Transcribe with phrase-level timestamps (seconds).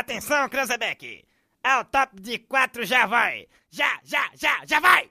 [0.00, 1.26] Atenção, Cranzebeck!
[1.62, 3.46] Ao top de quatro já vai!
[3.70, 5.10] Já, já, já, já vai!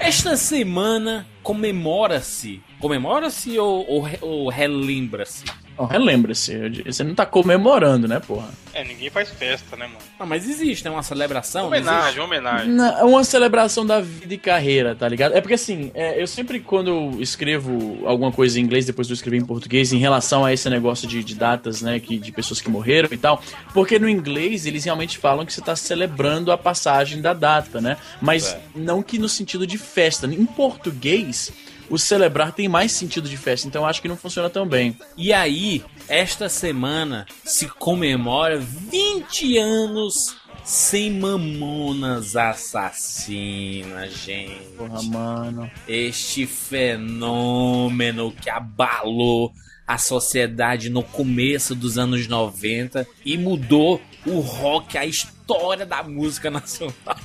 [0.00, 2.60] Esta semana comemora-se.
[2.80, 5.44] Comemora-se ou, ou, ou relembra-se?
[5.80, 6.52] Não, relembra-se.
[6.84, 8.50] Você não tá comemorando, né, porra?
[8.74, 9.98] É, ninguém faz festa, né, mano?
[10.18, 11.68] Ah, mas existe, é uma celebração.
[11.68, 12.76] Homenagem, homenagem.
[12.98, 15.34] É uma celebração da vida e carreira, tá ligado?
[15.34, 19.14] É porque assim, é, eu sempre quando eu escrevo alguma coisa em inglês, depois eu
[19.14, 22.60] escrevi em português, em relação a esse negócio de, de datas, né, que, de pessoas
[22.60, 23.42] que morreram e tal,
[23.72, 27.96] porque no inglês eles realmente falam que você tá celebrando a passagem da data, né?
[28.20, 28.60] Mas É.
[28.74, 30.26] não que no sentido de festa.
[30.26, 31.50] Em português,
[31.90, 34.96] o celebrar tem mais sentido de festa, então eu acho que não funciona tão bem.
[35.16, 44.62] E aí, esta semana se comemora 20 anos sem mamonas assassinas, gente.
[44.76, 45.70] Porra, mano.
[45.88, 49.52] Este fenômeno que abalou
[49.86, 56.50] a sociedade no começo dos anos 90 e mudou o rock, a história da música
[56.50, 57.16] nacional.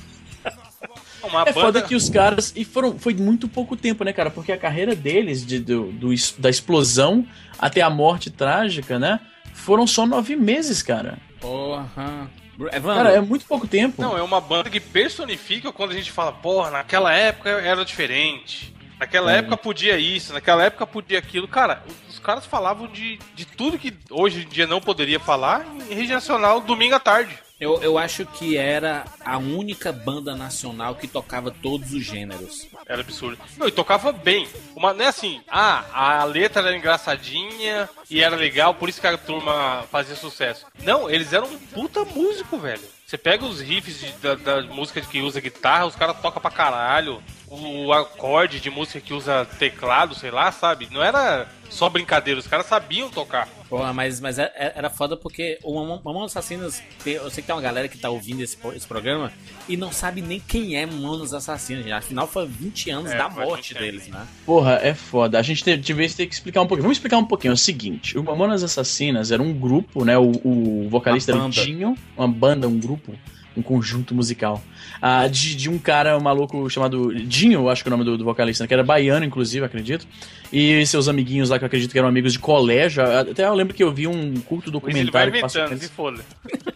[1.28, 1.82] Uma É foda banda...
[1.82, 2.52] que os caras.
[2.56, 4.30] E foram, foi muito pouco tempo, né, cara?
[4.30, 7.26] Porque a carreira deles, de, do, do da explosão
[7.58, 9.20] até a morte trágica, né?
[9.54, 11.18] Foram só nove meses, cara.
[11.40, 12.30] Porra.
[12.72, 14.00] Evandro, Cara, é muito pouco tempo.
[14.00, 18.74] Não, é uma banda que personifica quando a gente fala, porra, naquela época era diferente.
[18.98, 19.38] Naquela É.
[19.38, 21.46] época podia isso, naquela época podia aquilo.
[21.46, 25.94] Cara, os caras falavam de, de tudo que hoje em dia não poderia falar em
[25.94, 27.36] rede nacional domingo à tarde.
[27.58, 32.66] Eu, eu acho que era a única banda nacional que tocava todos os gêneros.
[32.86, 33.38] Era absurdo.
[33.56, 34.46] Não, e tocava bem.
[34.74, 39.06] Uma, não é assim, ah, a letra era engraçadinha e era legal, por isso que
[39.06, 40.66] a turma fazia sucesso.
[40.82, 42.82] Não, eles eram um puta músico, velho.
[43.06, 46.50] Você pega os riffs de- da, da música que usa guitarra, os caras tocam pra
[46.50, 47.22] caralho.
[47.48, 50.88] O acorde de música que usa teclado, sei lá, sabe?
[50.90, 53.48] Não era só brincadeira, os caras sabiam tocar.
[53.68, 56.82] Porra, mas, mas é- é- era foda porque o Mamão Mamão Assassinas.
[57.04, 59.32] eu sei que tem uma galera que tá ouvindo esse, esse programa
[59.68, 61.82] e não sabe nem quem é Mamonas Assassinas.
[61.84, 61.92] gente.
[61.92, 64.26] Afinal, foi 20 anos É, da morte deles, né?
[64.44, 65.38] Porra, é foda.
[65.38, 66.82] A gente te- devia ter que explicar um pouquinho.
[66.84, 67.52] Vamos explicar um pouquinho.
[67.52, 70.16] É o seguinte: o Mamonas Assassinas era um grupo, né?
[70.18, 71.50] O, o vocalista Uma era o.
[71.50, 73.14] Dinho, uma banda, um grupo,
[73.56, 74.62] um conjunto musical.
[75.00, 78.18] Ah, de, de um cara um maluco chamado Dinho, acho que é o nome do,
[78.18, 80.06] do vocalista, né, que era baiano, inclusive, acredito.
[80.52, 83.02] E seus amiguinhos lá, que eu acredito que eram amigos de colégio.
[83.02, 85.66] Até eu lembro que eu vi um culto Mas ele vai documentário que passou.
[85.68, 86.24] se.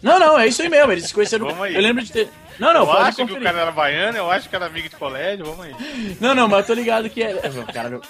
[0.03, 0.93] Não, não, é isso aí mesmo.
[0.93, 1.47] Eles se conheceram.
[1.47, 1.75] Vamos aí.
[1.75, 2.29] Eu lembro de ter.
[2.59, 3.45] Não, não, eu pode acho que o conferir.
[3.45, 5.75] cara era baiano, eu acho que era amigo de colégio, vamos aí.
[6.21, 7.31] Não, não, mas eu tô ligado que é.
[7.31, 8.01] é, Cara,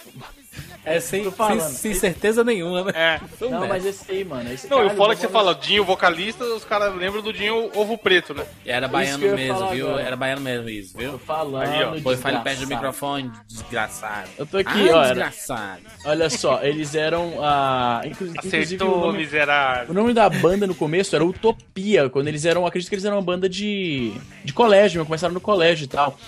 [0.84, 1.60] É sem, Tô falando.
[1.60, 2.92] sem, sem certeza nenhuma, né?
[2.94, 3.20] É.
[3.50, 3.66] Não, né?
[3.68, 4.50] mas esse aí, mano.
[4.50, 7.32] Esse Não, e o foda é que você fala Dinho, vocalista, os caras lembram do
[7.34, 8.44] Dinho Ovo Preto, né?
[8.64, 9.88] Era baiano eu mesmo, viu?
[9.88, 10.02] agora.
[10.02, 11.18] Era baiano mesmo isso, Tô viu?
[11.18, 11.68] falando.
[11.68, 11.98] Aí, ó.
[12.00, 14.28] Foi fale perto do microfone, desgraçado.
[14.38, 15.82] Eu tô aqui, ah, ó, era- desgraçado.
[16.06, 17.34] Olha só, eles eram.
[17.42, 19.90] Ah, inclu- inclusive, o Acertou, nome, miserável.
[19.90, 22.66] o nome da banda no começo era Utopia, quando eles eram.
[22.66, 24.12] Acredito que eles eram uma banda de.
[24.44, 26.18] de colégio, começaram no colégio e tal.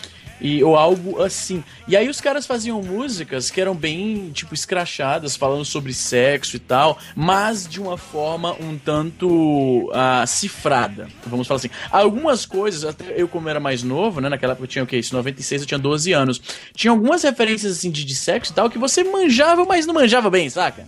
[0.42, 1.62] E, ou algo assim.
[1.86, 6.58] E aí os caras faziam músicas que eram bem, tipo, escrachadas, falando sobre sexo e
[6.58, 11.08] tal, mas de uma forma um tanto ah, cifrada.
[11.26, 11.70] Vamos falar assim.
[11.91, 14.28] Algumas coisas, até eu como era mais novo, né?
[14.28, 14.98] Naquela época eu tinha o quê?
[14.98, 16.41] Isso, 96 eu tinha 12 anos.
[16.74, 20.28] Tinha algumas referências assim de, de sexo e tal que você manjava, mas não manjava
[20.28, 20.86] bem, saca?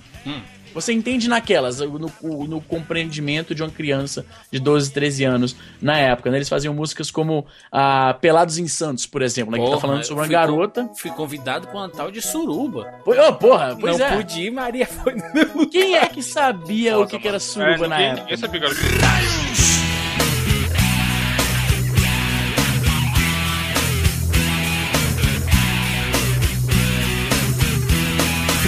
[0.75, 2.11] Você entende naquelas, no,
[2.47, 6.39] no compreendimento de uma criança de 12, 13 anos na época, né?
[6.39, 9.65] Eles faziam músicas como ah, Pelados em Santos, por exemplo, né?
[9.65, 10.85] Que tá falando sobre uma fui garota.
[10.85, 12.85] con- Fui convidado com uma tal de suruba.
[13.05, 14.17] Pô, oh, porra, pois não é.
[14.17, 15.15] podia, Maria foi.
[15.71, 18.23] Quem é que sabia o que, que era suruba É, na ninguém, época?
[18.23, 18.61] ninguém sabia,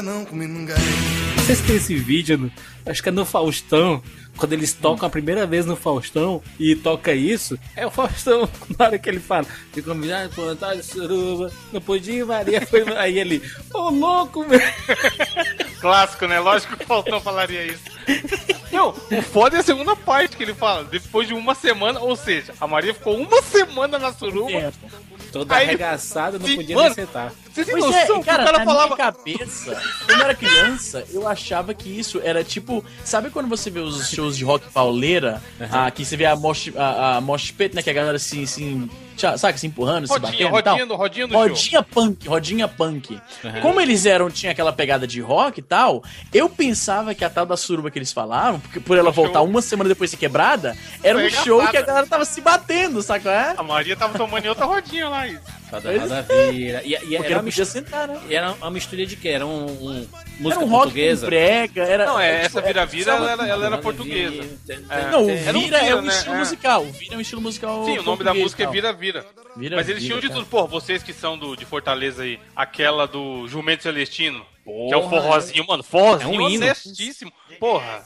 [0.00, 0.76] ainda não comi ninguém
[1.36, 2.50] Vocês têm esse vídeo,
[2.86, 4.02] acho que é no Faustão,
[4.40, 8.48] quando eles tocam a primeira vez no Faustão e toca isso, é o Faustão,
[8.78, 12.66] na hora que ele fala, de convidado por uma tal de suruba, não podia, Maria
[12.66, 12.82] foi.
[12.96, 13.42] Aí ele,
[13.72, 14.58] ô louco, meu.
[15.78, 16.40] Clássico, né?
[16.40, 17.82] Lógico que o Faltão falaria isso.
[18.72, 20.36] Não, o foda é a segunda parte.
[20.36, 20.84] que ele fala?
[20.84, 24.50] Depois de uma semana, ou seja, a Maria ficou uma semana na suruba.
[24.50, 25.10] Tempo.
[25.32, 26.88] Toda Aí arregaçada, não podia mano.
[26.88, 27.32] nem sentar.
[27.52, 28.94] Você tem Pois noção é, cara, o cara na falava.
[28.94, 32.84] minha cabeça, quando eu era criança, eu achava que isso era tipo...
[33.04, 35.42] Sabe quando você vê os shows de rock pauleira?
[35.70, 37.82] Ah, que você vê a mosh, a, a mosh pit, né?
[37.82, 38.88] Que a galera se, se,
[39.38, 40.74] sabe, se empurrando, se Rodinha, batendo e tal.
[40.74, 41.38] rodinha, no, rodinha show.
[41.40, 43.20] Rodinha punk, rodinha punk.
[43.62, 46.02] Como eles eram, tinha aquela pegada de rock e tal,
[46.32, 49.24] eu pensava que a tal da suruba que eles falavam, porque por ela Um show.
[49.24, 51.46] voltar uma semana depois de ser quebrada, era um Arregaçada.
[51.46, 53.30] show que a galera tava se batendo, saca?
[53.30, 53.54] É?
[53.56, 55.26] A Maria tava tomando em outra rodinha lá.
[55.26, 55.40] isso.
[55.70, 56.82] Roda, Pois roda, vira.
[56.84, 58.18] E, e era, mistura, sentar, né?
[58.28, 59.28] era uma mistura de quê?
[59.28, 60.06] Era um, um- Era
[60.40, 61.26] música um rock portuguesa?
[61.26, 62.06] com brega, era...
[62.06, 64.30] Não, é, tipo, essa vira-vira, sabe- ela, era- ela era portuguesa.
[64.32, 65.10] vira, tem- É.
[65.12, 66.08] Não, o Era um vira é vira, um né?
[66.08, 66.38] estilo É.
[66.38, 66.82] musical.
[66.82, 67.84] O vira é um estilo musical.
[67.84, 68.72] Sim, o nome da música e é tal.
[69.12, 69.26] Vira
[69.56, 69.76] Vira.
[69.76, 70.46] Mas eles vira, tinham de tudo.
[70.46, 75.02] Pô, vocês que são do, de Fortaleza aí, aquela do Jumento Celestino, que é o
[75.02, 77.32] Porra, forrozinho, mano, forrozinho É um honestíssimo.
[77.58, 78.04] Porra.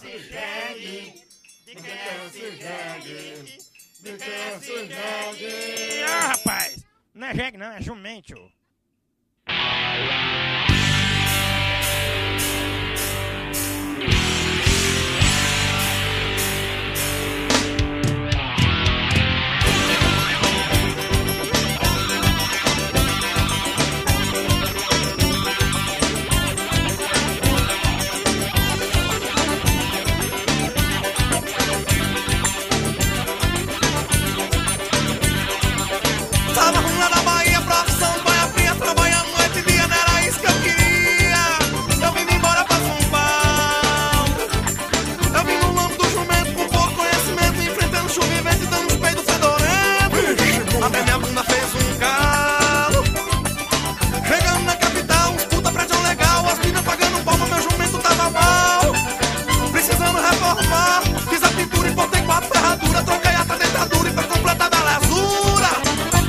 [6.06, 6.85] Ah, rapaz!
[7.15, 8.35] Não é jegue, não, é jumento.
[50.87, 53.05] Até minha bunda fez um calo.
[54.27, 58.93] Chegando na capital, uns puta prédio legal, as minas pagando palma, meu jumento tava mal.
[59.73, 64.77] Precisando reformar, fiz a pintura e botei quatro ferraduras, troquei a dentadura e foi completada
[64.77, 65.69] a lasura.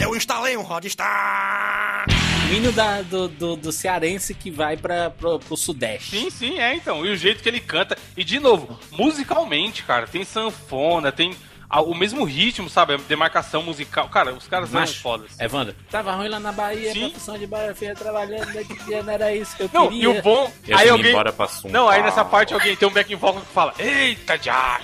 [0.02, 2.06] Eu instalei um Rodstar.
[2.50, 6.18] O hino da- do, do, do cearense que vai pra, pro, pro sudeste.
[6.18, 7.06] Sim, sim, é então.
[7.06, 7.98] E o jeito que ele canta.
[8.16, 11.36] E de novo, musicalmente, cara, tem sanfona, tem
[11.70, 12.94] o mesmo ritmo, sabe?
[12.94, 14.08] A demarcação musical.
[14.10, 15.32] Cara, os caras são Macho, fodas.
[15.40, 15.76] É, Wanda.
[15.90, 17.10] Tava ruim lá na Bahia, Sim.
[17.10, 18.52] profissão de Bahia Feia, trabalhando,
[18.86, 20.04] dia, não era isso que eu Não, queria.
[20.04, 20.52] e o bom.
[20.68, 21.12] Eu aí alguém.
[21.48, 24.80] São Não, aí nessa parte alguém tem um backing vocal que fala: Eita, já!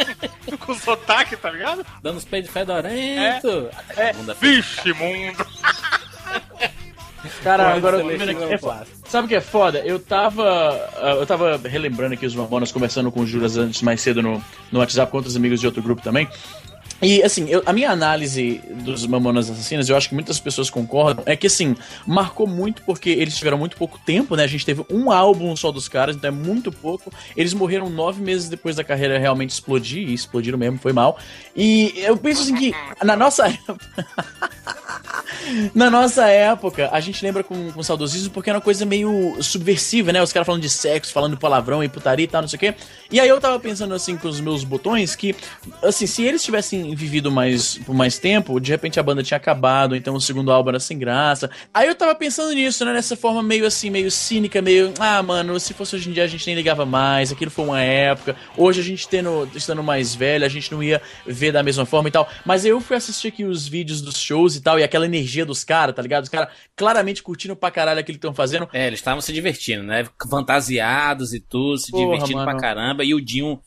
[0.60, 1.84] Com sotaque, tá ligado?
[2.02, 3.70] Dando os peitos fedorento.
[3.96, 4.12] É.
[4.12, 4.34] feia.
[4.40, 5.46] Vixe, mundo!
[7.46, 7.96] Cara, agora
[8.54, 8.86] é foda.
[9.08, 9.78] Sabe o que é foda?
[9.78, 10.44] Eu tava.
[10.96, 14.42] ah, Eu tava relembrando aqui os Mamonas conversando com o Juras antes mais cedo no,
[14.72, 16.28] no WhatsApp com outros amigos de outro grupo também.
[17.02, 21.22] E assim, eu- a minha análise dos Mamonas Assassinas, eu acho que muitas pessoas concordam,
[21.26, 21.76] é que assim,
[22.06, 24.44] marcou muito porque eles tiveram muito pouco tempo, né?
[24.44, 27.12] A gente teve um álbum só dos caras, então é muito pouco.
[27.36, 31.18] Eles morreram nove meses depois da carreira realmente explodir, e explodiram mesmo, foi mal.
[31.54, 34.06] E eu penso assim que na nossa época.
[35.74, 40.12] Na nossa época, a gente lembra com, com saudosismo porque era uma coisa meio subversiva,
[40.12, 40.22] né?
[40.22, 42.74] Os caras falando de sexo, falando palavrão e putaria e tal, não sei o quê.
[43.10, 45.34] E aí eu tava pensando assim com os meus botões que,
[45.82, 49.94] assim, se eles tivessem vivido mais por mais tempo, de repente a banda tinha acabado,
[49.94, 51.50] então o segundo álbum era sem graça.
[51.72, 52.92] Aí eu tava pensando nisso, né?
[52.92, 56.28] Nessa forma meio assim, meio cínica, meio, ah, mano, se fosse hoje em dia a
[56.28, 58.36] gente nem ligava mais, aquilo foi uma época.
[58.56, 62.08] Hoje a gente tendo, estando mais velho, a gente não ia ver da mesma forma
[62.08, 62.28] e tal.
[62.44, 65.64] Mas eu fui assistir aqui os vídeos dos shows e tal, e aquela energia dos
[65.64, 66.22] caras, tá ligado?
[66.24, 68.68] Os caras claramente curtindo pra caralho aquilo que estão fazendo.
[68.72, 70.06] É, eles estavam se divertindo, né?
[70.30, 72.60] Fantasiados e tudo, se Porra, divertindo pra mano.
[72.60, 73.04] caramba.
[73.04, 73.60] E o Dinho,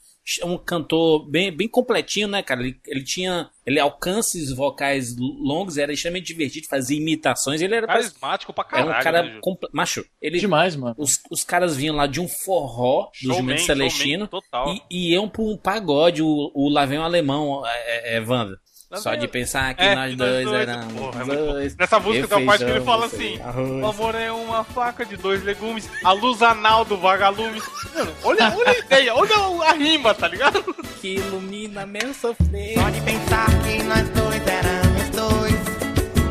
[0.43, 2.62] um cantor bem, bem completinho, né, cara?
[2.62, 7.62] Ele, ele tinha ele alcances vocais longos, era extremamente divertido, fazia imitações.
[7.62, 9.00] Ele era, Carismático pra era caralho.
[9.00, 9.24] um cara.
[9.24, 10.39] né, comple- Macho, ele.
[10.39, 10.96] Demais, mano.
[10.98, 14.74] Os, os caras vinham lá de um forró do Jumento Celestino showman total.
[14.74, 18.20] e, e iam pra um pagode, o, o Lá Vem o Alemão, é, é, é,
[18.22, 18.60] Wanda.
[18.96, 21.75] Só de pensar que É, nós que dois, dois- éramos Porra, é dois.
[21.77, 23.84] Nessa música Eu tem uma parte que ele fala assim: arroz.
[23.84, 27.62] O amor é uma faca de dois legumes, a luz anal do vagalume.
[27.93, 29.36] Mano, olha, olha a ideia, olha
[29.69, 30.63] a rima, tá ligado?
[31.00, 32.74] que ilumina meu sofrer.
[32.74, 35.55] Só de pensar que nós dois éramos dois.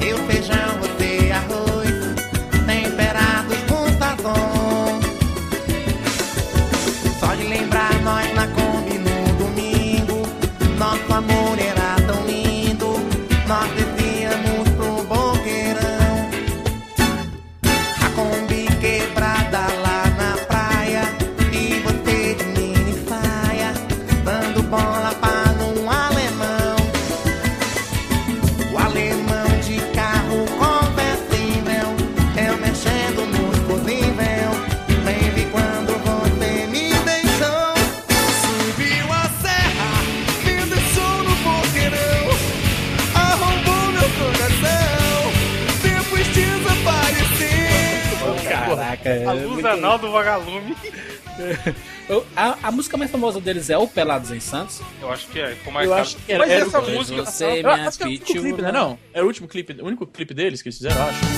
[0.07, 1.89] Eu feijão, você arroz.
[2.67, 5.01] Temperados com sazon.
[7.21, 8.35] Só de lembrar nós
[49.31, 50.77] A luz muito- anal do vagalume.
[52.09, 54.81] Eu- a, a música mais famosa deles é o Pelados em Santos.
[55.01, 55.51] Eu acho que é.
[55.55, 56.03] Ficou mais Eu caro.
[56.03, 57.25] acho que era- Mas era essa o- música.
[57.25, 58.73] Você, Eu minha acho que é o único clipe, né?
[58.73, 61.38] Não, era o último clipe, o único clipe deles que eles fizeram, eu acho.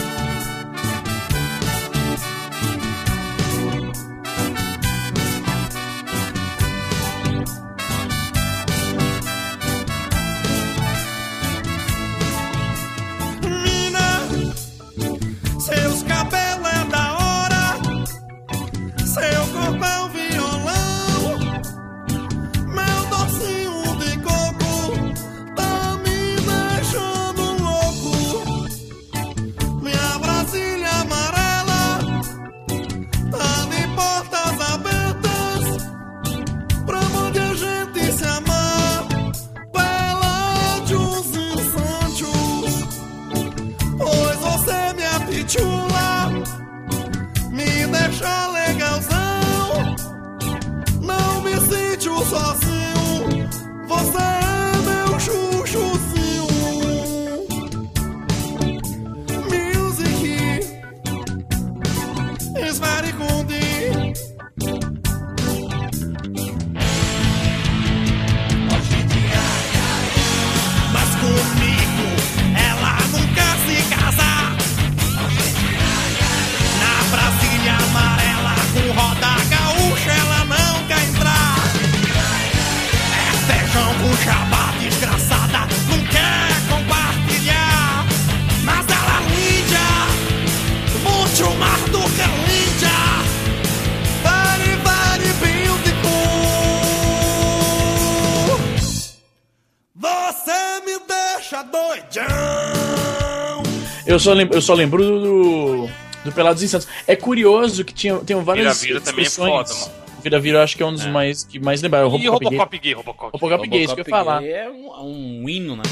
[104.21, 105.91] Só lembro, eu só lembro do, do,
[106.25, 106.87] do Pelados em Santos.
[107.07, 109.93] É curioso que tinha, tem várias Vira-vira também é foda, mano.
[110.23, 112.15] Vira-vira eu acho que é um dos mais que mais lembraram.
[112.17, 113.31] E Robocop gay, Robocop.
[113.33, 114.45] Robocop gay, isso que eu ia falar.
[114.45, 115.83] É um, um hino, né?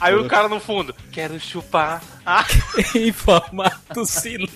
[0.00, 2.02] Aí o cara no fundo, quero chupar.
[2.24, 2.44] Ah,
[2.94, 4.53] em formato cilíndrico.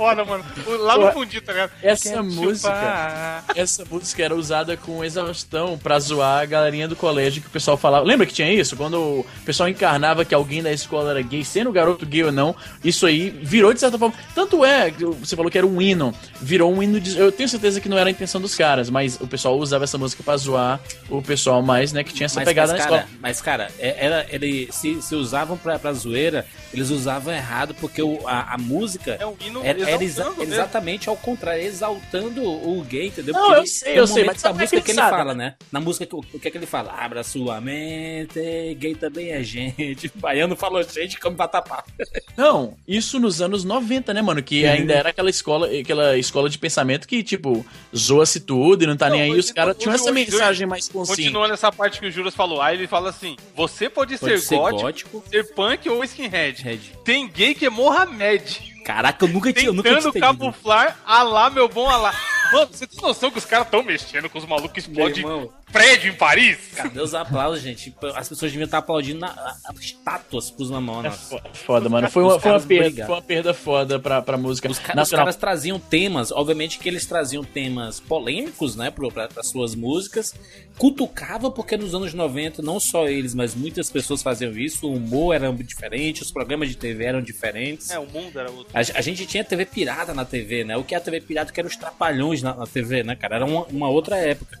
[0.00, 0.42] Foda, mano.
[0.80, 1.72] Lá no fundinho, tá ligado?
[1.82, 3.44] essa Quero música- chupar.
[3.54, 7.76] Essa música era usada com exaustão pra zoar a galerinha do colégio que o pessoal
[7.76, 8.04] falava.
[8.06, 8.76] Lembra que tinha isso?
[8.76, 12.56] Quando o pessoal encarnava que alguém da escola era gay, sendo garoto gay ou não,
[12.82, 14.14] isso aí virou de certa forma.
[14.34, 17.18] Tanto é, que você falou que era um hino, virou um hino de.
[17.18, 19.98] Eu tenho certeza que não era a intenção dos caras, mas o pessoal usava essa
[19.98, 20.80] música pra zoar
[21.10, 23.18] o pessoal mais, né, que tinha essa Mas, pegada mas, na cara, escola.
[23.20, 28.00] mas, cara, é- era, ele, se, se usavam pra, pra zoeira, eles usavam errado, porque
[28.00, 32.82] o, a, a música É um hino Era, era exa- exatamente ao contrário, exaltando o
[32.82, 33.34] gay, entendeu?
[33.34, 35.16] Não, Porque eu sei, eu sei, mas da como é música que que ele sabe,
[35.16, 35.54] fala, né?
[35.72, 36.92] Na música, o o que é que ele fala?
[36.92, 40.10] Abra sua mente, gay também é gente.
[40.16, 41.84] Baiano falou gente, como vatapá.
[42.36, 44.42] Não, isso nos anos 90, né, mano?
[44.42, 47.64] Que ainda era aquela escola, aquela escola de pensamento que, tipo,
[47.96, 49.38] zoa-se tudo e não tá Não, nem aí.
[49.38, 51.22] Os caras o- tinham o- essa o- mensagem mais consciente.
[51.22, 54.40] Continuando essa parte que o Juras falou, aí ele fala assim: você pode, Pode ser,
[54.40, 55.24] ser gótico, gótico.
[55.30, 56.62] ser punk ou skinhead.
[56.62, 56.80] Red.
[57.04, 58.69] Tem gay que é Mohamed.
[58.84, 62.14] Caraca, eu nunca tinha, eu nunca Tentando camuflar Alá, meu bom Alá.
[62.52, 65.24] Mano, você tem noção que os caras tão mexendo com os malucos que Meu explodem
[65.24, 65.52] irmão.
[65.72, 66.58] Prédio em Paris?
[66.74, 67.94] Cadê os aplausos, gente?
[68.14, 71.16] As pessoas deviam estar aplaudindo na, estátuas pros É mamonas.
[71.28, 72.10] fo- foda, mano.
[72.10, 73.06] Foi uma, foi uma perda, brigaram.
[73.06, 76.88] foi uma perda foda pra, pra música Os, ca- os caras traziam temas, obviamente que
[76.88, 80.34] eles traziam temas polêmicos, né, para as suas músicas.
[80.78, 84.88] Cutucava porque nos anos 90, não só eles, mas muitas pessoas faziam isso.
[84.88, 87.90] O humor era diferente, os programas de TV eram diferentes.
[87.90, 88.66] É, o mundo era outro.
[88.72, 90.76] A, a gente tinha TV pirata na TV, né?
[90.76, 91.52] O que é a TV pirata?
[91.52, 93.36] Que eram os trapalhões na, na TV, né, cara?
[93.36, 94.58] Era uma, uma outra época.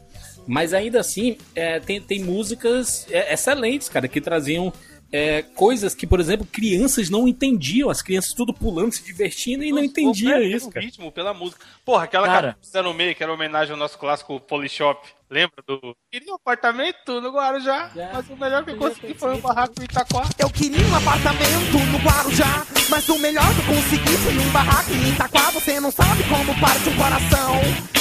[0.50, 4.72] Mas ainda assim, é, tem, tem músicas é, excelentes, cara, que traziam
[5.12, 7.90] é, coisas que, por exemplo, crianças não entendiam.
[7.90, 10.84] As crianças tudo pulando, se divertindo e não entendiam Pelo isso, cara.
[10.84, 11.64] ritmo, pela música.
[11.84, 12.56] Porra, aquela Cara.
[12.72, 12.82] cara.
[12.82, 15.08] no meio, que era homenagem ao nosso clássico Polishop.
[15.28, 15.96] Lembra do.
[16.10, 18.10] Queria um apartamento no Guarujá, Já.
[18.12, 20.28] mas o melhor que eu consegui foi um barraco em Itaquá.
[20.36, 24.92] Eu queria um apartamento no Guarujá Mas o melhor que eu consegui foi um barraco
[24.92, 27.60] em Itaquá Você não sabe como parte um coração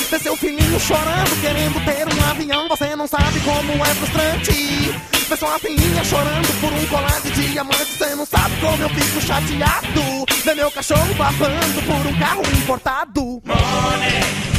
[0.09, 5.57] Ver seu filhinho chorando, querendo ter um avião Você não sabe como é frustrante Sua
[5.59, 10.55] filhinha chorando por um colar de diamante Você não sabe como eu fico chateado Ver
[10.55, 14.49] meu cachorro babando por um carro importado Money,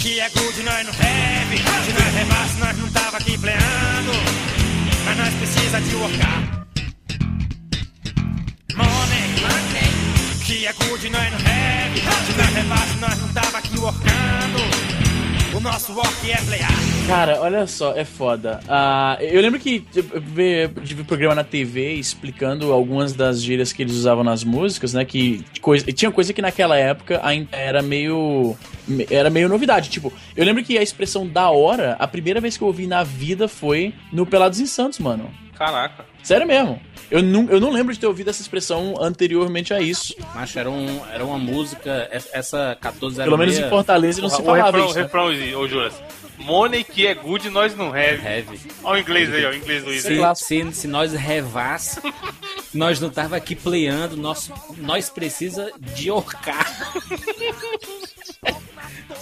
[0.00, 1.58] que é good, nós não heavy.
[1.58, 4.12] Se nós rebaixo, nós não tava aqui pleando.
[5.04, 6.66] Mas nós precisa de workar.
[8.74, 12.00] Money, que é good, nós não heavy.
[12.26, 14.91] Se nós rebaixo, nós não tava aqui workando.
[15.62, 16.72] O nosso work é playar.
[17.06, 18.58] Cara, olha só, é foda.
[18.68, 19.86] Ah, eu lembro que
[20.20, 20.70] ver
[21.06, 25.04] programa na TV explicando algumas das gírias que eles usavam nas músicas, né?
[25.04, 28.56] Que coisa, tinha coisa que naquela época ainda era meio.
[29.08, 29.88] Era meio novidade.
[29.88, 33.04] Tipo, eu lembro que a expressão da hora, a primeira vez que eu ouvi na
[33.04, 35.30] vida foi no Pelados em Santos, mano.
[35.56, 36.04] Caraca.
[36.22, 36.80] Sério mesmo.
[37.10, 40.14] Eu não, eu não lembro de ter ouvido essa expressão anteriormente a isso.
[40.34, 44.40] Macho, era, um, era uma música, es- essa 14 Pelo menos em Fortaleza não se
[44.40, 44.94] o falava refrão, isso.
[44.96, 45.02] né?
[45.02, 45.92] refrão, ô Juras.
[46.38, 48.20] Money que é good, nós não have.
[48.24, 48.58] Heavy.
[48.82, 52.00] Olha o inglês aí, ó, o inglês do Se, se, se nós revasse,
[52.72, 56.66] nós não tava aqui playando, nós, nós precisa de orcar.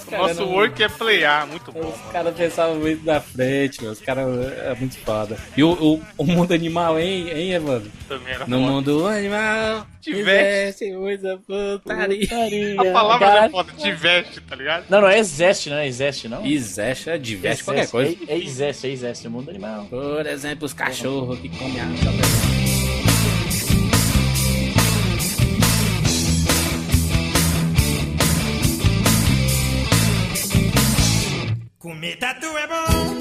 [0.09, 1.89] O nosso work é playar, muito bom.
[1.89, 3.93] Os caras pensavam muito na frente, meu.
[3.93, 4.27] Os caras
[4.59, 5.37] é muito foda.
[5.57, 7.91] E o, o, o mundo animal, hein, hein, Evandro?
[8.09, 8.71] Também era No foda.
[8.73, 10.85] mundo animal, Tiveste.
[10.85, 12.21] tiveste muita putaria.
[12.29, 12.81] Putaria.
[12.81, 14.85] A palavra é foda, te veste, tá ligado?
[14.89, 15.87] Não, não, é exeste, né?
[15.87, 16.45] Exeste, não?
[16.45, 18.17] Exeste, diverte qualquer coisa.
[18.29, 19.27] É, é exeste, é exeste.
[19.27, 19.87] É mundo animal.
[19.87, 22.60] Por exemplo, os cachorros que comem água.
[31.91, 33.20] Comer tatu é bom.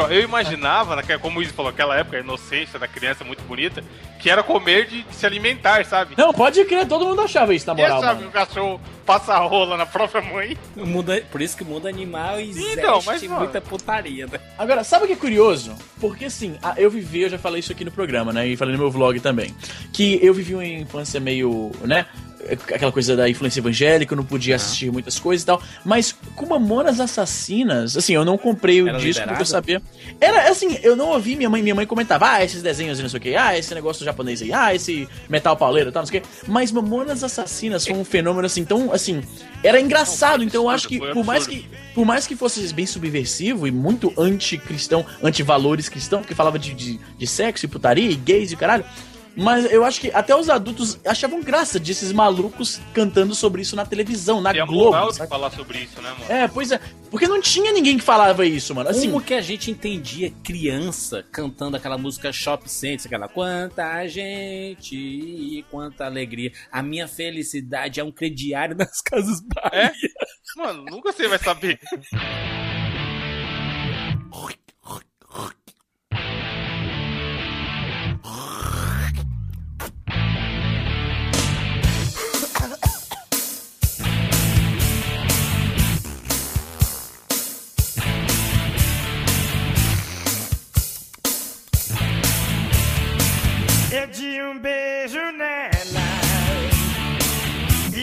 [0.00, 0.08] É ó.
[0.08, 3.82] Eu imaginava, naquela- como o Izzy falou, aquela época, a inocência da criança muito bonita,
[4.18, 6.14] que era comer de, de se alimentar, sabe?
[6.16, 8.00] Não, pode crer, todo mundo achava isso, na E moral.
[8.00, 8.28] sabe, mano.
[8.28, 10.56] o cachorro passa a rola na própria mãe.
[10.76, 14.38] O mundo, é- por isso que o mundo animal existe Então, mas, muita putaria, né?
[14.58, 15.74] Agora, sabe o que é curioso?
[16.00, 18.46] Porque assim, eu vivi, eu já falei isso aqui no programa, né?
[18.46, 19.54] E falei no meu vlog também.
[19.92, 22.06] Que eu vivi uma infância meio, né?
[22.48, 25.62] Aquela coisa da influência evangélica, eu não podia assistir muitas coisas e tal.
[25.84, 29.42] Mas com Mamonas Assassinas, assim, eu não comprei o Era disco porque liberado?
[29.42, 29.82] eu sabia.
[30.20, 33.08] Era assim, eu não ouvi minha mãe, minha mãe comentava, ah, esses desenhos e não
[33.08, 36.06] sei o que, ah, esse negócio japonês aí, ah, esse metal pauleiro e tal, não
[36.06, 36.28] sei o que.
[36.46, 39.22] Mas Mamonas Assassinas foi um fenômeno assim, tão assim,
[39.62, 43.66] era engraçado, então eu acho que por mais que por mais que fosse bem subversivo
[43.66, 48.52] e muito anticristão, anti-valores cristãos, porque falava de, de, de sexo e putaria e gays
[48.52, 48.84] e caralho.
[49.40, 53.86] Mas eu acho que até os adultos achavam graça desses malucos cantando sobre isso na
[53.86, 54.90] televisão, na E Globo.
[54.90, 55.30] moral de sabe?
[55.30, 56.30] falar sobre isso, né, mano?
[56.30, 56.78] É, pois é.
[57.10, 58.90] Porque não tinha ninguém que falava isso, mano.
[58.90, 64.94] Assim, Como que a gente entendia criança cantando aquela música Shop Sense, aquela quanta gente
[64.94, 66.52] e quanta alegria.
[66.70, 69.92] A minha felicidade é um crediário nas casas Bahia.
[70.56, 71.80] Mano, nunca você vai saber.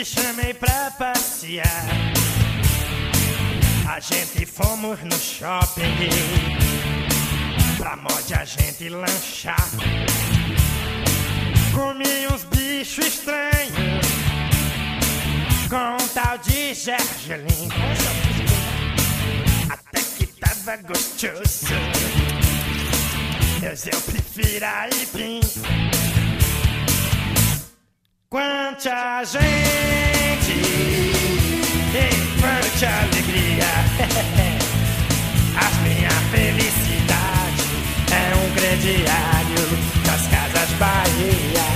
[0.07, 1.85] chamei pra passear.
[3.89, 6.09] A gente fomos no shopping
[7.77, 9.69] pra mod a gente lanchar.
[11.73, 14.07] Comi uns bichos estranhos
[15.69, 17.69] com um tal de gergelim.
[19.69, 21.73] Até que tava gostoso.
[23.61, 26.16] Mas eu prefiro aipim.
[28.37, 32.05] Quanta gente e
[32.39, 33.65] quanta alegria.
[35.57, 37.65] A minha felicidade
[38.13, 39.65] é um crediário
[40.05, 41.67] das casas Bahia.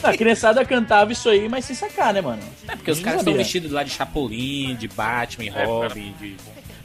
[0.00, 2.42] a criançada cantava isso aí, mas sem sacar, né, mano?
[2.68, 6.36] É porque os caras estão vestidos lá de Chapolin, de Batman, É, Robin, de.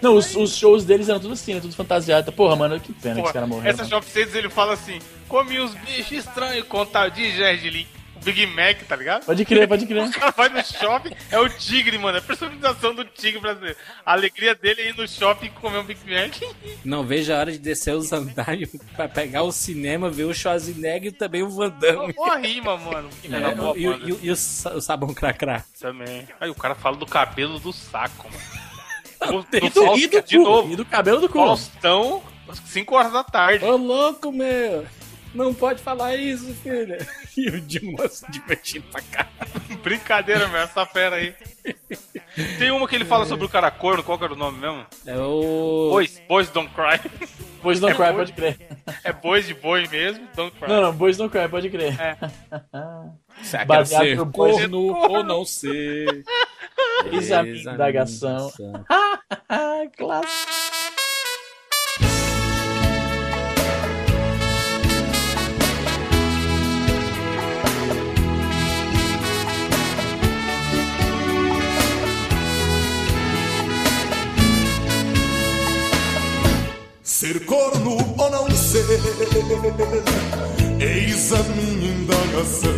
[0.04, 1.62] Não, os, os shows deles eram tudo assim, né?
[1.62, 2.30] Tudo fantasiado.
[2.34, 3.72] Porra, mano, que pena que Porra, esse cara morreu.
[3.72, 3.86] essa.
[3.86, 7.88] Shop Sense ele fala assim: comi uns bichos estranhos com tal de gergelim.
[8.24, 9.26] Big Mac, tá ligado?
[9.26, 10.04] Pode crer, pode crer.
[10.08, 12.18] O cara vai no shopping, é o tigre, mano.
[12.18, 13.78] É a personificação do tigre brasileiro.
[14.06, 16.34] A alegria dele é ir no shopping e comer um Big Mac.
[16.86, 21.12] Não vejo a hora de descer os andares pra pegar o cinema, ver o Schwarzenegger
[21.12, 22.14] e também o Van Damme.
[22.14, 23.10] Boa rima, mano.
[23.30, 25.64] É, Era boa e, e e o o sabão cracrá?
[25.80, 26.28] Também.
[26.40, 28.63] Aí o cara fala do cabelo do saco, mano.
[29.28, 30.74] Do, do, Faust- e do de cu, novo.
[30.74, 31.40] e do cabelo do cu.
[31.40, 32.22] Faustão,
[32.66, 33.64] 5 horas da tarde.
[33.66, 34.86] Ô louco, meu!
[35.34, 36.98] Não pode falar isso, filha.
[37.36, 39.28] E o Dilma se divertindo pra cá.
[39.82, 41.34] Brincadeira mesmo, essa fera aí.
[42.60, 44.86] Tem uma que ele fala sobre o cara corno, qual que era o nome mesmo?
[45.06, 45.90] É o.
[45.90, 47.00] Boys, Boys Don't Cry.
[47.64, 48.58] Boys Don't Cry, pode crer.
[49.04, 50.68] É bois de boi mesmo, Don't Cry.
[50.70, 51.96] Não, não, Boys Don't Cry, pode crer.
[53.42, 56.24] Será que baseado era ser no Boys- corno ou não ser?
[57.12, 58.52] Examinação.
[59.50, 60.28] Ah, claro.
[77.24, 78.84] Ser corno ou não ser,
[80.82, 82.74] eis a minha indagação.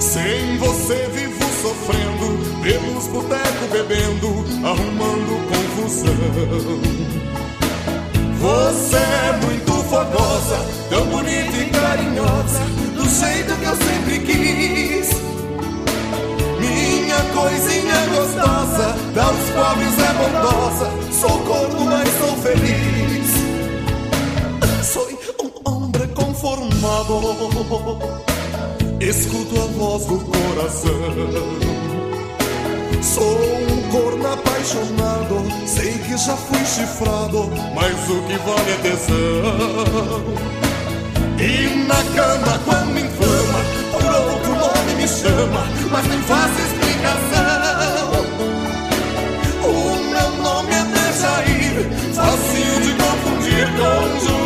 [0.00, 4.28] Sem você vivo sofrendo, pelos botecos bebendo,
[4.66, 6.16] arrumando confusão.
[8.38, 12.60] Você é muito fogosa, tão bonita e carinhosa,
[12.96, 13.59] do jeito
[29.10, 30.90] escuto a voz do coração.
[33.02, 40.50] Sou um corno apaixonado, sei que já fui chifrado, mas o que vale é tesão.
[41.38, 43.60] E na cama quando me inflama
[43.92, 48.10] Por outro nome me chama Mas nem faço explicação
[49.64, 49.68] O
[50.10, 54.39] meu nome é Dejair Fácil de confundir com João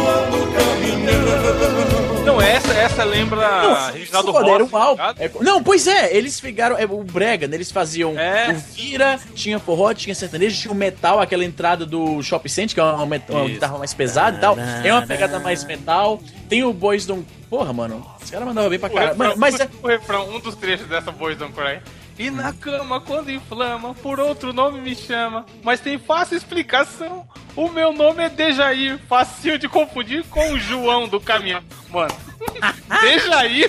[2.94, 4.96] essa, lembra Reginaldo Foda, era Rossi, um álbum.
[4.96, 5.14] tá?
[5.18, 8.52] É, não, pois é, eles pegaram é, o Brega, né, eles faziam É.
[8.52, 12.80] o Vira, tinha forró, tinha sertanejo, tinha o metal, aquela entrada do Shop Center, que
[12.80, 13.44] é uma, uma Isso.
[13.46, 14.56] guitarra mais pesada e tal.
[14.82, 16.20] É uma pegada mais metal.
[16.48, 17.26] Tem o Boys Don't...
[17.50, 19.16] Porra, mano, os caras mandavam bem pra caralho.
[19.18, 19.68] Mano, Mas é...
[19.82, 21.80] o refrão, um dos trechos dessa Boys Don't Cry.
[22.18, 25.44] E na cama, quando inflama, por outro nome me chama.
[25.62, 27.26] Mas tem fácil explicação.
[27.56, 31.62] O meu nome é Dejair, fácil de confundir com o João do caminhão.
[31.90, 32.14] Mano,
[33.00, 33.64] Deixa aí,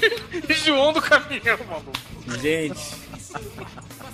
[0.49, 1.91] João do caminhão, maluco.
[2.41, 2.95] Gente,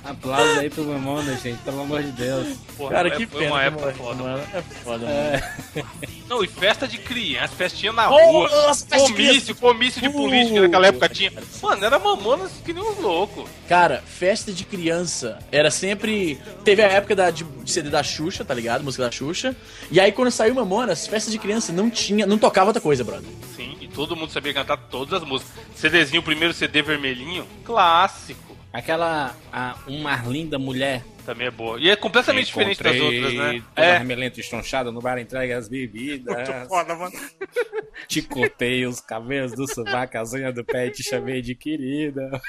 [0.03, 2.57] aplausos aí pro Mamona, gente, pelo amor de Deus.
[2.77, 3.51] Porra, Cara, é- que foi pena.
[3.53, 4.23] uma que época foda.
[4.23, 4.43] mano.
[4.53, 5.85] É foda, mano.
[6.27, 8.49] Não, e festa de criança, festinha na Oh, rua.
[8.49, 10.13] nossa, comício, comício de Uh.
[10.13, 11.31] política naquela época tinha.
[11.61, 13.49] Mano, era mamonas que nem uns loucos.
[13.67, 16.39] Cara, festa de criança era sempre.
[16.63, 18.83] Teve a época da, de CD da Xuxa, tá ligado?
[18.83, 19.55] Música da Xuxa.
[19.91, 22.25] E aí quando saiu Mamonas, festa de criança não tinha.
[22.25, 23.29] Não tocava outra coisa, brother.
[23.55, 25.51] Sim, e todo mundo sabia cantar todas as músicas.
[25.75, 28.50] CDzinho, o primeiro CD vermelhinho, clássico.
[28.73, 31.03] Aquela, a, uma linda mulher.
[31.25, 31.77] Também é boa.
[31.79, 33.61] E é completamente diferente das outras, né?
[33.75, 33.97] Toda É.
[33.97, 36.35] remelenta e estronchada no bar entregue as bebidas.
[36.35, 37.11] Muito foda, mano.
[38.07, 42.41] Te cortei os cabelos do sovaco, as unhas do pé e te chamei de querida.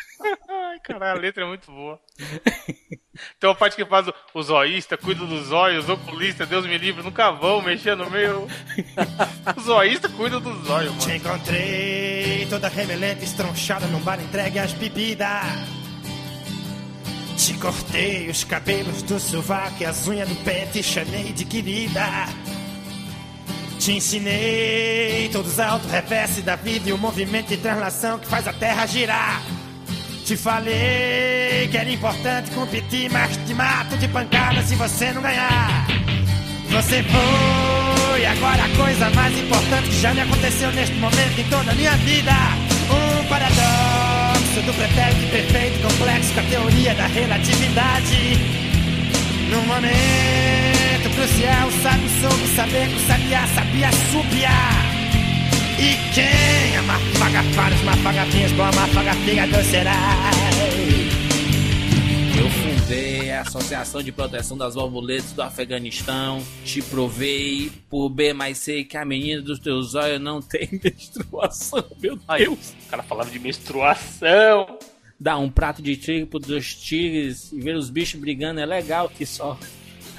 [0.48, 2.00] Ai, caralho, a letra é muito boa.
[3.38, 7.02] Tem uma parte que faz o, o zoísta, cuida dos olhos, oculista, Deus me livre,
[7.02, 8.46] nunca vão mexer no meio.
[9.56, 11.16] O zoísta cuida dos olhos, Te mano.
[11.16, 15.81] encontrei toda remelenta, estronchada num bar entregue às bebidas.
[17.42, 22.06] Te cortei os cabelos do sovaco e as unhas do pé, te chamei de querida.
[23.80, 28.46] Te ensinei todos os altos reversos da vida e o movimento de translação que faz
[28.46, 29.42] a terra girar.
[30.24, 35.88] Te falei que era importante competir, mas te mato de pancada se você não ganhar.
[36.70, 41.72] Você foi agora a coisa mais importante que já me aconteceu neste momento em toda
[41.72, 42.32] a minha vida.
[42.88, 44.21] Um paradoxo
[44.60, 48.38] do pretérito perfeito complexo com a teoria da relatividade.
[49.48, 54.92] Num momento crucial, sabe soube saber o sabiá sabia subiar.
[55.78, 60.30] E quem amar fagafaras, mafagafinhas, bom amar fagafigador será.
[62.36, 62.50] Eu
[62.92, 66.44] fundei a Associação de Proteção das Borboletas do Afeganistão.
[66.62, 71.82] Te provei por B mais C que a menina dos teus olhos não tem menstruação.
[71.98, 72.74] Meu Deus.
[72.86, 74.78] o cara falava de menstruação.
[75.18, 79.08] Dar um prato de trigo pros dois tigres e ver os bichos brigando é legal
[79.08, 79.58] que só.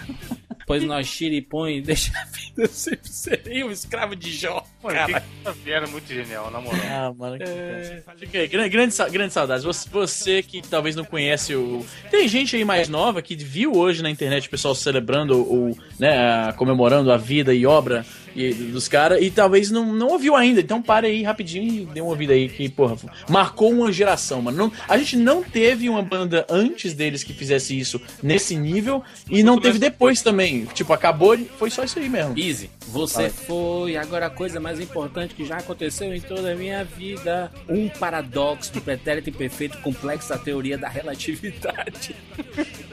[0.65, 4.65] Pois nós tira e põe e deixa a vida sempre serei um escravo de Jó.
[4.83, 5.23] Mano, Cara,
[5.63, 6.79] que era muito genial, na moral.
[6.91, 9.63] Ah, mano, que Fica aí, grande, grande, grande saudades.
[9.63, 11.85] Você, você que talvez não conhece o.
[12.11, 16.51] Tem gente aí mais nova que viu hoje na internet o pessoal celebrando ou né,
[16.57, 20.59] comemorando a vida e obra e- dos caras e talvez não, não ouviu ainda.
[20.59, 22.95] Então pare aí rapidinho e dê uma ouvida aí que, porra,
[23.29, 24.57] marcou uma geração, mano.
[24.57, 29.43] Não- a gente não teve uma banda antes deles que fizesse isso nesse nível e
[29.43, 30.65] não teve depois também.
[30.73, 32.37] Tipo, acabou, foi só isso aí mesmo.
[32.37, 36.83] Easy, você foi agora a coisa mais importante que já aconteceu em toda a minha
[36.83, 37.51] vida.
[37.69, 42.15] Um paradoxo do pretérito imperfeito complexo da teoria da relatividade.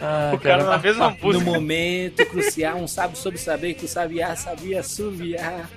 [0.01, 1.45] Ah, O cara na mas- mesma No música.
[1.45, 5.69] momento crucial, um sábio soube saber que o sabiá sabia subiar.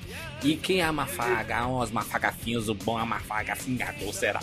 [0.43, 4.41] E quem ama faga, uns mafagafinhos, o bom amafaga fingador será.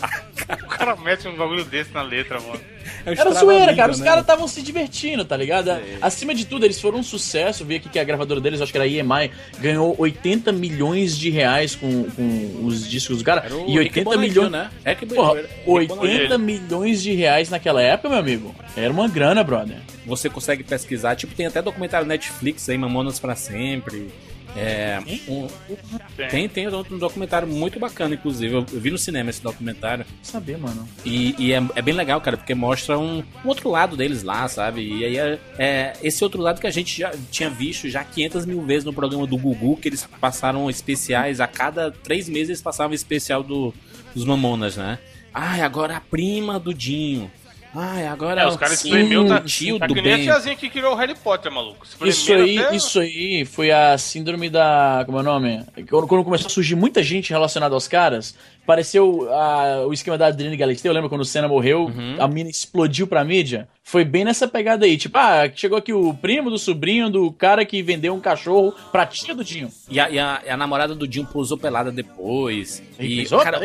[0.63, 2.59] O cara mete um bagulho desse na letra, mano.
[3.05, 3.91] É Era zoeira, cara.
[3.91, 4.05] Os né?
[4.05, 5.69] caras estavam se divertindo, tá ligado?
[6.01, 7.63] Acima de tudo, eles foram um sucesso.
[7.63, 11.29] Vi aqui que a gravadora deles, acho que era a EMI, ganhou 80 milhões de
[11.29, 13.45] reais com, com os discos do cara.
[13.67, 14.51] E Rick 80 Bonadio, milhões.
[14.51, 14.69] né?
[15.13, 16.19] Porra, Bonadio, Rick Bonadio.
[16.19, 18.55] 80 milhões de reais naquela época, meu amigo.
[18.75, 19.77] Era uma grana, brother.
[20.05, 24.09] Você consegue pesquisar, tipo, tem até documentário Netflix aí, Mamonas pra Sempre.
[24.55, 25.47] É, um-
[26.29, 28.53] tem, tem um documentário muito bacana, inclusive.
[28.53, 30.05] Eu, eu vi no cinema esse documentário.
[30.21, 30.87] Saber, mano.
[31.05, 34.47] E, e é, é bem legal, cara, porque mostra um, um outro lado deles lá,
[34.47, 34.81] sabe?
[34.81, 38.45] E aí é, é esse outro lado que a gente já tinha visto já 500
[38.45, 42.61] mil vezes no programa do Gugu, que eles passaram especiais, a cada três meses eles
[42.61, 43.73] passavam especial do,
[44.13, 44.99] dos Mamonas, né?
[45.33, 47.31] Ai, agora a prima do Dinho.
[47.73, 50.55] Ai, agora É, os caras espremeu, tá, o tio tá do que nem a tiazinha
[50.57, 51.85] que criou o Harry Potter, maluco.
[52.05, 55.03] Isso aí, até- isso aí foi a síndrome da.
[55.05, 55.63] Como é o nome?
[55.89, 60.27] Quando, quando começou a surgir muita gente relacionada aos caras, pareceu a- o esquema da
[60.27, 60.93] Adriane Galisteu.
[60.93, 61.85] Lembra quando o Senna morreu?
[61.85, 62.15] Uhum.
[62.19, 63.67] A mina explodiu pra mídia?
[63.83, 64.95] Foi bem nessa pegada aí.
[64.95, 69.05] Tipo, ah, chegou aqui o primo do sobrinho do cara que vendeu um cachorro pra
[69.07, 69.69] tia do Dinho.
[69.89, 72.81] E a, e a- e a namorada do Dinho pousou pelada depois.
[72.99, 73.39] E, pensou?
[73.41, 73.59] cara.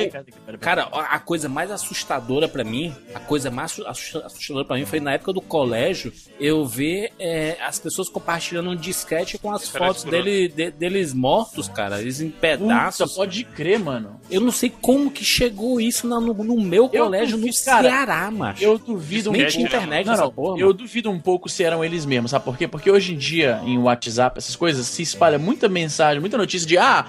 [0.59, 5.01] Cara, a coisa mais assustadora pra mim, a coisa mais assusta- assustadora pra mim foi
[5.01, 9.87] na época do colégio eu ver é, as pessoas compartilhando um disquete com as Era
[9.87, 13.15] fotos dele, de- deles mortos, cara, eles em Puta, pedaços.
[13.15, 14.19] pode crer, mano.
[14.31, 17.89] Eu não sei como que chegou isso no, no meu Eu colégio duvido, no cara,
[17.89, 18.63] Ceará, macho.
[18.63, 20.59] Eu duvido um Nem né, internet Não, não, porra.
[20.61, 20.73] eu mano.
[20.79, 22.69] duvido um pouco se eram eles mesmos, sabe por quê?
[22.69, 26.79] Porque hoje em dia, em WhatsApp, essas coisas, se espalha muita mensagem, muita notícia de,
[26.79, 27.05] ah,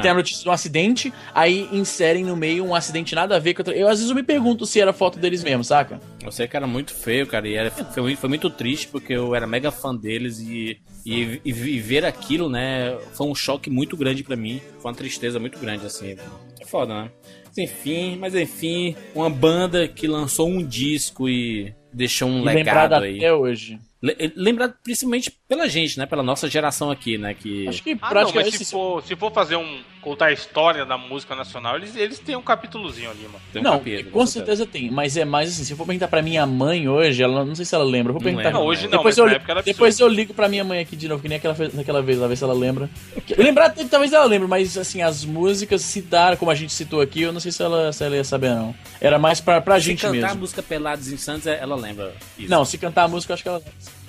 [0.00, 3.54] tem a notícia de um acidente, aí inserem no meio um acidente nada a ver
[3.54, 3.74] com outra...
[3.74, 6.00] Eu, às vezes, eu me pergunto se era foto deles mesmo, saca?
[6.24, 9.12] Eu sei que era muito feio, cara, e era, foi, muito- foi muito triste porque
[9.12, 13.96] eu era mega fã deles e, e, e ver aquilo, né, foi um choque muito
[13.96, 16.16] grande pra mim, foi uma tristeza muito grande, assim.
[16.60, 17.10] É foda, né?
[17.58, 23.04] enfim, mas enfim, uma banda que lançou um disco e deixou um E lembrado legado
[23.04, 23.16] aí.
[23.18, 23.78] até hoje.
[24.02, 26.06] Le- Lembrado principalmente pela gente, né?
[26.06, 27.34] Pela nossa geração aqui, né?
[27.34, 28.58] Que Acho que Ah, não, praticamente.
[28.58, 29.80] mas se for, se for fazer um.
[30.00, 33.38] contar a história da música nacional, eles, eles têm um capítulozinho ali, mano.
[33.52, 36.08] tem um não, capítulo, com certeza tem, mas é mais assim, se eu for perguntar
[36.08, 38.48] pra minha mãe hoje, ela não sei se ela lembra, eu vou Não perguntar.
[38.48, 40.48] lembra, Não, hoje não, depois mas eu, na li- época era depois eu ligo pra
[40.48, 42.90] minha mãe aqui de novo, que nem aquela, naquela vez, lá ver se ela lembra.
[43.38, 47.32] Lembrar, talvez ela lembre, mas assim, as músicas citaram, como a gente citou aqui, eu
[47.32, 48.74] não sei se ela, se ela ia saber, não.
[49.00, 50.40] Era mais pra, pra Se gente cantar a mesmo.
[50.40, 52.50] música Pelados em Santos, é- ela lembra isso.
[52.50, 53.62] Não, se cantar a música, eu acho que ela.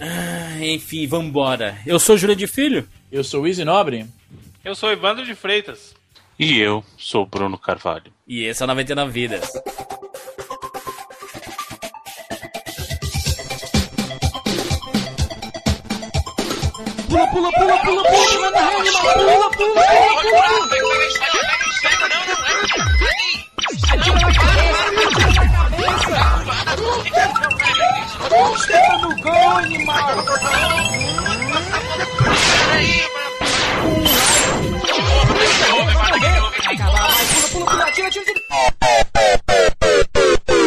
[0.05, 1.77] Ah, enfim, vambora.
[1.85, 2.85] Eu sou Júlia de Filho.
[3.09, 4.05] Eu sou o Easy Nobre.
[4.61, 5.95] Eu sou Evandro de Freitas.
[6.37, 8.11] E eu sou Bruno Carvalho.
[8.27, 9.49] E esse é o 99 Vidas.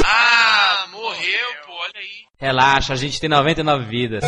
[0.04, 2.26] Ah, morreu, pô, olha aí.
[2.38, 4.22] Relaxa, a gente tem 99 vidas.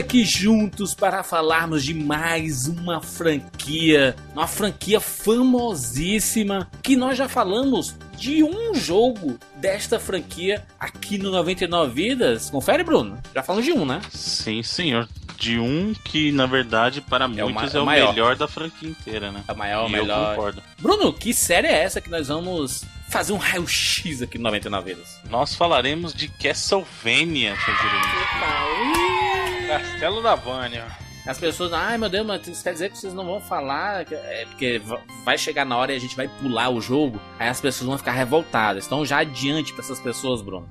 [0.00, 7.94] Aqui juntos para falarmos de mais uma franquia, uma franquia famosíssima que nós já falamos
[8.16, 12.50] de um jogo desta franquia aqui no 99 Vidas.
[12.50, 13.18] Confere, Bruno?
[13.34, 14.00] Já falamos de um, né?
[14.10, 15.08] Sim, senhor.
[15.38, 18.12] De um que, na verdade, para É o muitos ma- é o maior.
[18.12, 19.42] melhor da franquia inteira, né?
[19.48, 20.30] A maior, e melhor.
[20.32, 20.62] eu concordo.
[20.78, 25.18] Bruno, que série é essa que nós vamos fazer um raio-x aqui no 99 Vidas?
[25.30, 29.59] Nós falaremos de Castlevania, seu Jeremias.
[29.78, 30.86] Castelo da Vânia.
[31.26, 34.04] As pessoas, ai meu Deus, mas isso quer dizer que vocês não vão falar?
[34.10, 37.48] É porque va- vai chegar na hora e a gente vai pular o jogo, aí
[37.48, 38.86] as pessoas vão ficar revoltadas.
[38.86, 40.68] Então já adiante pra essas pessoas, Bruno.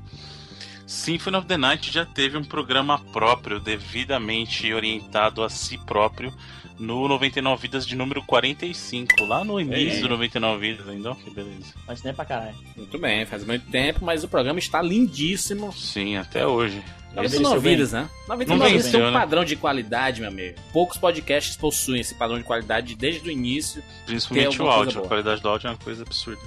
[0.86, 6.34] Symphony of the Night já teve um programa próprio, devidamente orientado a si próprio,
[6.80, 10.02] no 99 Vidas de número 45, lá no início Ei.
[10.02, 11.12] do 99 Vidas ainda.
[11.12, 11.74] ó, Que beleza.
[11.88, 12.56] Mas nem pra caralho.
[12.76, 15.72] Muito bem, faz muito tempo, mas o programa está lindíssimo.
[15.74, 16.84] Sim, até hoje.
[17.18, 18.10] Esse 99 venceu vidas, né?
[18.28, 19.20] 99 vidas tem um né?
[19.20, 20.60] padrão de qualidade, meu amigo.
[20.72, 23.84] Poucos podcasts possuem esse padrão de qualidade desde o início.
[24.06, 25.04] Principalmente o áudio.
[25.04, 26.42] A qualidade do áudio é uma coisa absurda.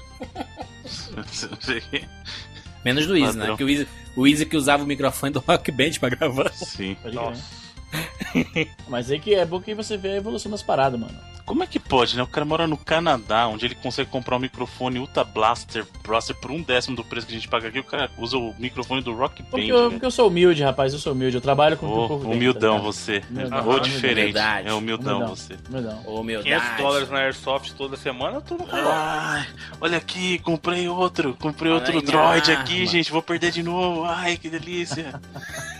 [2.84, 3.40] Menos do Easy, né?
[3.42, 3.56] Padrão.
[3.56, 6.52] Que o Easy, o Easy que usava o microfone do Rock Band pra gravar.
[6.52, 6.96] Sim.
[7.12, 7.61] Nossa.
[8.88, 11.32] Mas aí que é bom que você vê a evolução das paradas, mano.
[11.44, 12.22] Como é que pode, né?
[12.22, 16.52] O cara mora no Canadá, onde ele consegue comprar um microfone Ultra Blaster Blaster por
[16.52, 17.80] um décimo do preço que a gente paga aqui.
[17.80, 19.48] O cara usa o microfone do Rock Band.
[19.50, 19.90] Porque eu, velho.
[19.90, 21.36] porque eu sou humilde, rapaz, eu sou humilde.
[21.36, 22.82] Eu trabalho com o que o povo humildão tá ligado?
[22.84, 23.22] você.
[23.28, 23.68] Humildão.
[23.68, 24.20] Ou diferente.
[24.20, 24.68] humildade.
[24.68, 25.36] É humildão, Humildão.
[25.36, 25.56] você.
[25.68, 26.24] Humildão.
[26.24, 26.80] Meu 500 Deus.
[26.80, 28.66] dólares na Airsoft toda semana, eu tô no.
[28.70, 29.46] Ai,
[29.80, 31.36] olha aqui, comprei outro.
[31.40, 32.62] Comprei outro aí, droid arma.
[32.62, 33.10] aqui, gente.
[33.10, 34.04] Vou perder de novo.
[34.04, 35.20] Ai, que delícia.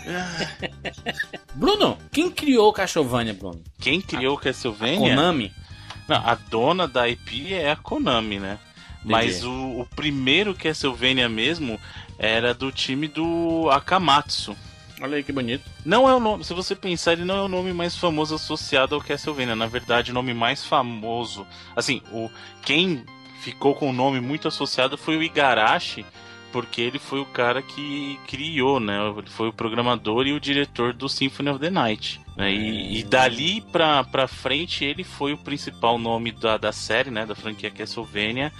[1.55, 3.61] Bruno, quem criou o Castlevania, Bruno?
[3.79, 4.97] Quem criou o Castlevania?
[4.97, 5.51] Konami?
[6.07, 8.59] Não, a dona da IP é a Konami, né?
[9.03, 11.79] Mas o, o primeiro Castlevania mesmo
[12.17, 14.55] era do time do Akamatsu.
[15.01, 15.69] Olha aí que bonito.
[15.83, 18.95] Não é o nome, se você pensar, ele não é o nome mais famoso associado
[18.95, 19.55] ao Castlevania.
[19.55, 22.29] Na verdade, o nome mais famoso, assim, o
[22.61, 23.03] quem
[23.41, 26.05] ficou com o nome muito associado foi o Igarashi,
[26.53, 28.95] porque ele foi o cara que criou, né?
[29.17, 32.21] Ele foi o programador e o diretor do Symphony of the Night.
[32.37, 32.53] né?
[32.53, 37.25] E, e dali pra, pra frente ele foi o principal nome da, da série, né?
[37.25, 38.53] Da franquia Castlevania.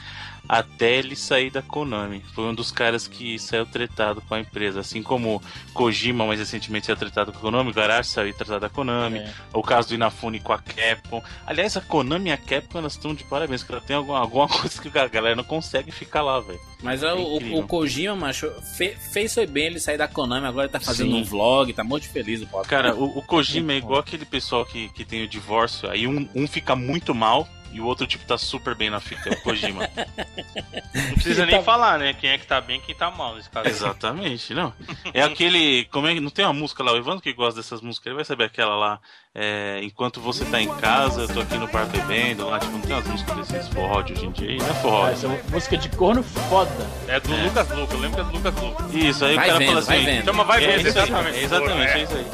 [0.48, 2.22] Até ele sair da Konami.
[2.36, 4.82] Foi um dos caras que saiu tretado com a empresa.
[4.82, 5.42] Assim como
[5.74, 7.72] Kojima, mais recentemente, saiu tretado com a Konami.
[7.72, 9.20] O Garashi saiu tretado da Konami.
[9.20, 9.34] É.
[9.54, 11.24] O caso do Inafune com a Capcom.
[11.46, 14.48] Aliás, a Konami e a Capcom elas estão de parabéns, porque ela tem alguma, alguma
[14.50, 16.60] coisa que a galera não consegue ficar lá, velho.
[16.82, 17.60] Mas é o, Incrível.
[17.60, 21.12] o Kojima, macho, fe- fez foi bem ele sair da Konami, agora ele tá fazendo
[21.12, 21.22] Sim.
[21.22, 22.68] um vlog, tá muito feliz o pobre.
[22.68, 26.28] Cara, o, o Kojima é igual aquele pessoal que, que tem o divórcio, aí um,
[26.36, 29.42] um fica muito mal e o outro tipo tá super bem na fita, é o
[29.42, 29.90] Kojima.
[30.94, 32.14] Não precisa nem falar, né?
[32.14, 33.68] Quem é que tá bem e quem tá mal nesse caso.
[33.68, 34.72] Exatamente, não.
[35.14, 35.86] É aquele.
[35.86, 36.20] Como é que.
[36.20, 38.76] Não tem uma música lá, o Evandro que gosta dessas músicas, ele vai saber aquela
[38.76, 39.00] lá.
[39.36, 42.82] é, enquanto você tá em casa, eu tô aqui no bar bebendo, lá, tipo, não
[42.82, 45.08] tem umas músicas desses forró de hoje em dia, não é forró.
[45.08, 46.90] Essa é uma música de corno foda.
[47.08, 48.98] É do Lucas Luca, eu lembro que é do Lucas Luca.
[48.98, 50.06] Isso, aí Vai o cara vendo, fala vai assim.
[50.06, 50.26] vendo.
[50.26, 51.38] Chama Vai É, Vendo, isso aí, exatamente.
[51.38, 52.26] é exatamente, é isso aí.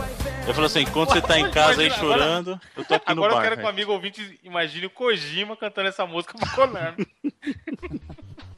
[0.49, 3.33] Eu falo assim, enquanto você tá em casa aí chorando, eu tô aqui no Agora
[3.33, 3.43] eu bar.
[3.43, 3.69] quero que velho.
[3.71, 7.05] amigo ouvinte imagine o Kojima cantando essa música pro Konami.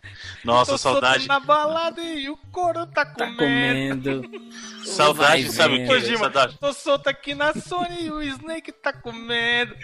[0.44, 1.26] Nossa, Tô saudade.
[1.26, 4.22] solto na balada e o couro tá Tá comendo.
[4.22, 4.52] comendo.
[4.86, 5.86] Saudade, Vai sabe o que?
[5.88, 6.58] Kojima, Saudade.
[6.60, 9.76] tô solto aqui na Sony e o Snake tá comendo.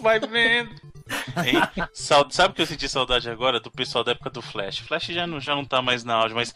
[0.00, 0.70] Vai vendo.
[1.44, 1.88] Hein?
[1.92, 3.60] Sabe o que eu senti saudade agora?
[3.60, 4.78] Do pessoal da época do Flash.
[4.78, 6.54] Flash já não, já não tá mais na auge, mas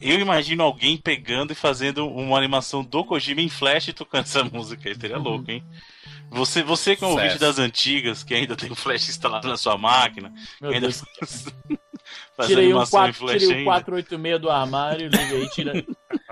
[0.00, 4.44] eu imagino alguém pegando e fazendo uma animação do Kojima em Flash e tocando essa
[4.44, 4.94] música aí.
[4.94, 5.62] Seria louco, hein?
[6.32, 9.56] Você, você que é um ouvinte das antigas, que ainda tem o Flash instalado na
[9.56, 11.02] sua máquina, que Meu ainda Deus.
[12.36, 13.64] faz Tirei um, animação em 4, Flash tirei um ainda.
[13.70, 15.84] 486 do armário, liga aí, tira,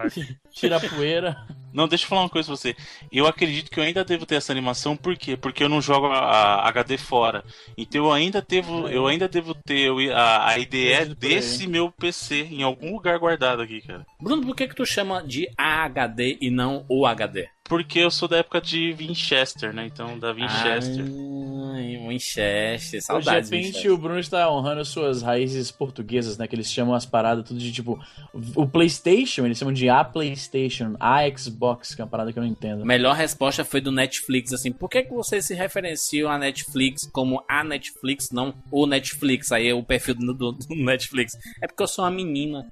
[0.53, 1.37] tira a poeira.
[1.73, 2.75] Não, deixa eu falar uma coisa pra você.
[3.13, 5.37] Eu acredito que eu ainda devo ter essa animação, por quê?
[5.37, 7.45] Porque eu não jogo a, a HD fora.
[7.79, 12.49] Então eu ainda devo, eu ainda devo ter o- a, a IDE desse meu PC
[12.51, 14.05] em algum lugar guardado aqui, cara.
[14.21, 17.49] Bruno, por que que tu chama de AHD e não o HD?
[17.71, 19.87] Porque eu sou da época de Winchester, né?
[19.87, 21.05] Então, da Winchester.
[21.07, 23.49] Ah, Winchester, saudades.
[23.49, 23.93] de repente, Winchester.
[23.93, 26.49] o Bruno está honrando suas raízes portuguesas, né?
[26.49, 27.97] Que eles chamam as paradas tudo de tipo.
[28.57, 32.43] O PlayStation, eles chamam de a PlayStation, a Xbox, que é uma parada que eu
[32.43, 32.83] não entendo.
[32.83, 37.09] A melhor resposta foi do Netflix, assim, por que, que vocês se referenciam a Netflix
[37.13, 39.53] como a Netflix, não o Netflix?
[39.53, 41.35] Aí é o perfil do, do- do Netflix.
[41.63, 42.67] É porque eu sou uma menina.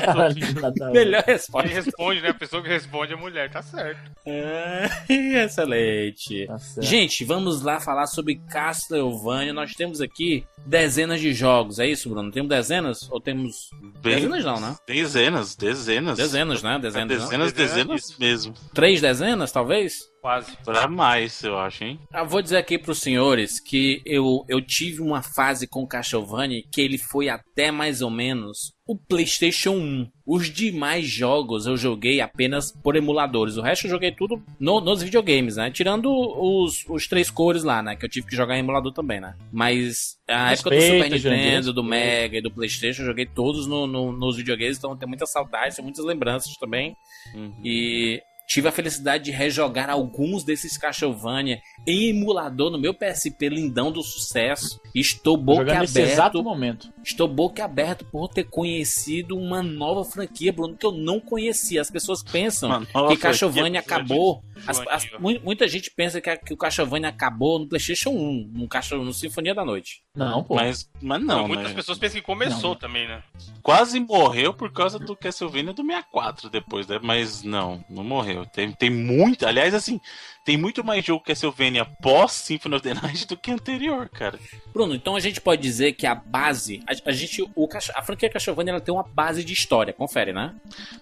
[0.00, 0.54] Caralho, ver.
[0.92, 1.68] Melhor resposta.
[1.68, 2.28] responde, né?
[2.28, 4.10] A pessoa que responde é mulher, tá certo.
[4.26, 4.88] É,
[5.44, 6.46] excelente.
[6.46, 6.86] Tá certo.
[6.86, 9.52] Gente, vamos lá falar sobre Castlevania.
[9.52, 12.30] Nós temos aqui dezenas de jogos, é isso, Bruno?
[12.30, 13.08] Temos dezenas?
[13.10, 13.70] Ou temos.
[14.02, 14.76] Bem- Dezenas não, né?
[14.86, 16.16] Dezenas, dezenas.
[16.16, 16.22] Dezenas, né?
[16.24, 16.80] Dezenas, não?
[16.80, 18.54] Dezenas, Dezenas, dezenas mesmo.
[18.74, 19.94] Três dezenas, talvez?
[20.20, 20.56] Quase.
[20.64, 22.00] Pra mais, eu acho, hein?
[22.12, 26.62] Eu Ah, vou dizer aqui pros senhores que eu, eu tive uma fase com Castlevania
[26.72, 30.10] que ele foi até mais ou menos o PlayStation 1.
[30.26, 33.56] Os demais jogos eu joguei apenas por emuladores.
[33.56, 35.70] O resto eu joguei tudo no- nos videogames, né?
[35.70, 37.94] Tirando os, os três cores lá, né?
[37.94, 39.36] Que eu tive que jogar em emulador também, né?
[39.52, 41.84] Mas a época do Super Nintendo, do.
[41.84, 44.78] Mega e do PlayStation, eu joguei todos no, no- nos videogames.
[44.78, 46.96] Então tem muitas saudades, tem muitas lembranças também.
[47.32, 47.52] Uhum.
[47.64, 53.90] E tive a felicidade de rejogar alguns desses Castlevania em emulador no meu PSP lindão
[53.90, 54.80] do sucesso.
[54.94, 56.44] Estou boca Jogando nesse exato aberto.
[56.44, 56.92] momento.
[57.04, 61.80] Estou boca aberto por ter conhecido uma nova franquia, Bruno, que eu não conhecia.
[61.80, 62.68] As pessoas pensam
[63.08, 64.42] que Castlevania acabou.
[64.66, 68.50] As- as- mu- muita gente pensa que, a- que o Castlevania acabou no PlayStation 1,
[68.54, 70.02] no, no Sinfonia da Noite.
[70.16, 70.54] Não, pô.
[70.54, 71.74] Mas, mas não, Muitas né?
[71.74, 73.22] pessoas pensam que começou também, né?
[73.62, 76.98] Quase morreu por causa do Castlevania do 64 depois, né?
[77.02, 78.46] Mas não, não morreu.
[78.46, 79.46] Tem, tem muito.
[79.46, 80.00] Aliás, assim,
[80.46, 84.38] tem muito mais jogo Castlevania pós Symphony of the Night do que anterior, cara.
[84.72, 86.80] Bruno, então a gente pode dizer que a base.
[86.86, 87.42] A, a gente.
[87.56, 90.54] O, a franquia Castlevania ela tem uma base de história, confere, né?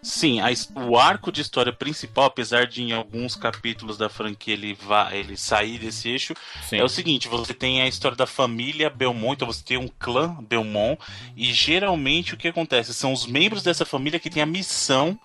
[0.02, 0.46] Sim, a
[0.88, 5.36] o arco de história principal, apesar de em alguns capítulos da franquia ele, vá, ele
[5.36, 6.34] sair desse eixo,
[6.66, 6.78] Sim.
[6.78, 10.38] é o seguinte: você tem a história da família Belmont, então você tem um clã
[10.48, 10.98] Belmont,
[11.36, 12.94] e geralmente o que acontece?
[12.94, 15.18] São os membros dessa família que têm a missão.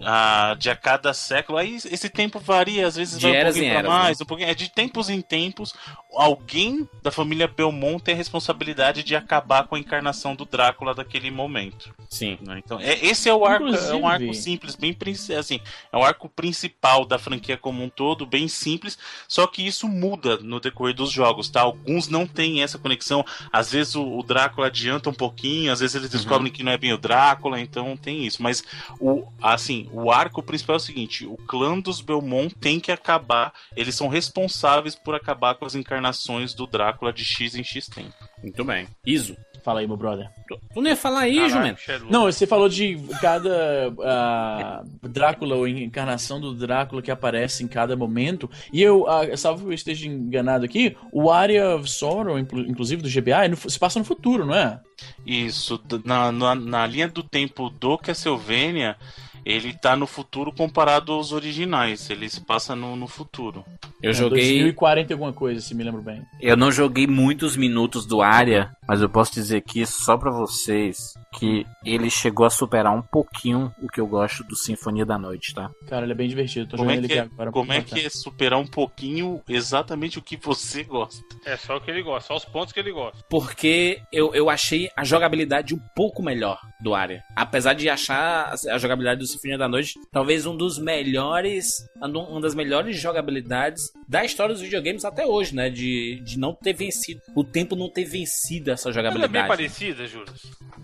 [0.00, 3.70] Ah, de a cada século, aí esse tempo varia, às vezes De vai um pouquinho
[3.70, 5.74] pra eras, mais, um pouquinho, é de tempos em tempos,
[6.12, 11.30] alguém da família Belmont tem a responsabilidade de acabar com a encarnação do Drácula daquele
[11.30, 11.94] momento.
[12.08, 12.38] Sim.
[12.40, 12.60] né?
[12.64, 14.96] Então, é, esse é o arco, é um arco simples, bem
[15.38, 15.60] assim,
[15.92, 20.38] é o arco principal da franquia como um todo, bem simples, só que isso muda
[20.38, 21.62] no decorrer dos jogos, tá?
[21.62, 25.96] Alguns não têm essa conexão, às vezes o, o Drácula adianta um pouquinho, às vezes
[25.96, 28.62] eles descobrem que não é bem o Drácula, então tem isso, mas
[29.00, 33.52] o assim, o arco principal é o seguinte, o clã dos Belmont tem que acabar,
[33.76, 38.14] eles são responsáveis por acabar com as encarnações do Drácula de X em X tempo.
[38.42, 38.86] Muito bem.
[39.04, 39.36] Iso.
[39.64, 40.30] Fala aí, meu brother.
[40.72, 41.80] Tu, não ia falar aí, Caraca, Jumento?
[41.88, 41.98] é.
[42.10, 47.94] Não, você falou de cada ah, Drácula ou encarnação do Drácula que aparece em cada
[47.96, 48.48] momento.
[48.72, 53.02] E eu, ah, salvo que eu esteja enganado aqui, o Area of Sorrow, inclu- inclusive
[53.02, 54.80] do GBA, é no se passa no futuro, não é?
[55.26, 58.96] Isso, na, na, na linha do tempo do Castlevania,
[59.44, 62.08] ele tá no futuro comparado aos originais.
[62.10, 63.64] Ele se passa no, no futuro.
[64.02, 64.44] Eu É joguei.
[64.44, 66.22] 2040 e alguma coisa, se me lembro bem.
[66.40, 71.12] Eu não joguei muitos minutos do área, Mas eu posso dizer aqui só pra vocês
[71.38, 75.54] que ele chegou a superar um pouquinho o que eu gosto do Sinfonia da Noite,
[75.54, 75.70] tá?
[75.86, 76.70] Cara, ele é bem divertido.
[76.70, 77.52] Tô Como jogando é, ele que aqui é, agora.
[77.52, 81.22] como é que é superar um pouquinho exatamente o que você gosta?
[81.44, 83.22] É só o que ele gosta, só os pontos que ele gosta.
[83.28, 87.22] Porque eu, eu achei a jogabilidade um pouco melhor do área.
[87.36, 92.54] Apesar de achar a jogabilidade do Sinfonia da Noite talvez um dos melhores, uma das
[92.54, 95.68] melhores jogabilidades da história dos videogames até hoje, né?
[95.68, 99.48] De, de não ter vencido, o tempo não ter vencido essa Ela é bem jogabilidade.
[99.48, 100.32] parecida, Júlio.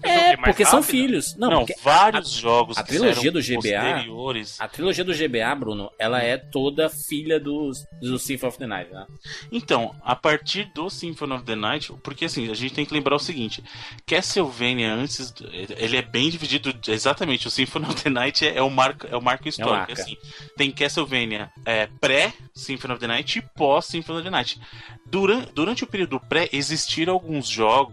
[0.02, 1.34] É, porque são filhos.
[1.36, 4.60] Não, Não, vários jogos a que trilogia do GBA posteriores.
[4.60, 8.92] A trilogia do GBA, Bruno, ela é toda filha dos, do Symphony of the Night,
[8.92, 9.06] né?
[9.50, 13.16] Então, a partir do Symphony of the Night, porque assim, a gente tem que lembrar
[13.16, 13.62] o seguinte:
[14.06, 15.32] Castlevania antes,
[15.76, 19.16] ele é bem dividido, exatamente, o Symphony of the Night é, é o marco, é
[19.16, 19.92] o marco histórico, arca.
[19.92, 20.16] assim.
[20.56, 24.60] Tem Castlevania é, pré-Symphony of the Night e pós-Symphony of the Night.
[25.06, 27.83] Durante, durante o período pré, existiram alguns jogos.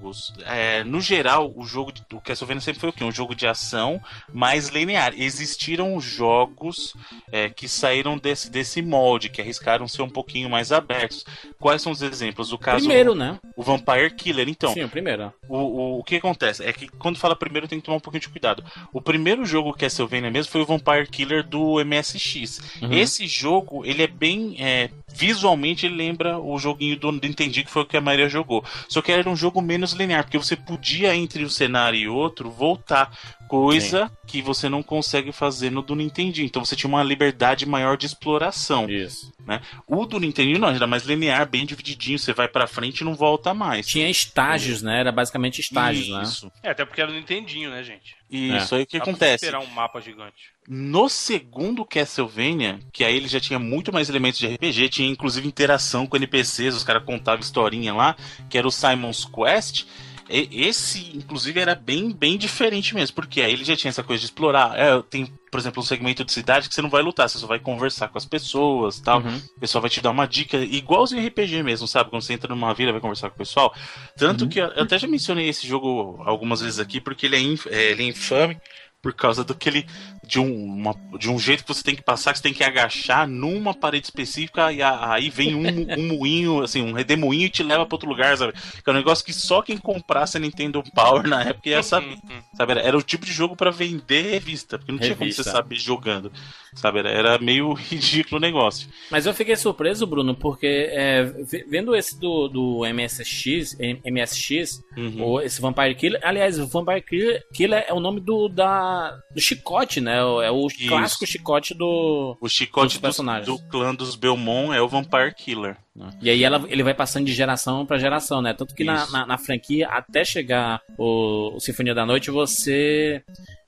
[0.46, 3.04] É, no geral, o jogo de, o Castlevania sempre foi o quê?
[3.04, 5.14] Um jogo de ação mais linear.
[5.16, 6.96] Existiram jogos
[7.32, 11.26] é, que saíram desse, desse molde, que arriscaram ser um pouquinho mais abertos.
[11.60, 12.52] Quais são os exemplos?
[12.52, 13.40] O caso Primeiro, né?
[13.56, 14.48] o Vampire Killer.
[14.50, 15.34] Então, Sim, o primeiro.
[15.48, 18.22] o, o, o que acontece é que quando fala primeiro tem que tomar um pouquinho
[18.22, 18.64] de cuidado.
[18.94, 22.60] O primeiro jogo Castlevania mesmo foi o Vampire Killer do MSX.
[22.82, 22.94] Uhum.
[22.94, 24.56] Esse jogo, ele é bem.
[24.60, 28.64] é, visualmente ele lembra o joguinho do Nintendo que foi o que a Maria jogou.
[28.88, 32.50] Só que era um jogo menos linear, porque você podia entre um cenário e outro
[32.50, 33.12] voltar.
[33.52, 36.40] Coisa que você não consegue fazer no do Nintendo.
[36.40, 38.90] Então você tinha uma liberdade maior de exploração.
[38.90, 39.30] Isso.
[39.46, 39.62] Né?
[39.86, 42.18] O do Nintendo não, era mais linear, bem divididinho.
[42.18, 43.86] Você vai pra frente e não volta mais.
[43.86, 45.02] Tinha estágios, né?
[45.02, 46.24] Era basicamente estágios, né?
[46.24, 46.50] Isso.
[46.64, 48.16] É, até porque era no Nintendinho, né, gente?
[48.30, 49.46] Isso aí o que Dá pra acontece?
[49.46, 50.54] esperar um mapa gigante.
[50.66, 55.46] No segundo Castlevania, que aí ele já tinha muito mais elementos de RPG, tinha inclusive
[55.46, 58.16] interação com NPCs, os caras contavam historinha lá,
[58.50, 59.86] que era o Simon's Quest.
[60.32, 64.26] Esse, inclusive, era bem, bem diferente mesmo, porque aí ele já tinha essa coisa de
[64.26, 64.78] explorar.
[64.78, 67.48] É, tem, por exemplo, um segmento de cidade que você não vai lutar, você só
[67.48, 69.20] vai conversar com as pessoas tal.
[69.22, 69.38] Uhum.
[69.58, 72.10] O pessoal vai te dar uma dica, igualzinho RPG mesmo, sabe?
[72.10, 73.74] Quando você entra numa vila vai conversar com o pessoal.
[74.18, 77.40] Tanto que eu eu até já mencionei esse jogo algumas vezes aqui, porque ele é,
[77.42, 78.58] inf- é, ele é infame
[79.02, 79.86] por causa do que ele.
[80.24, 82.64] De um, uma- de um jeito que você tem que passar, que você tem que
[82.64, 87.50] agachar numa parede específica e a- aí vem um, um moinho, assim, um redemoinho e
[87.50, 88.54] te leva pra outro lugar, sabe?
[88.54, 92.18] Que é um negócio que só quem comprasse a Nintendo Power na época ia saber.
[92.56, 92.72] Sabe?
[92.74, 95.44] Era, era o tipo de jogo pra vender revista, porque não tinha como Revista.
[95.44, 96.32] você saber jogando.
[96.76, 97.00] Sabe?
[97.00, 98.88] Era, era meio ridículo o negócio.
[99.10, 105.22] Mas eu fiquei surpreso, Bruno, porque é, ve- vendo esse do, do MSX, MSX, Uhum.
[105.24, 109.40] ou esse Vampire Killer, aliás, o Vampire Killer, Killer é o nome do, da, do
[109.42, 110.11] chicote, né?
[110.12, 110.88] É o Isso.
[110.88, 112.38] clássico chicote do.
[112.40, 115.78] O chicote do, do clã dos Belmont é o Vampire Killer.
[116.22, 118.54] E aí ela, ele vai passando de geração pra geração, né?
[118.54, 123.22] Tanto que na, na, na franquia, até chegar o, o Sinfonia da Noite, você.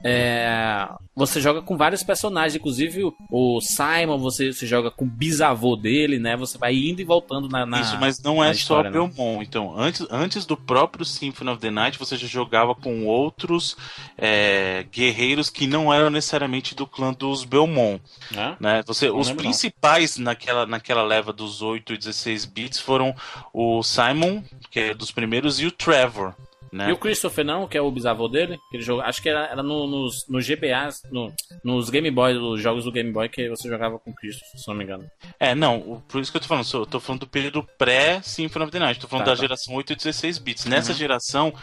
[0.04, 5.76] é, você joga com vários personagens, inclusive o, Simon, você, você joga com o bisavô
[5.76, 6.36] dele, né?
[6.38, 7.66] Você vai indo e voltando na.
[7.66, 8.90] na- Isso, mas não é só né?
[8.90, 9.44] Belmont.
[9.46, 13.76] Então, antes, antes do próprio Symphony of the Night, você já jogava com outros
[14.18, 18.02] é, guerreiros que não eram necessariamente do clã dos Belmont.
[18.32, 18.56] né?
[18.60, 18.84] Né?
[18.88, 19.36] Você, Não os não.
[19.36, 22.13] principais naquela, naquela leva dos 8 e 16
[22.54, 23.16] bits foram
[23.54, 24.42] o Simon,
[24.72, 26.34] que é dos primeiros, e o Trevor.
[26.72, 26.90] Né?
[26.90, 29.46] E o Christopher não, que é o bisavô dele, que ele joga, acho que era,
[29.46, 31.32] era no- nos, nos GBAs, no-
[31.64, 34.68] nos Game Boy, os jogos do Game Boy que você jogava com o Christopher, se
[34.68, 35.06] não me engano.
[35.40, 38.72] É, não, por isso que eu tô falando, eu tô falando do período pré-Symphony of
[38.72, 39.42] the Night, tô falando Tá, da tá.
[39.44, 40.66] geração 8 e 16 bits.
[40.66, 41.54] Nessa geração,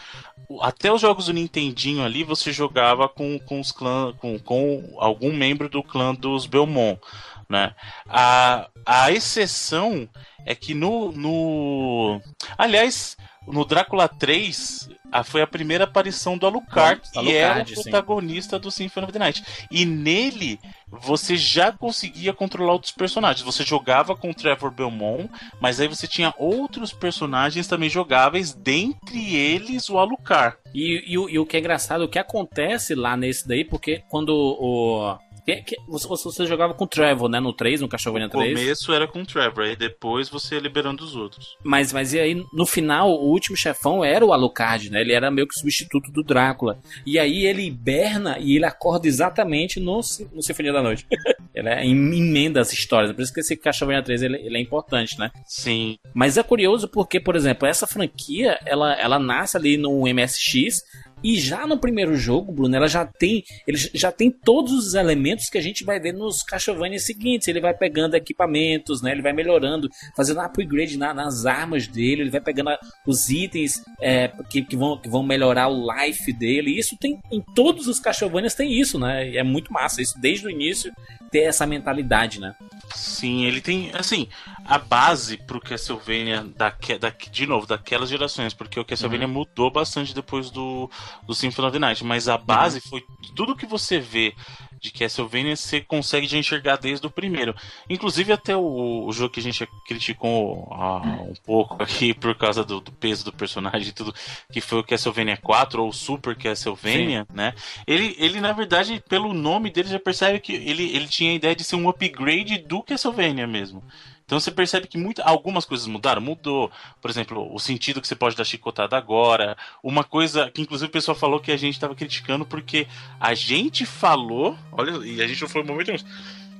[0.47, 4.95] o- até os jogos do Nintendinho ali, você jogava com, com os clã, com, com
[4.97, 7.01] algum membro do clã dos Belmont,
[7.49, 7.75] né?
[8.07, 10.07] A, a exceção
[10.45, 12.21] é que no, no...
[12.57, 13.15] Aliás,
[13.47, 14.89] no Drácula 3...
[15.11, 17.81] a- foi a primeira aparição do Alucard, Do que é o Alucard, sim.
[17.83, 19.43] protagonista do Symphony of the Night.
[19.69, 23.41] E nele você já conseguia controlar outros personagens.
[23.45, 25.29] Você jogava com o Trevor Belmont,
[25.59, 30.55] mas aí você tinha outros personagens também jogáveis, dentre eles o Alucard.
[30.73, 34.03] E, e o- e o que é engraçado, o que acontece lá nesse daí, porque
[34.09, 35.17] quando o.
[35.45, 37.39] que- que- você, você jogava com o Trevor, né?
[37.39, 38.57] No 3, no Castlevania No 3.
[38.59, 41.55] começo era com o Trevor, aí depois você ia liberando os outros.
[41.63, 45.01] Mas, mas e aí, no final, o último chefão era o Alucard, né?
[45.01, 46.79] Ele era meio que o substituto do Drácula.
[47.05, 49.99] E aí ele hiberna e ele acorda exatamente no,
[50.33, 51.05] no Sinfonia da Noite.
[51.55, 53.11] ele é, em- emenda as histórias.
[53.13, 55.31] Por isso que esse Castlevania 3 ele, ele é importante, né?
[55.45, 60.81] Sim, Mas é curioso porque, por exemplo, essa franquia, ela, ela nasce ali no MSX,
[61.23, 65.49] E já no primeiro jogo, Bruno, ela já tem, ele já tem todos os elementos
[65.49, 67.47] que a gente vai ver nos Castlevania seguintes.
[67.47, 69.11] Ele vai pegando equipamentos, né?
[69.11, 72.71] Ele vai melhorando, fazendo upgrade na- nas armas dele, ele vai pegando
[73.05, 76.77] os itens é, que, que vão, que vão melhorar o life dele.
[76.77, 79.35] Isso tem em todos os Castlevanias tem isso, né?
[79.35, 80.91] É muito massa isso desde o início
[81.31, 82.53] ter essa mentalidade, né?
[82.93, 84.27] Sim, ele tem, assim,
[84.65, 90.13] a base pro Castlevania, daque, da, de novo, daquelas gerações, porque o Castlevania mudou bastante
[90.13, 90.89] depois do,
[91.23, 93.03] do Symphony of the Night, mas a base foi
[93.35, 94.33] tudo que você vê
[94.81, 97.55] de Castlevania, você consegue já enxergar desde o primeiro.
[97.87, 102.63] Inclusive até o, o jogo que a gente criticou ah, um pouco aqui por causa
[102.63, 104.13] do, do peso do personagem e tudo,
[104.51, 107.53] que foi o Castlevania 4 ou o Super Castlevania, né?
[107.85, 111.55] Ele, ele, na verdade, pelo nome dele, já percebe que ele, ele tinha a ideia
[111.55, 113.83] de ser um upgrade do Castlevania mesmo.
[114.31, 116.21] Então você percebe que muita, algumas coisas mudaram.
[116.21, 116.71] Mudou,
[117.01, 119.57] por exemplo, o sentido que você pode dar chicotada agora.
[119.83, 122.87] Uma coisa que inclusive o pessoal falou que a gente estava criticando porque
[123.19, 125.91] a gente falou, olha, e a gente não foi um momento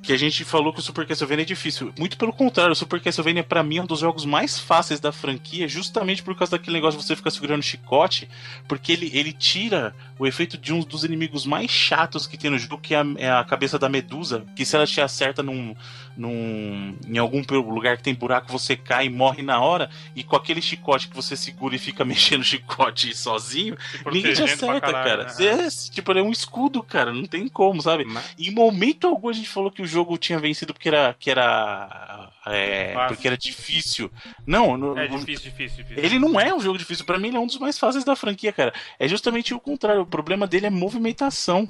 [0.01, 1.93] que a gente falou que o Super Castlevania é difícil.
[1.97, 5.11] Muito pelo contrário, o Super Castlevania pra mim é um dos jogos mais fáceis da
[5.11, 8.27] franquia, justamente por causa daquele negócio de você ficar segurando chicote,
[8.67, 12.57] porque ele, ele tira o efeito de um dos inimigos mais chatos que tem no
[12.57, 15.75] jogo, que é a, é a cabeça da medusa, que se ela te acerta num,
[16.21, 20.35] num, em algum lugar que tem buraco, você cai e morre na hora, e com
[20.35, 25.09] aquele chicote que você segura e fica mexendo o chicote sozinho, ninguém te acerta, caralho,
[25.09, 25.23] cara.
[25.23, 25.29] né?
[25.29, 28.05] Você é, tipo, ele é um escudo, cara, não tem como, sabe?
[28.37, 31.15] Em momento algum a gente falou que o jogo tinha vencido porque era.
[31.17, 32.10] Que era
[32.47, 33.15] é, Fácil.
[33.15, 34.11] porque era difícil.
[34.45, 36.03] Não, no- É difícil, difícil, difícil.
[36.03, 37.05] ele não é um jogo difícil.
[37.05, 38.73] Pra mim, ele é um dos mais fáceis da franquia, cara.
[38.99, 40.01] É justamente o contrário.
[40.01, 41.67] O problema dele é movimentação.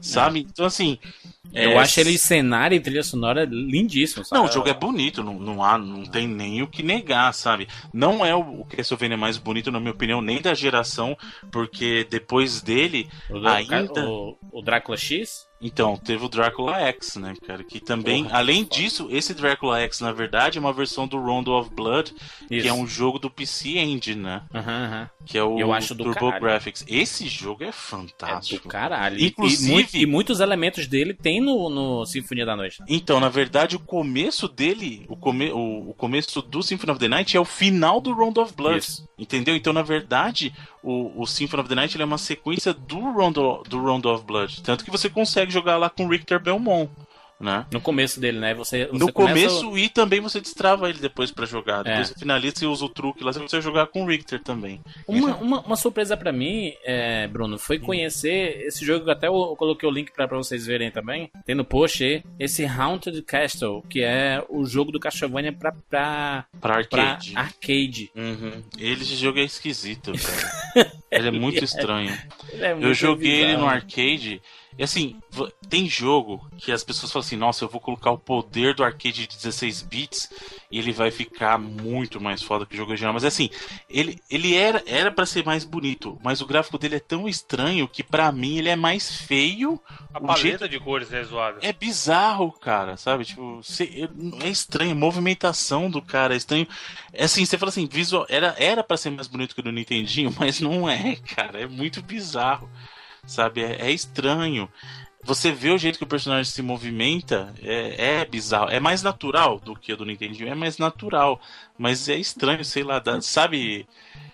[0.00, 0.40] Sabe?
[0.40, 0.98] Então, assim.
[1.54, 4.22] Eu é, acho ele cenário e trilha sonora lindíssimo.
[4.22, 4.38] sabe?
[4.38, 7.66] Não, o jogo é bonito, não, não há, não tem nem o que negar, sabe?
[7.90, 11.16] Não é o, Castlevania mais bonito, na minha opinião, nem da geração,
[11.50, 14.06] porque depois dele, O, ainda.
[14.06, 15.47] o, o Drácula X?
[15.60, 17.64] Então, teve o Drácula X, né, cara?
[17.64, 21.52] Que também, Porra, além disso, esse Drácula X, na verdade, é uma versão do Rondo
[21.52, 22.14] of Blood,
[22.50, 22.62] Isso.
[22.62, 24.42] que é um jogo do PC Engine, né?
[24.54, 25.10] Aham, aham.
[25.26, 26.40] Que é o Eu acho do Turbo caralho.
[26.40, 26.84] Graphics.
[26.86, 28.62] Esse jogo é É fantástico.
[28.64, 29.20] do caralho.
[29.20, 32.78] Inclusive- E, e muitos elementos dele tem no, no Sinfonia da Noite.
[32.88, 37.08] Então, na verdade, o começo dele, o, come, o, o começo do Symphony of the
[37.08, 38.78] Night é o final do Round of Blood.
[38.78, 39.08] Isso.
[39.18, 39.56] Entendeu?
[39.56, 43.34] Então, na verdade, o, o Symphony of the Night é uma sequência do Round,
[43.68, 44.62] do Round of Blood.
[44.62, 46.90] Tanto que você consegue jogar lá com o Richter Belmont.
[47.40, 47.64] Né?
[47.72, 48.52] No começo dele, né?
[48.52, 51.84] Você, você No começa- começo e também você destrava ele depois pra jogar.
[51.84, 52.12] Depois É.
[52.12, 54.80] você finaliza e usa o truque lá, você consegue jogar com o Richter também.
[55.06, 59.54] Uma, uma, uma surpresa pra mim, é, Bruno, foi conhecer esse jogo que até eu
[59.56, 61.30] coloquei o link pra, pra vocês verem também.
[61.46, 66.44] Tem no post aí, esse Haunted Castle, que é o jogo do Castlevania pra, pra,
[66.60, 67.34] Pra pra arcade.
[67.36, 68.10] arcade.
[68.16, 68.64] Uhum.
[68.76, 70.92] Ele, esse jogo é esquisito, cara.
[71.08, 72.18] ele é muito estranho.
[72.52, 73.62] Ele é Eu muito joguei ele bizarro.
[73.62, 74.42] no arcade.
[74.78, 75.16] E assim,
[75.68, 79.26] tem jogo que as pessoas falam assim: nossa, eu vou colocar o poder do arcade
[79.26, 80.30] de 16 bits
[80.70, 83.12] e ele vai ficar muito mais foda que o jogo original.
[83.12, 83.50] Mas assim,
[83.90, 87.88] ele, ele era era para ser mais bonito, mas o gráfico dele é tão estranho
[87.88, 89.80] que pra mim ele é mais feio.
[90.14, 91.58] A o paleta jeito- de cores é zoada.
[91.60, 93.24] É bizarro, cara, sabe?
[93.24, 94.08] Tipo, cê-
[94.42, 96.68] é estranho, a movimentação do cara é estranho.
[97.12, 99.72] É assim, você fala assim, visual, era era para ser mais bonito que o do
[99.72, 102.70] Nintendinho, mas não é, cara, é muito bizarro.
[103.28, 103.62] Sabe?
[103.62, 104.68] É, é estranho.
[105.22, 108.70] Você vê o jeito que o personagem se movimenta, é, é bizarro.
[108.70, 111.40] É mais natural do que o do Nintendinho, é mais natural.
[111.76, 113.86] Mas é estranho, sei lá, dá- sabe?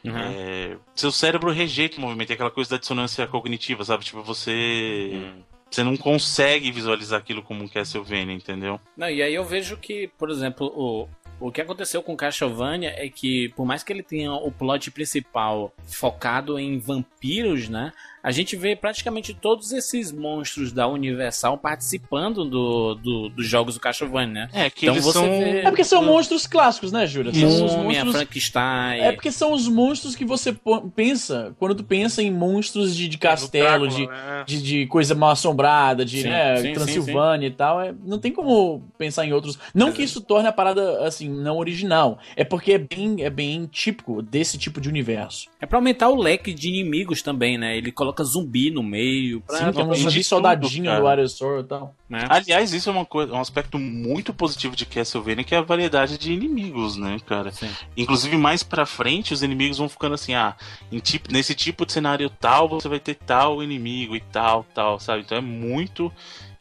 [0.04, 0.16] Uhum.
[0.16, 4.04] É, seu cérebro rejeita o movimento, é aquela coisa da dissonância cognitiva, sabe?
[4.04, 5.32] Tipo, você.
[5.70, 8.78] Você não consegue visualizar aquilo como um Castlevania, entendeu?
[8.96, 11.08] Não, e aí eu vejo que, por exemplo, o,
[11.40, 15.74] o que aconteceu com Castlevania é que, por mais que ele tenha o plot principal
[15.84, 17.92] focado em vampiros, né?
[18.24, 23.80] A gente vê praticamente todos esses monstros da Universal participando do, do- dos jogos do
[23.80, 24.48] Castlevania, né?
[24.54, 25.28] É, que Então eles você são.
[25.28, 27.34] vê- É porque são monstros clássicos, né, Júlia?
[27.34, 28.12] São os monstros...
[28.12, 29.00] Frankenstein.
[29.02, 30.56] É porque são os monstros que você
[30.96, 34.44] pensa quando tu pensa em monstros de, de castelo, de, né?
[34.46, 37.80] de, de coisa mal assombrada, de Sim, né, sim, sim, Transilvânia e tal.
[37.80, 39.58] É, não tem como pensar em outros.
[39.74, 42.18] Não que isso torne a parada assim não original.
[42.36, 45.48] É porque é bem, é bem típico desse tipo de universo.
[45.60, 47.76] É pra aumentar o leque de inimigos também, né?
[47.76, 49.40] Ele coloca zumbi no meio.
[49.40, 51.00] Pra, Sim, pra- ali tudo, soldadinho cara.
[51.00, 51.94] do Aresor e tal.
[52.08, 52.24] né?
[52.28, 56.16] Aliás, isso é uma coisa, um aspecto muito positivo de Castlevania, que é a variedade
[56.18, 57.50] de inimigos, né, cara?
[57.50, 57.70] Sim.
[57.96, 60.54] Inclusive, mais pra frente, os inimigos vão ficando assim, ah,
[60.92, 65.00] em tipo, nesse tipo de cenário tal, você vai ter tal inimigo e tal, tal,
[65.00, 65.22] sabe?
[65.22, 66.12] Então é muito.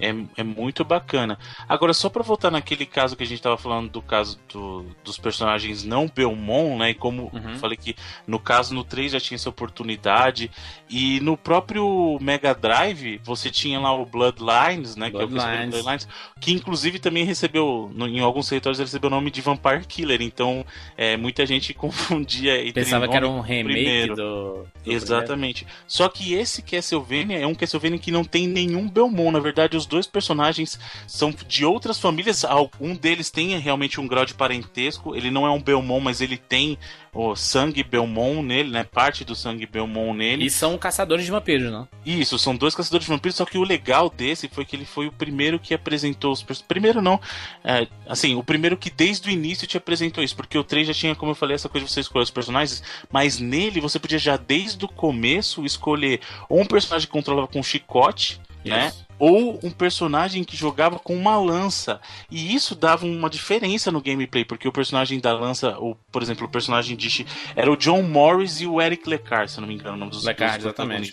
[0.09, 1.37] É, é muito bacana.
[1.67, 5.17] Agora, só pra voltar naquele caso que a gente tava falando do caso do- dos
[5.17, 6.89] personagens não Belmont, né?
[6.91, 7.51] E como Uhum.
[7.53, 7.95] eu falei que
[8.27, 10.49] no caso no 3 já tinha essa oportunidade.
[10.89, 15.09] E no próprio Mega Drive, você tinha lá o Bloodlines, né?
[15.09, 15.69] Que, é o Bloodlines.
[15.69, 16.07] Bloodlines,
[16.39, 20.21] que inclusive também recebeu, no- em alguns territórios, recebeu o nome de Vampire Killer.
[20.21, 20.65] Então,
[20.97, 21.73] é, muita gente
[22.13, 24.15] confundia entre Pensava que era um remake primeiro.
[24.15, 25.65] do, do Exatamente.
[25.87, 29.31] Só que esse Castlevania é um Castlevania que não tem nenhum Belmont.
[29.31, 32.43] Na verdade, os dois personagens são de outras famílias.
[32.81, 35.15] Um deles tem realmente um grau de parentesco.
[35.15, 36.77] Ele não é um Belmont, mas ele tem
[37.13, 38.83] o sangue Belmont nele, né?
[38.83, 40.45] Parte do sangue Belmont nele.
[40.45, 41.87] E são caçadores de vampiros, não?
[42.03, 45.07] Isso, são dois caçadores de vampiros, só que o legal desse foi que ele foi
[45.07, 46.67] o primeiro que apresentou os personagens.
[46.67, 47.21] Primeiro não,
[47.63, 50.93] é, assim, o primeiro que desde o início te apresentou isso, porque o 3 já
[50.93, 52.81] tinha, como eu falei, essa coisa de você escolher os personagens,
[53.11, 56.19] mas nele você podia já desde o começo escolher
[56.49, 58.91] ou um personagem que controlava com um chicote, né?
[59.25, 62.01] Ou um personagem que jogava com uma lança.
[62.29, 66.45] E isso dava uma diferença no gameplay, porque o personagem da lança, ou, por exemplo,
[66.45, 67.25] o personagem de.
[67.55, 70.11] Era o John Morris e o Eric Lecard, se eu não me engano, o nome
[70.11, 71.09] dos, Lecard, dos exatamente.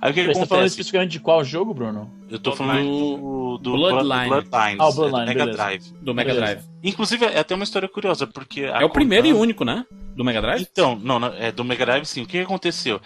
[0.00, 0.66] Aí o que, que Você tá falando acontece?
[0.66, 2.08] especificamente de qual jogo, Bruno?
[2.30, 4.28] Eu tô falando do, do Bloodline.
[4.28, 5.58] Bloodlines, Ah, o é do Bloodline, Mega beleza.
[5.58, 5.92] Drive.
[6.00, 6.52] Do Mega Beleza.
[6.54, 6.70] Drive.
[6.84, 8.60] Inclusive, é até uma história curiosa, porque.
[8.60, 9.84] É o primeiro e único, né?
[10.14, 10.62] Do Mega Drive?
[10.70, 12.22] Então, não, é do Mega Drive sim.
[12.22, 13.00] O que, que aconteceu?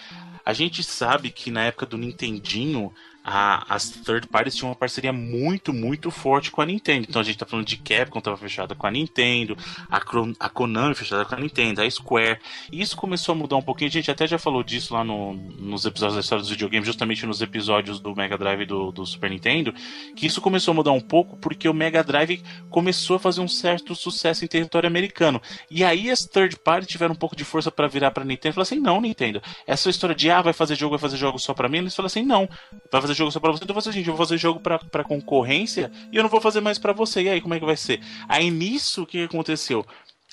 [0.44, 2.92] A gente sabe que na época do Nintendinho,
[3.24, 7.06] a- as third parties tinham uma parceria muito, muito forte com a Nintendo.
[7.08, 9.56] Então a gente tá falando de Capcom, tava fechada com a Nintendo,
[9.88, 12.38] a, Cron- a Konami fechada com a Nintendo, a Square.
[12.70, 13.88] E isso começou a mudar um pouquinho.
[13.88, 17.24] A gente até já falou disso lá no- nos episódios da história dos videogames, justamente
[17.24, 19.72] nos episódios do Mega Drive do, do Super Nintendo,
[20.14, 23.48] que isso começou a mudar um pouco porque o Mega Drive começou a fazer um
[23.48, 25.40] certo sucesso em território americano.
[25.70, 28.54] E aí as third parties tiveram um pouco de força pra virar pra Nintendo e
[28.54, 31.54] falar assim: não, Nintendo, essa história de ah, vai fazer jogo, vai fazer jogo só
[31.54, 32.48] pra mim, eles falaram assim: não,
[32.92, 35.04] vai fazer jogo só pra você, então eu fazer eu vou fazer jogo pra, pra
[35.04, 37.22] concorrência e eu não vou fazer mais pra você.
[37.22, 38.00] E aí, como é que vai ser?
[38.28, 39.84] Aí nisso, o que aconteceu?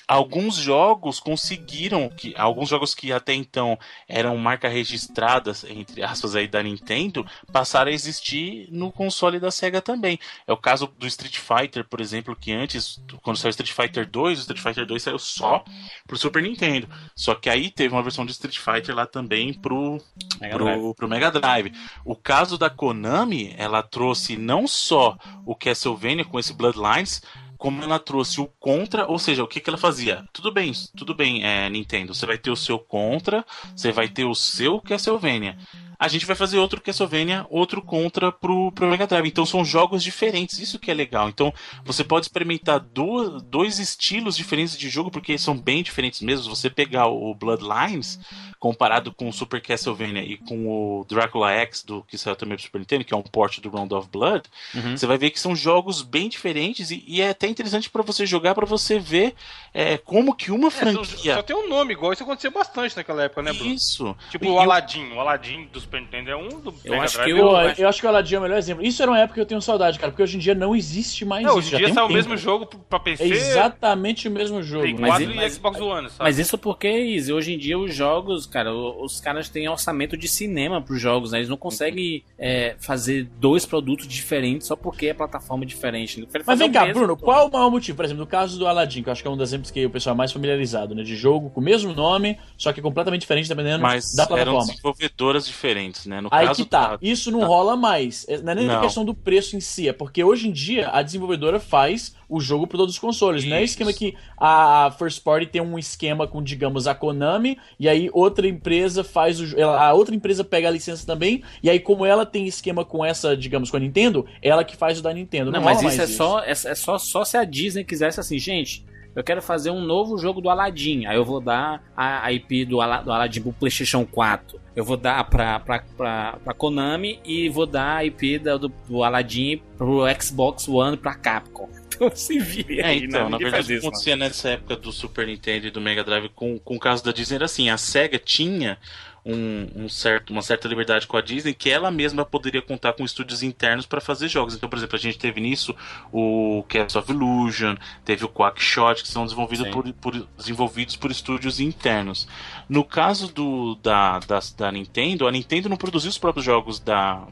[0.06, 3.78] Alguns jogos conseguiram, que alguns jogos que até então
[4.08, 9.80] eram marca registradas, entre aspas, aí da Nintendo, passaram a existir no console da Sega
[9.80, 10.18] também.
[10.46, 14.38] É o caso do Street Fighter, por exemplo, que antes, quando saiu Street Fighter 2,
[14.38, 15.64] o Street Fighter 2 saiu só
[16.06, 16.88] pro Super Nintendo.
[17.14, 20.00] Só que aí teve uma versão de Street Fighter lá também pro
[20.40, 20.80] Mega Drive.
[20.80, 21.72] pro, pro Mega Drive.
[22.04, 27.22] O caso da Konami, ela trouxe não só o Castlevania com esse Bloodlines,
[27.62, 30.24] como ela trouxe o Contra, ou seja, o que, que ela fazia?
[30.32, 33.46] Tudo bem, tudo bem, é, Nintendo, você vai ter o seu Contra,
[33.76, 35.56] você vai ter o seu Castlevania.
[36.04, 39.26] A gente vai fazer outro Castlevania, outro Contra pro, pro Mega Drive.
[39.28, 41.28] Então são jogos diferentes, isso que é legal.
[41.28, 46.54] Então você pode experimentar do- dois estilos diferentes de jogo, porque são bem diferentes mesmo.
[46.54, 48.18] Você pegar o Bloodlines,
[48.58, 52.64] comparado com o Super Castlevania e com o Dracula X, do, que saiu também pro
[52.64, 54.44] Super Nintendo, que é um port do Round of Blood,
[54.74, 54.96] Uhum.
[54.96, 58.24] você vai ver que são jogos bem diferentes e, e é até interessante pra você
[58.26, 59.34] jogar, pra você ver
[59.74, 61.34] é, como que uma É, só, franquia.
[61.36, 63.72] só tem um nome igual, isso acontecia bastante naquela época, né, Bruno?
[63.74, 64.16] Isso.
[64.30, 65.12] Tipo E- o Aladdin.
[65.12, 67.46] O Aladdin do Super Nintendo é um, do Eu Mega acho Drive que é Eu.
[67.46, 68.82] Eu eu, acho- que o Aladdin é o melhor exemplo.
[68.84, 71.22] Isso era uma época que eu tenho saudade, cara, porque hoje em dia não existe
[71.24, 71.58] mais Não, isso.
[71.68, 74.62] hoje em dia tem um sai o mesmo jogo pra PC, É exatamente o mesmo
[74.62, 74.86] jogo.
[74.98, 76.18] Mas 4 e- mas- Xbox One, sabe?
[76.20, 80.28] Mas isso porque, Izzy, hoje em dia os jogos, cara, os caras têm orçamento de
[80.28, 81.38] cinema pros jogos, né?
[81.38, 86.26] Eles não conseguem é, fazer dois produtos diferentes só porque é plataforma diferente.
[86.46, 87.24] Mas vem cá, Bruno, pô.
[87.26, 87.96] qual o maior motivo?
[87.96, 89.84] Por exemplo, no caso do Aladdin, que eu acho que é um dos exemplos que
[89.84, 91.02] o pessoal é mais familiarizado, né?
[91.02, 94.66] De jogo com o mesmo nome, só que completamente diferente dependendo Mas da eram plataforma.
[94.66, 96.20] desenvolvedoras diferentes, né?
[96.20, 97.46] No Aí caso que tá, da- isso não tá.
[97.46, 98.26] rola mais.
[98.28, 98.80] É- Não é nem a Não.
[98.82, 102.66] questão do preço em si, é porque hoje em dia a desenvolvedora faz o jogo
[102.66, 103.44] para todos os consoles.
[103.44, 103.72] Não é o Isso.
[103.74, 108.46] esquema que a First Party tem um esquema com, digamos, a Konami, e aí outra
[108.48, 112.24] empresa faz o ela- A outra empresa pega a licença também, e aí, como ela
[112.24, 115.50] tem esquema com essa, digamos, com a Nintendo, ela que faz o da Nintendo.
[115.50, 118.18] Não, Não, mas isso é mais só, é, é só, só se a Disney quisesse
[118.20, 118.84] assim, gente.
[119.14, 121.06] Eu quero fazer um novo jogo do Aladdin.
[121.06, 124.60] Aí eu vou dar a, a IP do, Ala, do Aladdin pro PlayStation 4.
[124.74, 128.68] Eu vou dar pra, pra, pra, pra Konami e vou dar a IP da- do,
[128.88, 131.68] do Aladdin pro Xbox One pra Capcom.
[131.94, 133.30] Então se vira É, então, né?
[133.32, 136.58] na verdade, o que acontecia nessa época do Super Nintendo e do Mega Drive com,
[136.58, 138.76] com o caso da Disney era assim, a SEGA tinha
[139.24, 143.04] um, um certo, uma certa liberdade com a Disney que ela mesma poderia contar com
[143.04, 144.54] estúdios internos para fazer jogos.
[144.54, 145.74] Então, por exemplo, a gente teve nisso
[146.12, 151.60] o Cats of Illusion, teve o Quackshot, que são desenvolvidos por, por- desenvolvidos por estúdios
[151.60, 152.26] internos.
[152.68, 157.24] No caso do, da, da, da Nintendo, a Nintendo não produziu os próprios jogos da,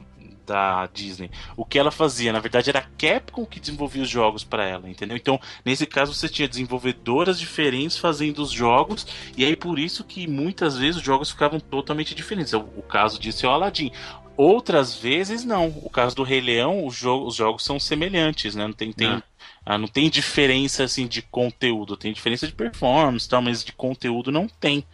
[0.51, 1.31] da Disney.
[1.57, 4.91] O que ela fazia, na verdade, era a Capcom que desenvolvia os jogos para ela,
[4.91, 5.17] entendeu?
[5.17, 10.27] Então, nesse caso, você tinha desenvolvedoras diferentes fazendo os jogos, e aí por isso que
[10.27, 12.53] muitas vezes os jogos ficavam totalmente diferentes.
[12.53, 13.93] O, o caso disso é o Aladdin.
[14.37, 15.69] Outras vezes não.
[15.69, 18.67] O caso do Rei Leão, jogo- os jogos são semelhantes, né?
[18.67, 19.23] Não tem, tem, Ah.
[19.67, 24.33] ah, não tem diferença assim de conteúdo, tem diferença de performance, tal, mas de conteúdo
[24.33, 24.85] não tem.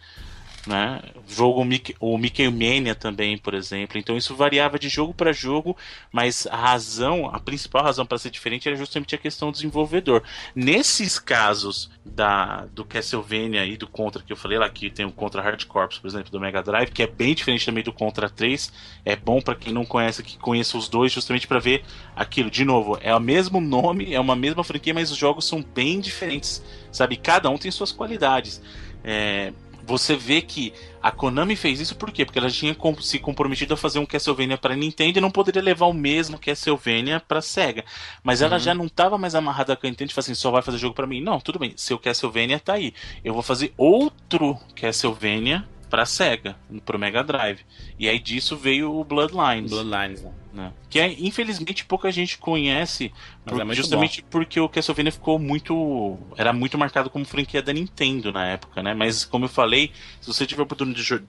[0.67, 1.01] Né?
[1.25, 3.97] Jogo Mickey- o Mickey Mania também, por exemplo.
[3.97, 5.77] Então isso variava de jogo para jogo,
[6.11, 10.23] mas a razão, a principal razão para ser diferente era justamente a questão do desenvolvedor.
[10.53, 15.11] Nesses casos da do Castlevania e do Contra que eu falei lá, que tem o
[15.11, 18.29] Contra Hard Corps, por exemplo, do Mega Drive, que é bem diferente também do Contra
[18.29, 18.71] 3,
[19.05, 21.83] é bom para quem não conhece que conheça os dois, justamente para ver
[22.15, 22.51] aquilo.
[22.51, 26.01] De novo, é o mesmo nome, é uma mesma franquia, mas os jogos são bem
[26.01, 26.61] diferentes,
[26.91, 27.15] sabe?
[27.15, 28.61] Cada um tem suas qualidades.
[29.03, 29.53] É,
[29.87, 32.25] você vê que a Konami fez isso por quê?
[32.25, 35.85] Porque ela tinha se comprometido a fazer um Castlevania para Nintendo e não poderia levar
[35.85, 37.85] o mesmo Castlevania para Sega.
[38.21, 40.77] Mas ela já não estava mais amarrada com a Nintendo, tipo assim, só vai fazer
[40.77, 41.21] jogo para mim.
[41.21, 42.93] Não, tudo bem, seu Castlevania tá aí.
[43.23, 47.59] Eu vou fazer outro Castlevania para Sega, pro Mega Drive.
[47.97, 50.31] E aí disso veio o Bloodlines Bloodlines, né?
[50.53, 50.73] né?
[50.89, 53.11] Que é, infelizmente pouca gente conhece,
[53.45, 56.17] Mas por- é justamente porque o Castlevania ficou muito.
[56.35, 58.93] Era muito marcado como franquia da Nintendo na época, né?
[58.93, 60.63] Mas como eu falei, se você tiver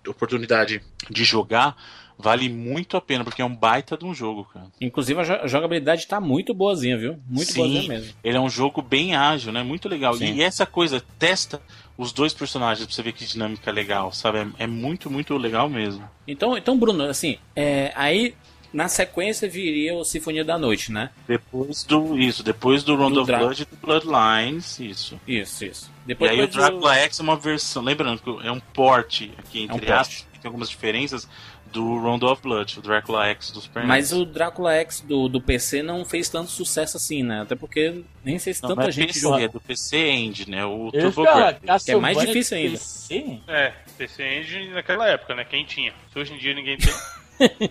[0.07, 1.77] oportunidade de, jogar,
[2.19, 4.67] vale muito a pena, porque é um baita de um jogo, cara.
[4.81, 7.19] Inclusive a jo- a jogabilidade tá muito boazinha, viu?
[7.29, 7.61] Muito Sim.
[7.61, 8.13] boazinha mesmo.
[8.25, 9.63] Ele é um jogo bem ágil, né?
[9.63, 10.15] Muito legal.
[10.15, 10.35] Sim.
[10.35, 11.61] E essa coisa, testa
[11.99, 14.39] os dois personagens pra você ver que dinâmica legal, sabe?
[14.39, 16.09] É, é muito, muito legal mesmo.
[16.27, 18.35] Então, então Bruno, assim, é, aí
[18.73, 21.11] na sequência viria o Sinfonia da Noite, né?
[21.27, 22.17] Depois do.
[22.19, 25.21] Isso, depois do Round Do of Dra- Blood e do Bloodlines, isso.
[25.27, 25.91] Isso, isso.
[26.05, 29.23] E Depois, aí o depois do- X é uma versão, lembrando que é um port
[29.39, 30.01] aqui É um entre port.
[30.01, 31.29] aspas, tem algumas diferenças
[31.73, 35.41] do Round of Blood, o Drácula X do Super Mas o Drácula X do, do
[35.41, 37.43] PC não fez tanto sucesso assim, né?
[37.43, 39.45] Até porque nem sei se não, tanta é gente PC, joga.
[39.45, 40.65] é do PC Engine, né?
[40.65, 41.85] O Eu Turbo cara, Graphics.
[41.85, 42.73] Que é mais difícil ainda.
[42.73, 43.41] PC?
[43.49, 45.45] É, PC Engine naquela época, né?
[45.45, 45.93] Quem tinha?
[46.13, 47.71] Se hoje em dia ninguém tem.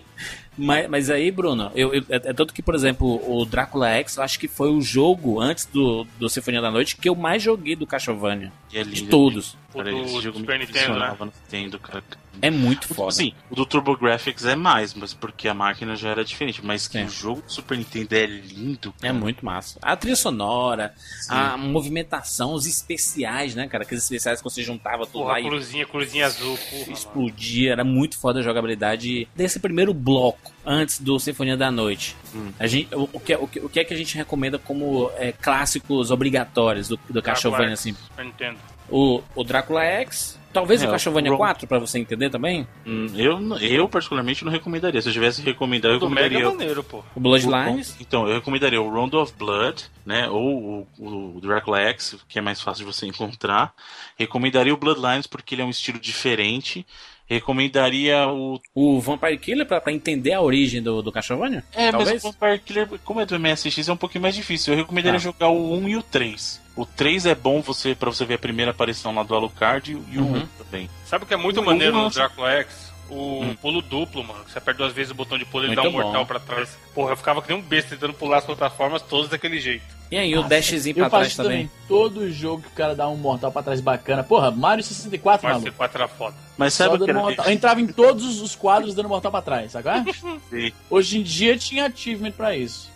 [0.58, 4.16] Mas, mas aí, Bruno, eu, eu- é, é tanto que, por exemplo, o Drácula X,
[4.16, 7.42] eu acho que foi o jogo antes do, do Sinfonia da Noite que eu mais
[7.42, 8.52] joguei do Castlevania.
[8.72, 9.56] É De todos.
[9.72, 12.02] Cara, O esse do jogo Super Nintendo, no Nintendo, cara.
[12.40, 13.10] É muito foda.
[13.10, 16.64] Sim, o do Turbo Graphics é mais, mas porque a máquina já era diferente.
[16.64, 17.04] Mas que Sim.
[17.04, 18.94] o jogo do Super Nintendo é lindo.
[19.02, 19.14] É cara.
[19.14, 19.78] muito massa.
[19.82, 20.94] A trilha sonora,
[21.28, 23.82] a movimentação, os especiais, né, cara?
[23.84, 26.80] Aqueles especiais que você juntava tudo Porra, lá a e cruzinha, cruzinha azul, porra.
[26.82, 26.92] mano.
[26.92, 27.72] explodia.
[27.72, 32.16] Era muito foda a jogabilidade desse primeiro bloco, antes do Sinfonia da Noite.
[32.34, 32.50] Hum.
[32.58, 35.10] A gente, o, o que, o, que, o que é que a gente recomenda como
[35.16, 37.94] é, clássicos obrigatórios do, do Castlevania, assim?
[37.94, 38.58] Super Nintendo.
[38.90, 42.66] O, o Drácula X, talvez É, o Castlevania Ron- 4, pra você entender também.
[42.86, 45.02] Hum, eu, eu, particularmente, não recomendaria.
[45.02, 46.56] Se eu tivesse que recomendar, eu Do Mega recomendaria.
[46.58, 47.04] maneiro, pô.
[47.14, 47.90] O Bloodlines.
[47.90, 50.26] O- Então, eu recomendaria o Round of Blood, né?
[50.30, 53.74] Ou o, o Drácula X, que é mais fácil de você encontrar.
[54.18, 56.86] Recomendaria o Bloodlines porque ele é um estilo diferente.
[57.28, 58.58] Recomendaria o.
[58.74, 61.64] O Vampire Killer, pra, pra entender a origem do, do Castlevania?
[61.74, 62.22] É, Talvez?
[62.22, 64.72] mas o Vampire Killer, como é do MSX, é um pouquinho mais difícil.
[64.72, 65.20] Eu recomendaria Ah.
[65.20, 66.60] jogar o 1 e o 3.
[66.76, 70.18] O 3 é bom você para você ver a primeira aparição lá do Alucard e
[70.18, 70.36] o Uhum.
[70.42, 70.88] 1 também.
[71.04, 72.87] Sabe o que é muito O- maneiro o- no Drácula X?
[73.10, 73.56] O Hum.
[73.60, 74.40] pulo duplo, mano.
[74.46, 76.02] Você aperta duas vezes o botão de pulo e ele Muito dá um bom.
[76.02, 76.76] mortal pra trás.
[76.94, 79.84] Porra, eu ficava que nem um besta tentando pular as plataformas todas daquele jeito.
[80.10, 81.66] E aí, o dashzinho pra Eu trás faço também.
[81.66, 81.70] também.
[81.88, 84.22] Todo jogo que o cara dá um mortal pra trás bacana.
[84.22, 85.76] Porra, Mario 64, Mario maluco.
[85.76, 86.34] 4 era foda.
[86.56, 87.46] Mas sabe o que era mortal.
[87.46, 89.88] Eu entrava em todos os quadros dando mortal pra trás, sabe?
[89.88, 90.04] é?
[90.50, 90.72] Sim.
[90.90, 92.90] Hoje em dia tinha achievement pra isso.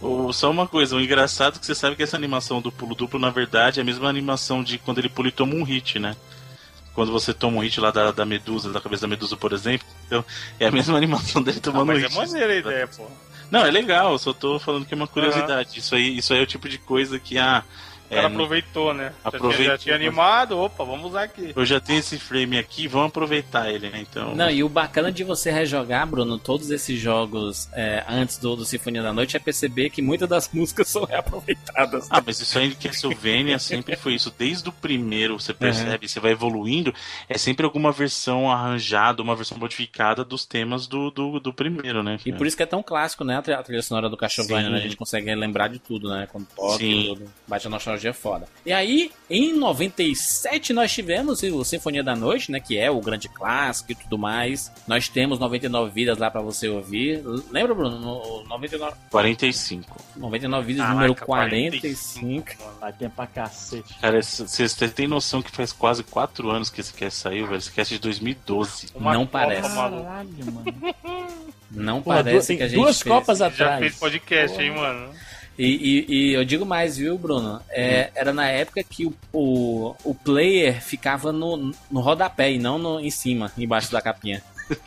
[0.00, 2.94] O- Só uma coisa, o engraçado é que você sabe que essa animação do pulo
[2.96, 5.98] duplo, na verdade, é a mesma animação de quando ele pula e toma um hit,
[6.00, 6.16] né?
[6.94, 9.86] Quando você toma um hit lá da, da medusa, da cabeça da medusa, por exemplo.
[10.06, 10.24] Então,
[10.60, 12.16] é a mesma animação dele Ah, tomando um mas é hit.
[12.16, 13.06] maneira a ideia, pô.
[13.50, 15.78] Não, é legal, só tô falando que é uma curiosidade.
[15.78, 17.62] Isso, aí, isso aí é o tipo de coisa que, ah.
[18.12, 19.12] O cara é, aproveitou, né?
[19.22, 19.64] Já Aproveitou.
[19.66, 21.52] Já tinha animado, opa, vamos usar aqui.
[21.54, 24.00] eu já tenho esse frame aqui, vamos aproveitar ele, né?
[24.00, 24.34] Então.
[24.34, 28.64] Não, e o bacana de você rejogar, Bruno, todos esses jogos é, antes do, do
[28.64, 32.06] Sinfonia da Noite é perceber que muitas das músicas são reaproveitadas.
[32.10, 34.32] Ah, mas isso aí de Castlevania sempre foi isso.
[34.36, 36.92] Desde o primeiro, você percebe, você vai evoluindo,
[37.28, 42.18] é sempre alguma versão arranjada, uma versão modificada dos temas do, do, do primeiro, né?
[42.26, 43.36] E por isso que é tão clássico, né?
[43.38, 44.78] A tri- a trilha sonora do Castlevania, né?
[44.78, 46.26] A gente consegue lembrar de tudo, né?
[46.30, 47.06] Quando toca Sim.
[47.08, 47.30] tudo.
[47.46, 48.46] Bate a nostalgia foda.
[48.64, 52.58] E aí, em 97, nós tivemos o Sinfonia da Noite, né?
[52.60, 54.72] Que é o grande clássico e tudo mais.
[54.86, 57.22] Nós temos 99 vidas lá pra você ouvir.
[57.50, 57.98] Lembra, Bruno?
[57.98, 59.96] No 99, 45.
[60.16, 62.56] 99 vidas, Caraca, número 45.
[62.64, 62.78] mano.
[62.80, 63.94] Vai tempo pra cacete.
[64.00, 67.58] Cara, vocês têm noção que faz quase 4 anos que esse cast saiu, velho?
[67.58, 68.88] Esse cast é de 2012.
[68.94, 69.68] Uma Não Copa, parece.
[69.74, 70.94] Caralho, mano.
[71.70, 73.14] Não Porra, parece duas, que a gente duas fez.
[73.14, 73.80] copas Já atrás.
[73.80, 75.10] fez podcast, hein, mano?
[75.58, 75.66] E,
[76.08, 77.60] e- e eu digo mais, viu, Bruno?
[77.70, 82.78] É, Era na época que o, o, o player ficava no, no rodapé e não
[82.78, 84.42] no, em cima, embaixo da capinha.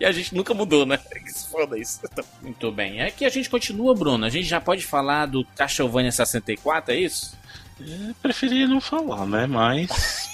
[0.00, 0.98] E a gente nunca mudou, né?
[1.14, 2.00] Que se foda isso.
[2.42, 3.00] Muito bem.
[3.00, 4.24] É que a gente continua, Bruno.
[4.26, 7.36] A gente já pode falar do Castlevania 64, é isso?
[7.80, 9.46] É, preferia não falar, né?
[9.46, 10.31] Mas.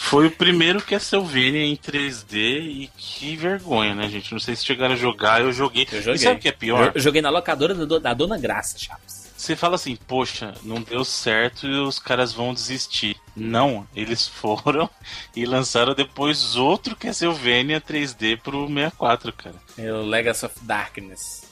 [0.00, 4.30] Foi o primeiro Castlevania em 3D e que vergonha, né, gente?
[4.32, 5.88] Não sei se chegaram a jogar, eu joguei.
[5.90, 6.14] Eu joguei.
[6.14, 6.92] E sabe o que é pior?
[6.94, 9.28] Eu joguei na locadora da, do- da Dona Graça, Chaves.
[9.36, 13.16] Você fala assim, poxa, não deu certo e os caras vão desistir.
[13.36, 14.88] Não, eles foram
[15.34, 19.56] e lançaram depois outro Castlevania 3D pro 64, cara.
[19.76, 21.42] É o Legacy of Darkness.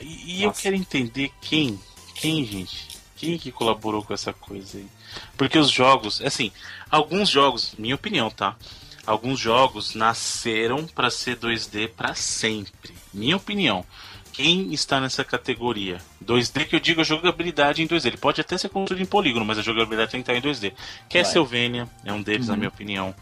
[0.00, 1.78] E, e eu quero entender quem,
[2.16, 2.88] quem, gente,
[3.22, 4.86] quem que colaborou com essa coisa aí.
[5.36, 6.50] Porque os jogos, assim,
[6.90, 8.56] alguns jogos, minha opinião, tá?
[9.06, 12.92] Alguns jogos nasceram pra ser 2D pra sempre.
[13.14, 13.84] Minha opinião.
[14.32, 15.98] Quem está nessa categoria?
[16.24, 18.06] 2D que eu digo a jogabilidade em 2D.
[18.06, 20.72] Ele pode até ser construído em polígono, mas a jogabilidade tem que estar em 2D.
[21.08, 23.14] Castlevania é um deles, na minha opinião.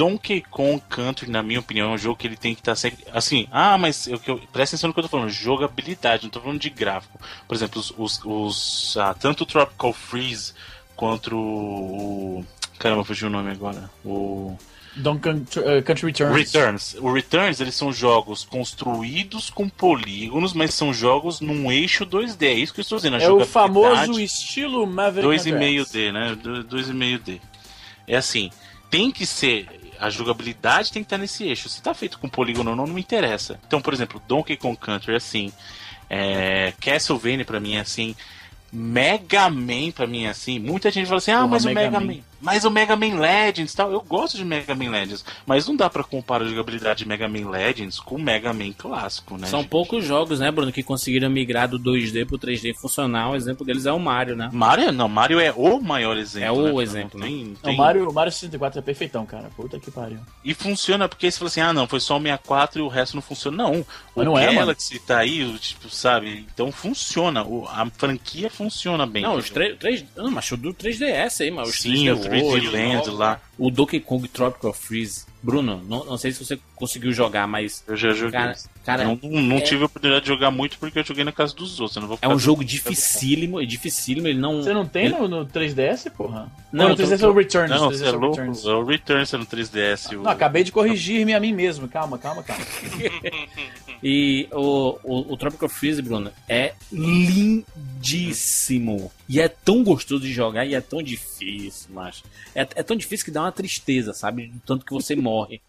[0.00, 3.04] Donkey Kong Country, na minha opinião, é um jogo que ele tem que estar sempre.
[3.12, 6.40] Assim, ah, mas eu, eu, presta atenção no que eu tô falando, jogabilidade, não tô
[6.40, 7.20] falando de gráfico.
[7.46, 7.92] Por exemplo, os.
[7.98, 10.54] os, os ah, tanto o Tropical Freeze
[10.96, 12.44] quanto o.
[12.78, 13.90] Caramba, fugiu o nome agora.
[14.02, 14.56] O.
[14.96, 16.34] Donkey uh, Country Returns.
[16.34, 16.94] Returns.
[16.94, 22.42] O Returns, eles são jogos construídos com polígonos, mas são jogos num eixo 2D.
[22.46, 23.16] É isso que eu estou dizendo.
[23.16, 26.34] a É o famoso estilo Maverick 2,5D, né?
[26.34, 27.38] Do- 2,5D.
[28.08, 28.50] É assim,
[28.90, 29.79] tem que ser.
[30.00, 31.68] A jogabilidade tem que estar nesse eixo.
[31.68, 33.60] Se tá feito com polígono ou não, não me interessa.
[33.66, 35.52] Então, por exemplo, Donkey Kong Country é assim.
[36.08, 38.16] É, Castlevania pra mim é assim.
[38.72, 40.58] Mega Man pra mim é assim.
[40.58, 42.14] Muita gente fala assim: ah, Porra, mas o Mega Mega Man.
[42.14, 42.29] Man.
[42.40, 43.92] Mas o Mega Man Legends e tal.
[43.92, 45.24] Eu gosto de Mega Man Legends.
[45.46, 48.72] Mas não dá pra comparar a jogabilidade de Mega Man Legends com o Mega Man
[48.72, 49.46] clássico, né?
[49.46, 49.68] São gente?
[49.70, 53.32] poucos jogos, né, Bruno, que conseguiram migrar do 2D pro 3D funcional.
[53.32, 54.48] O exemplo deles é o Mario, né?
[54.52, 56.46] Mario, não, Mario é o maior exemplo.
[56.48, 56.82] É o né?
[56.82, 59.50] exemplo, Não tem- Não, tem- o Mario, o Mario 64 é perfeitão, cara.
[59.56, 60.18] Puta que pariu.
[60.44, 63.14] E funciona porque você fala assim, ah não, foi só o 64 e o resto
[63.14, 63.56] não funciona.
[63.56, 63.84] Não,
[64.14, 64.58] o não é, mano.
[64.60, 66.46] Galaxy tá aí, o tipo, sabe?
[66.54, 69.22] Então funciona, o- a franquia funciona bem.
[69.22, 72.28] Não, os 3, 3 não, mas o do 3DS aí, mas os Sim, o 3D
[72.28, 75.24] hoje, Land lá, o Donkey Kong Tropical Freeze.
[75.42, 78.38] Bruno, não, não sei se você conseguiu jogar, mas eu já joguei.
[78.38, 78.56] Cara,
[78.96, 81.54] cara, não não é- tive a oportunidade de jogar muito porque eu joguei na casa
[81.54, 81.96] dos outros.
[81.96, 85.26] Eu não vou é um jogo dificílimo, é dificílimo, ele não Você não tem no,
[85.28, 86.50] no 3DS, porra?
[86.72, 87.70] Não, Ou no tô- 3DS é tô- o Returns.
[87.70, 88.36] Não, 3DS você é é o louco.
[88.36, 88.64] Returns.
[88.64, 90.06] É o Returns no 3DS.
[90.16, 91.88] o- Não, acabei de corrigir-me a mim mesmo.
[91.88, 92.64] Calma, calma, calma.
[94.02, 96.72] E o, o, o Tropical Freeze, Bruno, é
[98.00, 99.12] lindíssimo.
[99.28, 102.22] E é tão gostoso de jogar e é tão difícil, mas
[102.54, 104.46] é, é tão difícil que dá uma tristeza, sabe?
[104.46, 105.60] Do tanto que você morre.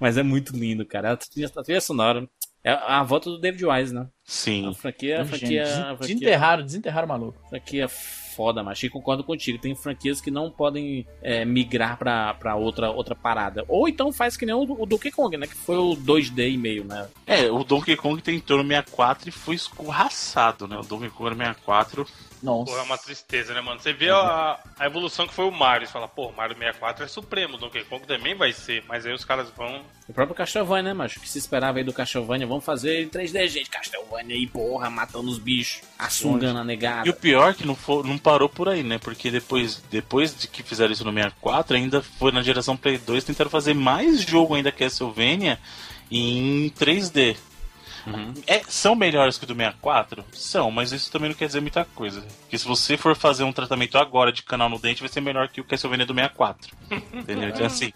[0.00, 1.12] Mas é muito lindo, cara.
[1.12, 2.28] A trilha, a trilha sonora
[2.64, 4.08] é a volta do David Wise, né?
[4.24, 4.68] Sim.
[4.68, 7.48] A franquia, a Gente, franquia, a franquia, desenterraram, desenterraram o maluco.
[7.48, 7.88] franquia
[8.36, 9.58] foda, mas e concordo contigo.
[9.58, 13.64] Tem franquias que não podem é, migrar pra, pra outra, outra parada.
[13.66, 15.46] Ou então faz que nem o, o Donkey Kong, né?
[15.46, 17.08] Que foi o 2D e meio, né?
[17.26, 20.76] É, o Donkey Kong tentou no 64 e foi escorraçado, né?
[20.76, 22.06] O Donkey Kong no 64.
[22.46, 22.70] Nossa.
[22.70, 23.80] Porra, é uma tristeza, né, mano?
[23.80, 25.84] Você vê a, a evolução que foi o Mario.
[25.84, 28.84] Você fala, pô, o Mario 64 é supremo, o Donkey Kong também vai ser.
[28.86, 29.82] Mas aí os caras vão.
[30.08, 31.18] O próprio Castlevania, né, macho?
[31.18, 32.46] O que se esperava aí do Castlevania?
[32.46, 33.68] Vamos fazer em 3D, gente.
[33.68, 37.08] Castlevania aí, porra, matando os bichos, assungando a negada.
[37.08, 38.98] E o pior é que não, for, não parou por aí, né?
[38.98, 43.24] Porque depois, depois de que fizeram isso no 64, ainda foi na geração Play 2,
[43.24, 45.58] tentaram fazer mais jogo ainda Castlevania
[46.08, 47.36] em 3D.
[48.46, 50.24] É, são melhores que o do 64?
[50.32, 52.20] São, mas isso também não quer dizer muita coisa.
[52.42, 55.48] Porque se você for fazer um tratamento agora de canal no dente, vai ser melhor
[55.48, 56.70] que o Castlevania do 64.
[57.12, 57.48] Entendeu?
[57.48, 57.92] Então assim.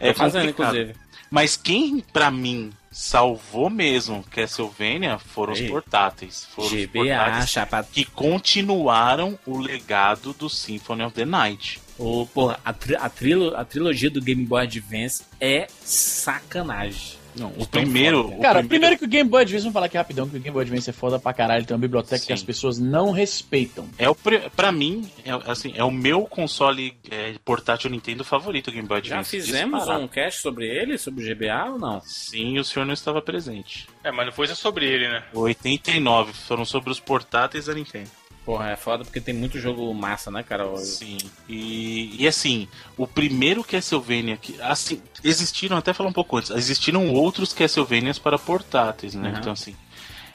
[0.00, 0.74] É Tô fazendo, complicado.
[0.76, 1.04] inclusive.
[1.30, 5.68] Mas quem, pra mim, salvou mesmo Castlevania foram os Ei.
[5.68, 6.46] portáteis.
[6.54, 7.82] Foram os GBA, portáteis chapa.
[7.90, 11.80] que continuaram o legado do Symphony of the Night.
[11.98, 17.18] O, porra, a, tri- a, trilo- a trilogia do Game Boy Advance é sacanagem.
[17.36, 18.24] Não, o primeiro.
[18.24, 20.36] foda, o Cara, primeiro- primeiro que o Game Boy Advance, vamos falar aqui rapidão, que
[20.36, 22.26] o Game Boy Advance é foda pra caralho, tem uma biblioteca Sim.
[22.28, 23.88] que as pessoas não respeitam.
[23.98, 24.14] É o,
[24.56, 29.00] pra mim, é, assim, é o meu console é, portátil Nintendo favorito, o Game Boy
[29.02, 29.30] Já Advance.
[29.30, 30.04] fizemos disparado.
[30.04, 32.00] um cast sobre ele, sobre o GBA ou não?
[32.02, 33.86] Sim, o senhor não estava presente.
[34.02, 35.22] É, mas não foi só sobre ele, né?
[35.32, 38.10] 89 foram sobre os portáteis da Nintendo.
[38.44, 40.76] Porra, é foda porque tem muito jogo massa, né, cara?
[40.76, 41.16] Sim.
[41.48, 44.60] E, e assim, o primeiro Castlevania que.
[44.60, 49.30] Assim, existiram, até falar um pouco antes, existiram outros Castlevanias para portáteis, né?
[49.30, 49.38] Uhum.
[49.38, 49.74] Então, assim.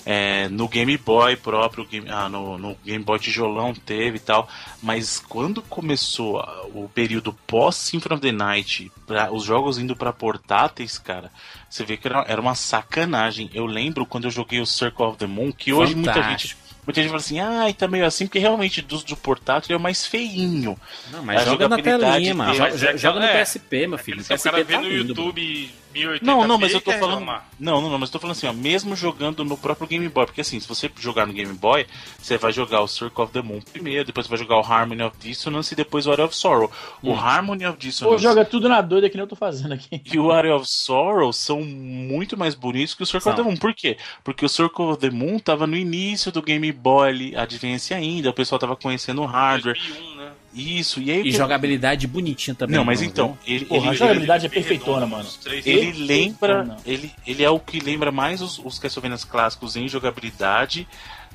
[0.05, 4.49] é, no Game Boy próprio, game- ah, no, no Game Boy tijolão teve e tal,
[4.81, 6.39] mas quando começou
[6.73, 11.31] o período pós Symphony of the Night, pra, os jogos indo para portáteis, cara,
[11.69, 13.51] você vê que era, era uma sacanagem.
[13.53, 16.68] Eu lembro quando eu joguei o Circle of the Moon, que hoje muita gente, Fantástico.
[16.89, 19.79] Muita gente fala assim, ai, tá meio assim, porque realmente dos do portátil é o
[19.79, 20.77] mais feinho.
[21.11, 22.53] Não, mas A joga na telinha, mano.
[22.53, 24.21] Joga, é joga no aquela- é, PSP, meu filho.
[24.21, 25.07] Aquele O PSP cara vê tá no lindo.
[25.09, 27.19] YouTube 1080p Não, não, mas eu tô falando.
[27.19, 27.47] reclamar.
[27.59, 30.25] Não, não, não, mas eu tô falando assim, ó, mesmo jogando no próprio Game Boy,
[30.25, 31.85] porque assim, se você jogar no Game Boy,
[32.17, 35.01] você vai jogar o Circle of the Moon primeiro, depois você vai jogar o Harmony
[35.03, 36.71] of Dissonance e depois o Area of Sorrow.
[37.01, 40.01] O Harmony of Dissonance joga tudo na doida que nem eu tô fazendo aqui.
[40.05, 43.45] e o Area of Sorrow são muito mais bonitos que o Circle of São.
[43.45, 43.57] the Moon.
[43.57, 43.97] Por quê?
[44.23, 48.29] Porque o Circle of the Moon tava no início do Game Boy ali, Advance ainda,
[48.29, 49.75] o pessoal tava conhecendo o hardware.
[49.77, 50.18] 2001, né?
[50.53, 51.21] Isso, e aí.
[51.27, 52.75] E jogabilidade bonitinha também.
[52.75, 53.09] Não, mas viu?
[53.09, 55.29] então, ele, Porra, a ele, jogabilidade é Bem perfeitona, redondo, mano.
[55.65, 56.63] Ele lembra.
[56.63, 56.77] não.
[56.85, 60.87] Ele, ele é o que lembra mais os, os Castlevanias clássicos em jogabilidade.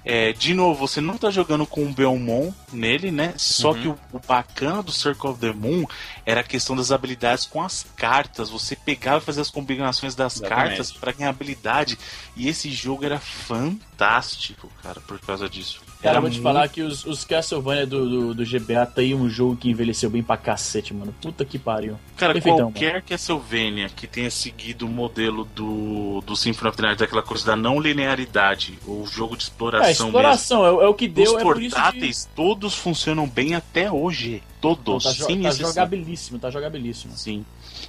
[0.06, 3.32] É, de novo, você não tá jogando com o Belmont nele, né?
[3.38, 3.80] Só Uhum.
[3.80, 5.86] que o, o bacana do Circle of the Moon
[6.26, 8.50] era a questão das habilidades com as cartas.
[8.50, 10.66] Você pegava e fazia as combinações das Exatamente.
[10.68, 11.98] cartas para ganhar habilidade.
[12.36, 13.93] E esse jogo era fantástico,
[14.82, 15.80] cara, por causa disso.
[16.02, 19.00] Cara, era eu vou te falar que os, os Castlevania do, do, do GBA tá
[19.00, 21.14] aí um jogo que envelheceu bem pra cacete, mano.
[21.22, 21.98] Puta que pariu.
[22.16, 26.98] Cara, Perfeitão, qualquer Castlevania que tenha seguido o modelo do, do Symphony of the Night,
[26.98, 30.94] daquela coisa da não linearidade, ou jogo de É, exploração exploração, é, o- é o
[30.94, 31.24] que mesmo.
[31.24, 31.82] deu, Os é por isso que...
[31.82, 34.42] portáteis, todos funcionam bem até hoje.
[34.60, 37.14] Todos, Tá, jo- sem tá jogabilíssimo, tá jogabilíssimo.
[37.16, 37.44] Sim.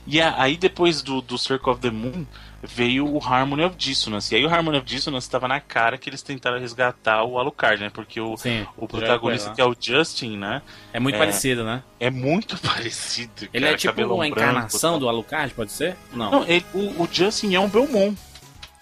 [0.08, 2.26] E aí depois do, do Circle of the Moon
[2.64, 4.34] veio o Harmony of Dissonance.
[4.34, 7.82] E aí o Harmony of Dissonance estava na cara que eles tentaram resgatar o Alucard,
[7.84, 7.92] né?
[7.94, 8.66] Porque o, Sim.
[8.76, 10.62] o protagonista que é o Justin, né?
[10.92, 11.20] É muito É.
[11.20, 11.84] parecido, né?
[12.00, 13.48] É muito parecido.
[13.54, 15.00] Ele cara, é tipo uma branco, encarnação tal.
[15.00, 15.96] do Alucard, pode ser?
[16.12, 16.32] Não.
[16.32, 18.18] Não, ele- o, o Justin é um Belmont.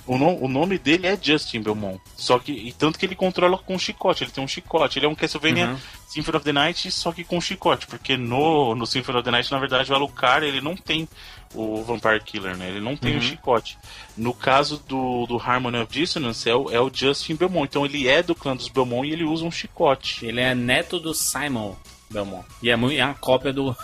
[0.05, 1.99] O, o nome dele é Justin Belmont.
[2.17, 2.51] Só que.
[2.51, 4.23] E tanto que ele controla com chicote.
[4.23, 4.99] Ele tem um chicote.
[4.99, 5.77] Ele é um Castlevania Uhum.
[6.07, 7.87] Symphony of the Night, só que com chicote.
[7.87, 11.07] Porque no, no Symphony of the Night, na verdade, o Alucard ele não tem
[11.55, 12.67] o Vampire Killer, né?
[12.69, 13.19] Ele não tem Uhum.
[13.19, 13.77] o chicote.
[14.17, 17.65] No caso do, do Harmony of Dissonance, é o, é o Justin Belmont.
[17.69, 20.25] Então ele é do clã dos Belmont e ele usa um chicote.
[20.25, 21.75] Ele é neto do Simon
[22.11, 22.45] Belmont.
[22.61, 23.75] E é, muito, é uma cópia do,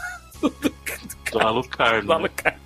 [1.31, 2.01] Do Alucard.
[2.01, 2.15] do né?
[2.15, 2.59] Alucard.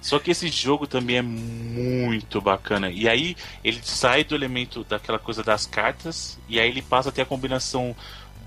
[0.00, 2.90] Só que esse jogo também é muito bacana.
[2.90, 7.12] E aí ele sai do elemento daquela coisa das cartas e aí ele passa a
[7.12, 7.94] ter a combinação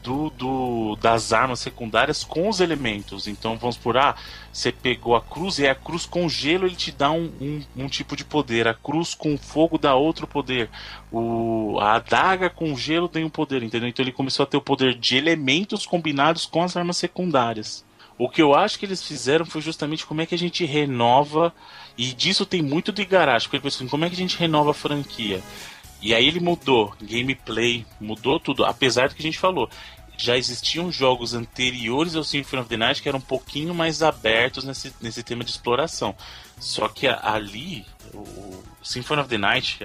[0.03, 3.27] do, do das armas secundárias com os elementos.
[3.27, 4.15] Então vamos por ah,
[4.51, 7.87] você pegou a cruz e a cruz com gelo ele te dá um, um, um
[7.87, 8.67] tipo de poder.
[8.67, 10.69] A cruz com fogo dá outro poder.
[11.11, 13.87] O, a adaga com gelo tem um poder, entendeu?
[13.89, 17.85] Então ele começou a ter o poder de elementos combinados com as armas secundárias.
[18.21, 21.51] O que eu acho que eles fizeram foi justamente como é que a gente renova,
[21.97, 24.37] e disso tem muito do Igarashi, porque ele pensou assim, como é que a gente
[24.37, 25.41] renova a franquia?
[25.99, 29.67] E aí ele mudou gameplay, mudou tudo, apesar do que a gente falou.
[30.19, 34.65] Já existiam jogos anteriores ao Symphony of the Night que eram um pouquinho mais abertos
[34.65, 36.15] nesse, nesse tema de exploração.
[36.59, 39.79] Só que ali, o, Symphony of the Night,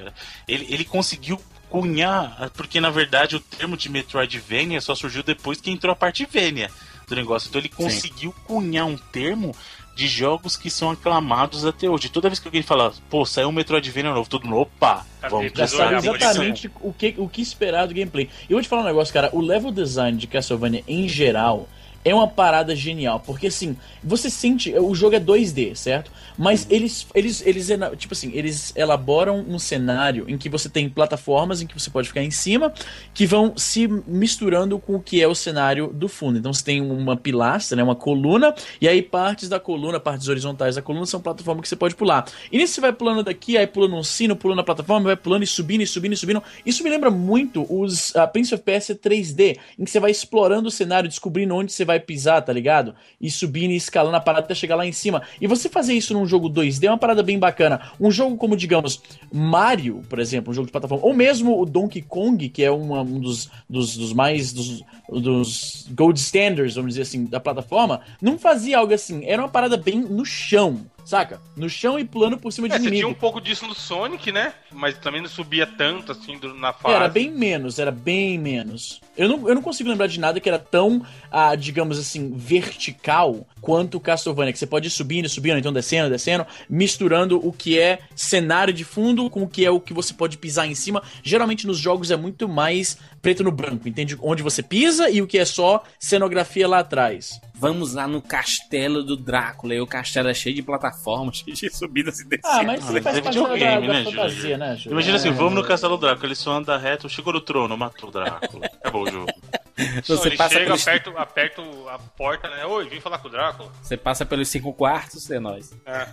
[0.46, 5.70] ele, ele conseguiu cunhar, porque na verdade o termo de Metroidvania só surgiu depois que
[5.70, 6.70] entrou a parte Vania
[7.06, 7.48] do negócio.
[7.48, 9.54] Então ele conseguiu cunhar um termo
[9.94, 12.10] de jogos que são aclamados até hoje.
[12.10, 15.34] Toda vez que alguém fala, pô, saiu um Metroidvania novo, todo mundo, opa, Cadê?
[15.34, 18.28] vamos Já sabe exatamente o que, o que esperar do gameplay.
[18.48, 19.30] E eu vou te falar um negócio, cara.
[19.32, 21.66] O level design de Castlevania em geral
[22.06, 23.18] é uma parada genial.
[23.20, 24.72] Porque assim, você sente.
[24.78, 26.10] O jogo é 2D, certo?
[26.38, 30.88] Mas eles, eles, eles, ena- tipo assim, eles elaboram um cenário em que você tem
[30.88, 32.72] plataformas em que você pode ficar em cima,
[33.12, 36.38] que vão se misturando com o que é o cenário do fundo.
[36.38, 40.76] Então você tem uma pilastra, né, uma coluna, e aí partes da coluna, partes horizontais
[40.76, 42.26] da coluna são plataformas que você pode pular.
[42.52, 45.42] E nisso você vai pulando daqui, aí pula num sino, pula na plataforma, vai pulando
[45.42, 46.42] e subindo e subindo e subindo.
[46.64, 50.68] Isso me lembra muito os uh, Prince of Persia 3D, em que você vai explorando
[50.68, 52.94] o cenário, descobrindo onde você vai pisar, tá ligado?
[53.20, 55.22] E subindo e escalando a parada até chegar lá em cima.
[55.40, 57.80] E você fazer isso num jogo 2D é uma parada bem bacana.
[58.00, 59.00] Um jogo como, digamos,
[59.32, 63.02] Mario, por exemplo, um jogo de plataforma, ou mesmo o Donkey Kong, que é uma-
[63.02, 64.52] um dos, dos, dos mais.
[64.52, 69.24] Dos, dos gold standards, vamos dizer assim, da plataforma, não fazia algo assim.
[69.24, 71.40] Era uma parada bem no chão, saca?
[71.56, 73.10] No chão e pulando por cima de É, você tinha inimigo.
[73.10, 74.52] um pouco disso no Sonic, né?
[74.72, 76.96] Mas também não subia tanto assim na fase.
[76.96, 79.00] Era bem menos, era bem menos.
[79.16, 83.46] Eu não, eu não consigo lembrar de nada que era tão, ah, digamos assim, vertical
[83.60, 87.78] quanto o Castlevania, que você pode ir subindo, subindo, então descendo, descendo, misturando o que
[87.78, 91.02] é cenário de fundo com o que é o que você pode pisar em cima.
[91.22, 94.18] Geralmente nos jogos é muito mais preto no branco, entende?
[94.20, 97.40] Onde você pisa e o que é só cenografia lá atrás.
[97.58, 99.74] Vamos lá no castelo do Drácula.
[99.74, 102.50] E o castelo é cheio de plataformas, cheio de subidas e descidas.
[102.50, 104.58] Ah, mas isso Ah, faz é parte da, videogame, da né, fantasia, Júlio?
[104.58, 104.92] né, Júlio?
[104.92, 105.32] Imagina assim, É.
[105.32, 108.66] vamos no Castelo Drácula, ele só anda reto, chegou no trono, matou o Drácula.
[108.66, 109.32] Acabou o jogo.
[110.06, 112.64] Você ele passa, chega, pelos, aperta, aperta a porta, né?
[112.64, 113.70] Oi, vim falar com o Drácula.
[113.82, 115.70] você passa pelos cinco quartos, é nóis.
[115.84, 116.08] É.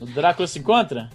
[0.00, 1.10] O Drácula se encontra?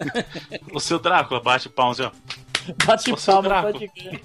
[0.72, 2.38] O seu Drácula bate palmas, assim, ó.
[2.86, 4.20] Bate palma, crer.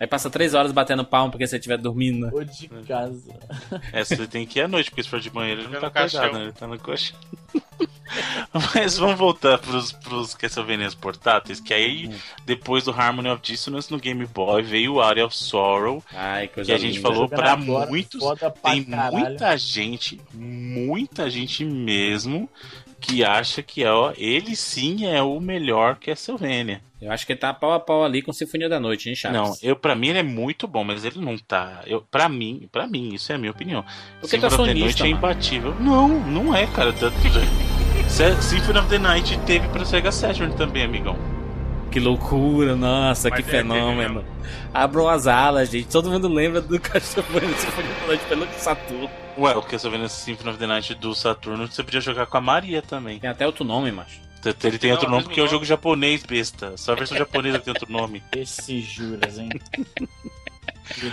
[0.00, 2.26] Aí passa três horas batendo palma porque você estiver dormindo.
[2.26, 2.32] né?
[2.32, 3.22] Ou de casa.
[3.92, 5.86] É, você tem que ir à noite, porque se for de manhã ele não tá
[5.86, 6.42] acordado, né?
[6.44, 7.16] Ele tá no colchão.
[8.74, 12.10] Mas vamos voltar pros, pros Castlevanias portáteis, que aí,
[12.44, 16.60] depois do Harmony of Dissonance no Game Boy, veio o Area of Sorrow, Ai, que
[16.60, 17.00] a gente linda.
[17.00, 19.16] falou pra agora, muitos, pra tem caralho.
[19.18, 22.48] muita gente, muita gente mesmo,
[23.00, 26.82] que acha que ó, ele sim é o melhor Castlevania.
[27.02, 29.36] Eu acho que ele tá pau a pau ali com Sinfonia da Noite, hein, Chaves?
[29.36, 31.82] Não, eu para mim ele é muito bom, mas ele não tá.
[31.84, 33.84] Eu para mim, para mim, isso é a minha opinião.
[34.20, 35.16] Porque é Symphony of the sonista, Night é mano.
[35.18, 35.74] imbatível.
[35.80, 36.92] Não, não é, cara.
[36.92, 37.10] Tá-
[38.40, 41.18] Symphony of the Night teve pra Sega Saturn também, amigão.
[41.90, 44.24] Que loucura, nossa, Mas que é, fenômeno.
[44.72, 45.88] Abram as alas, gente.
[45.88, 49.10] Todo mundo lembra do Castlevania Sinfonia da Noite pelo Saturno.
[49.36, 52.80] Ué, o Castlevania Symphony of the Night do Saturno, você podia jogar com a Maria
[52.80, 53.18] também.
[53.18, 54.20] Tem até outro nome, macho.
[54.64, 55.52] Ele tem Não, outro é o nome porque é um nome.
[55.54, 56.76] jogo japonês, besta.
[56.76, 58.22] Só a versão japonesa tem outro nome.
[58.36, 59.48] Esse juras, hein?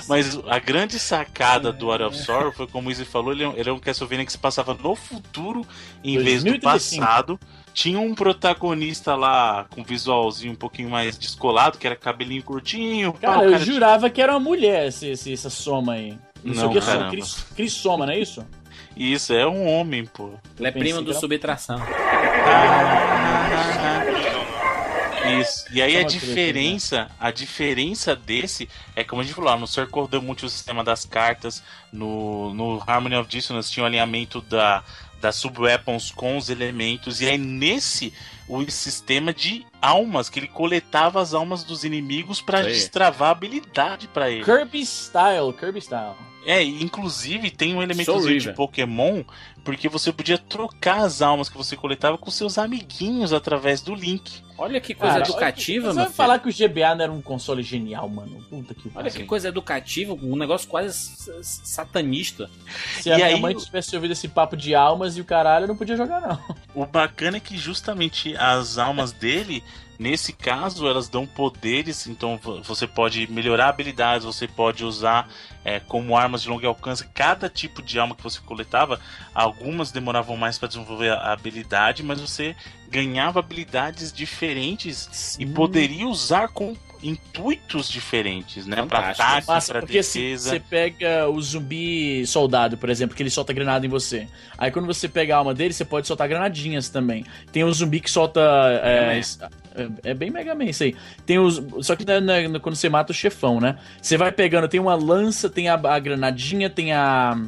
[0.07, 3.47] Mas a grande sacada do Area of Sorrow foi, como o Izzy falou, ele é
[3.47, 5.65] um, ele é um Castlevania que se passava no futuro
[6.03, 7.01] em vez do 2035.
[7.05, 7.39] passado.
[7.73, 13.13] Tinha um protagonista lá com visualzinho um pouquinho mais descolado, que era cabelinho curtinho.
[13.13, 16.17] Cara, o eu cara jurava que era uma mulher esse, esse- essa soma aí.
[16.43, 18.45] Não, sei Não, o que é Cris Soma, não é isso?
[18.99, 20.33] Isso, é um homem, pô.
[20.57, 21.81] Ele é que do Subtração.
[25.39, 25.65] Isso.
[25.71, 28.67] E aí a diferença, a diferença desse
[28.97, 31.63] é como a gente falou, lá, no Circle muito o sistema das cartas,
[31.93, 34.83] no, no Harmony of Dissonance tinha o alinhamento da,
[35.21, 38.13] das sub-weapons com os elementos, e aí nesse
[38.49, 42.73] o sistema de almas, que ele coletava as almas dos inimigos pra Aí.
[42.73, 44.43] destravar a habilidade pra ele.
[44.43, 46.15] Kirby Style, Kirby Style.
[46.45, 48.53] É, e inclusive tem um elementozinho de.
[48.53, 49.23] Pokémon,
[49.63, 54.43] porque você podia trocar as almas que você coletava com seus amiguinhos através do Link.
[54.59, 57.21] Olha que coisa Cara, educativa, Você meu vai falar que o GBA não era um
[57.21, 58.43] console genial, mano.
[58.49, 60.99] Puta que Olha que coisa educativa, um negócio quase
[61.43, 62.49] satanista.
[62.99, 65.63] Se a E minha aí mãe tivesse ouvido esse papo de almas e o caralho,
[65.63, 66.55] eu não podia jogar, não.
[66.75, 69.63] O bacana é que justamente as almas dele,
[69.97, 75.27] nesse caso, elas dão poderes, então vo- você pode melhorar habilidades, você pode usar
[75.63, 78.99] é, como armas de longo alcance cada tipo de alma que você coletava.
[79.33, 82.55] Algumas demoravam mais para desenvolver a habilidade, mas você
[82.89, 88.75] ganhava habilidades diferentes e poderia usar com intuitos diferentes, né?
[88.77, 89.21] Fantástico.
[89.21, 90.49] ataque, Massa, se defesa.
[90.49, 94.27] você pega o zumbi soldado, por exemplo, que ele solta granada em você.
[94.57, 97.25] Aí quando você pega a alma dele, você pode soltar granadinhas também.
[97.53, 98.41] Tem o zumbi que solta.
[98.83, 99.21] É,
[99.75, 100.93] é, é bem Mega Man isso aí.
[101.25, 101.61] Tem os.
[101.81, 103.77] Só que não é- não é quando você mata o chefão, né?
[104.01, 107.41] Você vai pegando, tem uma lança, tem a, a granadinha, tem a.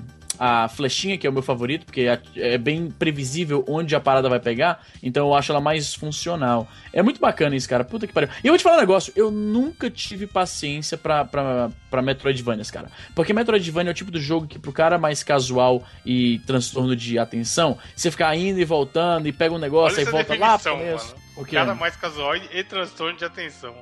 [0.44, 4.28] A flechinha, que é o meu favorito, porque é- é bem previsível onde a parada
[4.28, 6.68] vai pegar, então eu acho ela mais funcional.
[6.92, 7.84] É muito bacana isso, cara.
[7.84, 8.28] Puta que pariu.
[8.44, 12.72] E eu vou te falar um negócio, eu nunca tive paciência pra, pra, pra Metroidvanias,
[12.72, 12.90] cara.
[13.14, 17.20] Porque Metroidvania é o tipo do jogo que pro cara mais casual e transtorno de
[17.20, 20.72] atenção, você ficar indo e voltando e pega um negócio Olha e volta lá pro
[20.72, 21.16] começo.
[21.38, 21.56] O quê?
[21.56, 23.76] Cara mais casual e transtorno de atenção.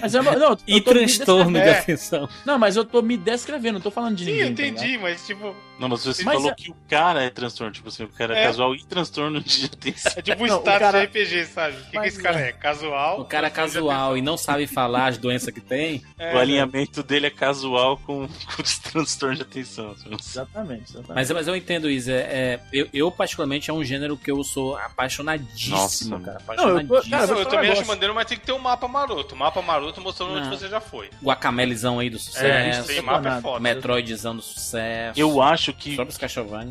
[0.00, 1.78] Mas eu, não, eu E transtorno de É.
[1.78, 2.26] atenção.
[2.46, 4.48] Não, mas eu tô me descrevendo, não tô falando de Sim, ninguém.
[4.48, 7.30] eu tá entendi, mas tipo, Não, mas você Mas falou é- que o cara é
[7.30, 8.46] transtorno, tipo assim, o cara é, É.
[8.46, 10.12] casual e transtorno de atenção.
[10.16, 11.76] é tipo um Não, o status cara- de RPG, sabe?
[11.76, 12.52] O que, que esse cara é.
[12.52, 13.20] Casual?
[13.20, 16.02] O cara é casual e não sabe falar as doenças que tem.
[16.18, 18.62] É, o alinhamento dele é casual com, com
[18.92, 19.94] transtorno de atenção.
[20.20, 21.14] Exatamente, exatamente.
[21.14, 22.10] Mas, mas eu entendo isso.
[22.10, 26.20] É, é, eu, eu, particularmente, é um gênero que eu sou apaixonadíssimo, Nossa, cara.
[26.20, 27.10] Não, eu Apaixonadíssimo.
[27.10, 29.34] cara, Não, eu falar um também acho maneiro, mas tem que ter um mapa maroto.
[29.36, 30.56] Mapa maroto mostrando onde Não.
[30.58, 31.10] você já foi.
[31.22, 32.86] Guacamelezão aí do É, sucesso.
[32.88, 33.60] Tem mapa é foda.
[33.60, 35.18] Metroidzão do sucesso.
[35.18, 36.18] Eu acho que Sobre os.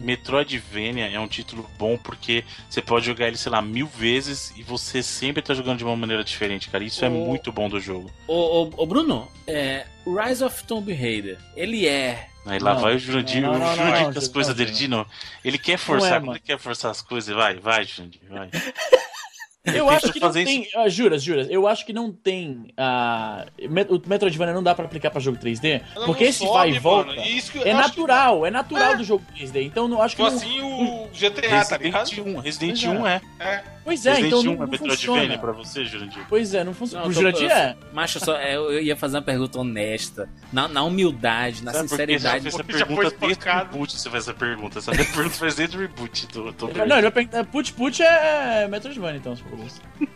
[0.04, 4.64] Metroidvania é um título bom porque você pode jogar ele, sei lá, mil vezes e
[4.64, 6.84] você sempre tá jogando de uma maneira diferente, cara.
[6.84, 8.12] Isso é O- muito bom do jogo.
[8.28, 12.28] Ô, ô, Bruno, é, Rise of Tomb Raider, ele é.
[12.46, 14.72] Aí lá Não, vai o Jurandir, não, não, o Jurandir não, com as coisas dele
[14.72, 14.78] não.
[14.78, 15.10] de novo.
[15.44, 18.50] Ele quer forçar, é, quando ele quer forçar as coisas, vai, vai, Jurandir, vai.
[19.66, 20.68] Eu Ele acho que não tem.
[20.74, 21.48] ah, juras, juras.
[21.50, 22.74] Eu acho que não tem.
[22.78, 25.82] ah, Met- o Metroidvania não dá pra aplicar pra jogo 3D.
[25.96, 27.14] Ela porque esse sobe, vai e volta.
[27.18, 28.96] E isso que eu É natural, é natural É.
[28.96, 29.62] do jogo 3D.
[29.64, 30.24] Então não acho que.
[30.24, 32.08] Tipo não- assim o GTA, tá ligado?
[32.10, 33.00] Resident 1, Resident Pois é.
[33.00, 33.22] 1 é.
[33.40, 33.64] É.
[33.84, 35.38] Pois é, Resident então 1 não, é não Metroidvania funciona.
[35.40, 36.26] pra você, Jurandir.
[36.30, 37.04] Pois é, não funciona.
[37.06, 37.76] Não, Pro eu Jurandir é.
[37.92, 40.30] Macho, só, é, eu ia fazer uma pergunta honesta.
[40.54, 42.42] Na, na humildade, na Sabe que sinceridade.
[42.44, 43.92] fez essa Porque já foi pergunta desde o reboot?
[44.00, 44.80] Você fez essa pergunta.
[44.80, 46.44] Essa pergunta fez desde o reboot do
[46.86, 47.44] Não, ele vai perguntar.
[47.46, 49.44] Put Put é Metroidvania, então, se.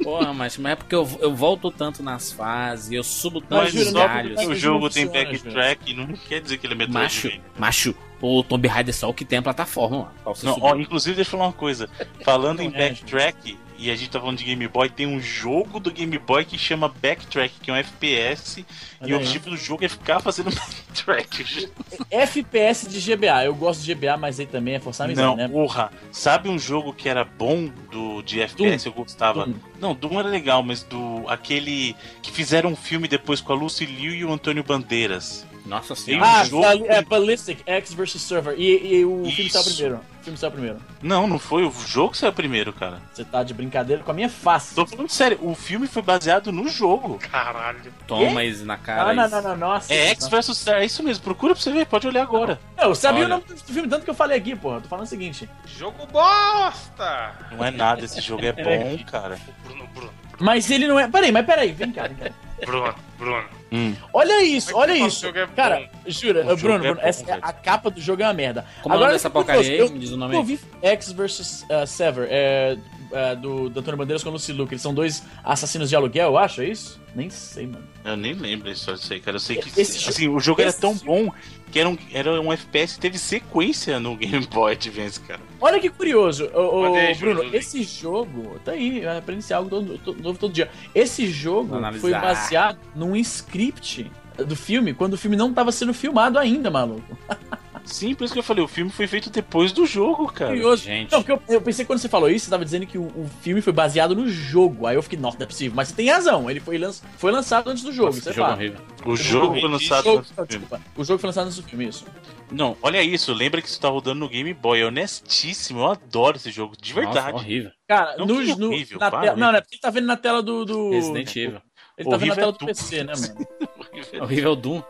[0.03, 4.07] Porra, mas, mas é porque eu, eu volto tanto nas fases, eu subo juro, não,
[4.07, 4.41] galhos.
[4.45, 7.41] o jogo tem backtrack, não quer dizer que ele é Macho, Metroidvania.
[7.57, 11.15] macho, o Tomb Raider é só o que tem a plataforma, você Não, ó, inclusive,
[11.15, 11.89] deixa eu falar uma coisa.
[12.23, 15.79] Falando em é, backtrack e a gente tá falando de Game Boy, tem um jogo
[15.79, 18.65] do Game Boy que chama Backtrack, que é um FPS, e
[19.01, 19.23] Olha o aí.
[19.25, 21.69] objetivo do jogo é ficar fazendo backtrack.
[22.09, 23.45] FPS de GBA.
[23.45, 25.47] Eu gosto de GBA, mas aí também é forçar a amizade, Não, né?
[25.47, 25.91] porra.
[26.11, 29.45] Sabe um jogo que era bom do, de FPS, eu gostava?
[29.45, 29.53] Doom.
[29.79, 33.85] Não, Doom era legal, mas do aquele que fizeram um filme depois com a Lucy
[33.85, 35.45] Liu e o Antônio Bandeiras.
[35.65, 36.25] Nossa senhora.
[36.39, 38.55] Ah, jogo- Bal- é Ballistic X vs Server.
[38.57, 39.51] E, e o filme Isso.
[39.51, 39.95] saiu primeiro.
[40.19, 40.77] O filme saiu primeiro.
[41.01, 41.63] Não, não foi.
[41.65, 43.01] O jogo saiu primeiro, cara.
[43.13, 44.75] Você tá de brincadeira com a minha face.
[44.75, 47.17] Tô falando sério, o filme foi baseado no jogo.
[47.19, 47.93] Caralho.
[48.07, 49.11] Toma isso na cara.
[49.11, 49.35] Ah, não, isso.
[49.35, 49.93] não, não, nossa.
[49.93, 51.23] É X vs Star, é isso mesmo.
[51.23, 52.59] Procura pra você ver, pode olhar agora.
[52.77, 53.35] Não, eu sabia Olha.
[53.35, 54.81] o nome do filme, tanto que eu falei aqui, porra.
[54.81, 55.49] Tô falando o seguinte.
[55.65, 57.33] Jogo bosta!
[57.51, 59.37] Não é nada, esse jogo é bom, cara.
[59.63, 61.07] Bruno, Bruno, Mas ele não é.
[61.07, 62.29] Peraí, mas peraí, vem cá, vem cá.
[62.65, 63.43] Bruno, Bruno.
[63.73, 63.95] Hum.
[64.13, 65.21] Olha isso, é olha isso.
[65.21, 65.53] jogo é bom?
[65.55, 68.33] Cara, jura, O Bruno, jogo é Bruno, bom, essa, a capa do jogo é uma
[68.33, 68.63] merda.
[68.83, 69.77] Como é eu fico curioso, porcaria aí?
[69.79, 72.77] Eu, Me diz o nome eu vi X vs uh, Sever, é,
[73.11, 74.71] é, do, do Antônio Bandeiras com o Lucy Luke.
[74.71, 77.01] Eles são dois assassinos de aluguel, eu acho, é isso?
[77.15, 77.83] Nem sei, mano.
[78.05, 79.37] Eu nem lembro história disso aí, cara.
[79.37, 81.31] Eu sei que Esse assim, o jogo era tão bom
[81.73, 85.39] que era um, era um FPS que teve sequência no Game Boy Advance, cara.
[85.59, 87.57] Olha que curioso, ô, ô, Mandei aí, Bruno, Júlio.
[87.57, 90.69] esse jogo, tá aí, aprende algo todo, todo- novo todo dia.
[90.93, 96.37] Esse jogo foi baseado num script do filme, quando o filme não tava sendo filmado
[96.37, 97.17] ainda, maluco.
[97.85, 100.51] Sim, por isso que eu falei, o filme foi feito depois do jogo, cara.
[100.51, 100.83] Curioso.
[100.83, 101.11] gente.
[101.11, 103.03] Não, porque eu, eu pensei que quando você falou isso, você tava dizendo que o,
[103.03, 104.87] o filme foi baseado no jogo.
[104.87, 105.73] Aí eu fiquei, nossa, não é possível.
[105.75, 108.31] Mas você tem razão, ele foi, lanç, foi lançado antes do jogo, Nossa, isso é
[108.31, 108.59] que jogo fato.
[108.59, 108.79] horrível.
[109.05, 110.67] O jogo foi lançado no não, filme.
[110.95, 112.05] O jogo foi lançado antes do filme, isso.
[112.51, 114.81] Não, olha isso, lembra que isso tá rodando no Game Boy.
[114.81, 117.33] É honestíssimo, eu adoro esse jogo, de verdade.
[117.33, 117.71] Nossa, horrível.
[117.87, 119.29] Cara, Não, no, horrível, na né?
[119.31, 120.63] Não, não é porque ele tá vendo na tela do.
[120.63, 120.91] do...
[120.91, 121.61] Resident Evil.
[121.97, 122.65] Ele tá vendo na Horrível tela é do.
[122.65, 124.23] PC, né, mano?
[124.23, 124.81] Horrível Doom.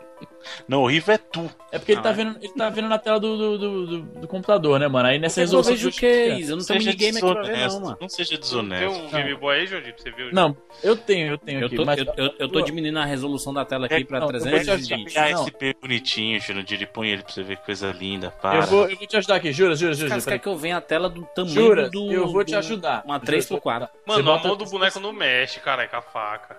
[0.68, 1.50] Não, horrível é tu.
[1.72, 4.02] É porque ele tá Ah, vendo, ele tá vendo na tela do, do, do, do-
[4.22, 5.08] do computador, né, mano?
[5.10, 5.74] Aí nessa Eu resolução.
[5.74, 6.52] vejo o que é isso?
[6.52, 7.98] Eu não tenho Seja minigame aqui pra ver, não, mano.
[8.02, 9.00] não seja Tem desonesto.
[9.00, 11.68] um Game Boy aí, Jordi, pra você ver o Não, eu tenho, eu tenho Eu
[11.68, 11.76] aqui.
[11.76, 11.98] tô, mas...
[12.00, 14.44] eu, eu, eu tô diminuindo a resolução da tela aqui pra não, eu vou te
[14.50, 15.06] 320.
[15.08, 15.26] ajudar.
[15.28, 15.42] Ah, Não.
[15.42, 18.60] esse P bonitinho, Jurandir, põe ele pra você ver que coisa linda, para.
[18.60, 20.10] Eu vou, eu vou te ajudar aqui, jura, jura, jura.
[20.10, 20.22] jura.
[20.22, 22.12] querem que eu venha a tela do tamanho Jura, do.
[22.12, 23.02] eu vou te ajudar.
[23.06, 23.90] Uma Jura, 3x4.
[24.06, 26.58] Mano, Você a mão do boneco não mexe, cara, com a faca.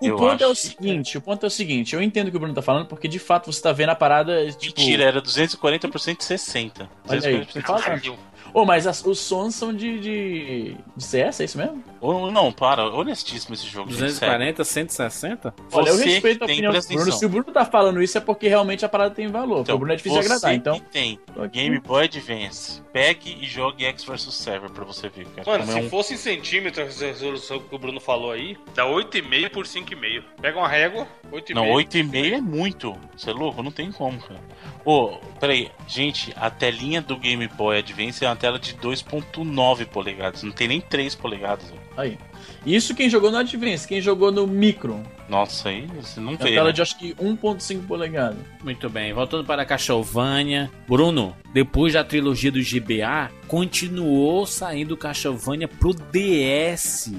[0.00, 2.36] O Eu ponto é o seguinte, o ponto é o seguinte, eu entendo o que
[2.36, 4.78] o Bruno tá falando, porque de fato você tá vendo a parada, tipo...
[4.80, 6.88] Mentira, era 240 por 160.
[7.08, 8.18] Olha aí, 240 você fala, Caralho.
[8.54, 11.82] Ô, mas as- os sons são de, de, de CS, é isso mesmo?
[12.06, 13.90] Ou não, para, honestíssimo esse jogo.
[13.90, 14.38] gente, sério.
[14.38, 15.54] 240, 160?
[15.72, 17.12] Olha, eu respeito a opinião do Bruno.
[17.12, 19.58] Se o Bruno tá falando isso é porque realmente a parada tem valor.
[19.58, 20.78] porque o Bruno é difícil de você agradar, então...
[20.78, 21.18] que tem.
[21.50, 25.26] Game Boy Advance, pegue e jogue X vs Server pra você ver.
[25.26, 28.30] Cara, Mano, como é se um- fosse em centímetros a resolução que o Bruno falou
[28.30, 30.22] aí, dá 8,5 por 5,5.
[30.40, 31.54] Pega uma régua, 8,5.
[31.54, 32.96] Não, 8,5 é muito.
[33.16, 33.62] Você é louco?
[33.62, 34.40] Não tem como, cara.
[34.84, 40.42] Ô, peraí, gente, a telinha do Game Boy Advance é uma tela de 2.9 polegadas,
[40.42, 41.68] não tem nem 3 polegadas.
[41.68, 41.80] velho.
[41.96, 42.18] Aí.
[42.64, 45.00] Isso quem jogou no Advance, quem jogou no Micro.
[45.28, 46.52] Nossa, aí você não É uma vê.
[46.52, 46.72] tela né?
[46.72, 48.38] de acho que 1.5 polegadas.
[48.62, 50.70] Muito bem, voltando para Castlevania.
[50.86, 57.12] Bruno, depois da trilogia do GBA, continuou saindo Castlevania pro DS.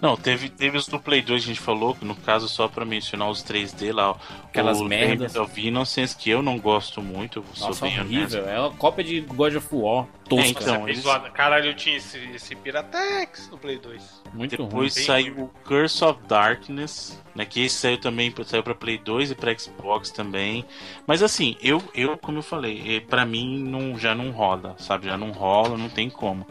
[0.00, 2.68] Não, teve, teve os do Play 2 que a gente falou, que no caso só
[2.68, 4.16] pra mencionar os 3D lá.
[4.44, 5.34] Aquelas o merdas.
[5.36, 8.36] Of Innocence, que eu não gosto muito, eu sou Nossa, bem honesto.
[8.36, 8.48] horrível.
[8.48, 10.06] É uma cópia de God of War.
[10.28, 10.44] Tosca.
[10.46, 11.04] É, então, Bem eles-.
[11.32, 14.22] Caralho, eu tinha esse, esse Piratex no Play 2.
[14.32, 15.04] Muito Depois ruim.
[15.04, 17.44] saiu o Curse of Darkness, né?
[17.44, 20.64] Que esse saiu também, saiu pra Play 2 e pra Xbox também.
[21.06, 25.06] Mas assim, eu, eu como eu falei, eh, pra mim não, já não rola, sabe?
[25.06, 26.46] Já não rola, não tem como.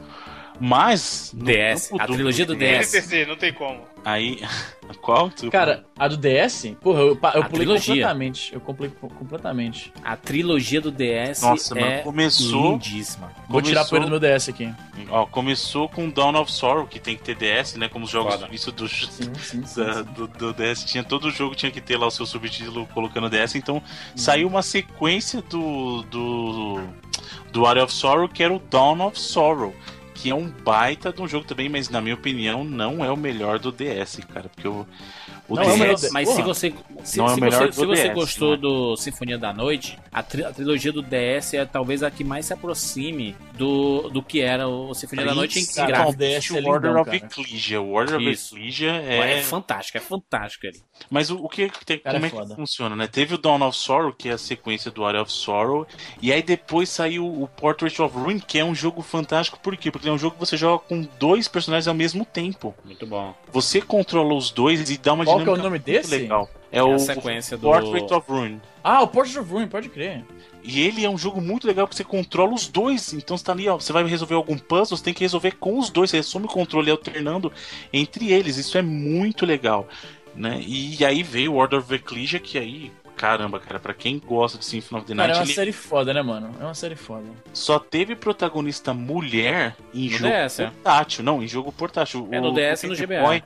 [0.60, 1.32] Mas.
[1.36, 2.94] DS, a trilogia do DS.
[2.94, 3.82] NTC, não tem como.
[4.04, 4.42] Aí.
[5.02, 5.30] Qual?
[5.30, 7.94] Tu- Cara, a do DS, porra, eu, eu pulei trilogia.
[7.96, 8.54] completamente.
[8.54, 9.92] Eu pulei co- completamente.
[10.02, 12.72] A trilogia do DS Nossa, é mano, começou.
[12.72, 13.30] lindíssima.
[13.50, 14.74] Vou tirar a Começou- poeira do meu DS aqui.
[15.10, 17.90] Ó, começou com Dawn of Sorrow, que tem que ter DS, né?
[17.90, 18.48] Como os jogos Foda.
[18.54, 19.84] isso do, Sim, sim, sim.
[19.84, 20.04] da- sim.
[20.14, 23.56] do, do DS tinha todo jogo tinha que ter lá o seu subtítulo colocando DS,
[23.56, 23.84] então
[24.16, 26.82] saiu uma sequência do do
[27.52, 29.76] do Area of Sorrow que era o Dawn of Sorrow,
[30.28, 33.16] que é um baita de um jogo também, mas na minha opinião não é o
[33.16, 34.86] melhor do DS, cara, porque o
[35.50, 36.36] o Não é DS, mas Porra.
[36.38, 38.58] se você se, Não é o se melhor você, se você DS, gostou não é?
[38.58, 42.46] do Sinfonia da Noite, a, tri- a trilogia do DS é talvez a que mais
[42.48, 46.10] se aproxime do, do que era o Sinfonia da Noite em Cara, gráfico.
[46.12, 47.16] o DS é o Order lindão, of.
[47.16, 48.26] Ecclesia, o Order of.
[48.30, 50.80] Ecclesia É, é, fantástico, é fantástico ele.
[51.10, 53.08] Mas o, o que, que tem, como é é que funciona, né?
[53.08, 55.88] Teve o Dawn of Sorrow, que é a sequência do Area of Sorrow,
[56.22, 59.92] e aí depois saiu o Portrait of Ruin, que é um jogo fantástico, por quê?
[59.92, 62.76] Porque é um jogo que você joga com dois personagens ao mesmo tempo.
[62.84, 63.34] Muito bom.
[63.52, 66.10] Você controla os dois e dá uma Qual Qual que é o nome muito desse?
[66.18, 66.50] Legal.
[66.72, 68.60] É, É o a sequência do- Portrait of Ruin.
[68.84, 70.24] Ah, o Portrait of Ruin, pode crer.
[70.64, 73.14] E ele é um jogo muito legal porque você controla os dois.
[73.14, 75.78] Então você tá ali, ó, você vai resolver algum puzzle, você tem que resolver com
[75.80, 76.10] os dois.
[76.10, 77.52] Você assume o controle alternando
[77.94, 78.58] entre eles.
[78.58, 79.88] Isso é muito legal.
[80.36, 80.62] Né?
[80.66, 84.66] E aí veio o Order of Ecclesia, que aí, caramba, cara, pra quem gosta de
[84.66, 86.52] Symphony of the Cara, Night, é uma ele série foda, né, mano?
[86.60, 87.26] É uma série foda.
[87.54, 90.66] só teve protagonista mulher em No jogo DS, é.
[90.68, 91.24] portátil.
[91.24, 92.28] Não, em jogo portátil.
[92.32, 93.22] É, no DS e no GBA.
[93.24, 93.44] Boy-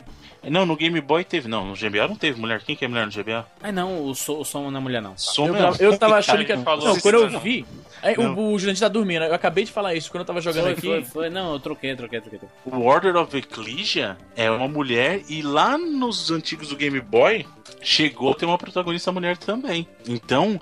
[0.49, 1.47] Não, no Game Boy teve.
[1.47, 2.61] Não, no GBA não teve mulher.
[2.63, 3.45] Quem que é mulher no GBA?
[3.61, 5.15] Ai não, o, so, o som não é mulher não.
[5.17, 6.55] Som Eu, é tava- eu tava achando que.
[6.55, 7.65] não falou Não, quando eu vi.
[8.01, 8.33] Aí, Não.
[8.33, 9.23] o, o Jurandir tá dormindo.
[9.25, 10.09] Eu acabei de falar isso.
[10.09, 10.81] Quando eu tava jogando Foi, aqui.
[10.81, 11.29] foi, foi.
[11.29, 12.39] Não, eu troquei, troquei, troquei.
[12.65, 17.45] O Order of Ecclesia é uma mulher e lá nos antigos do Game Boy
[17.83, 19.87] chegou a ter uma protagonista mulher também.
[20.07, 20.59] Então,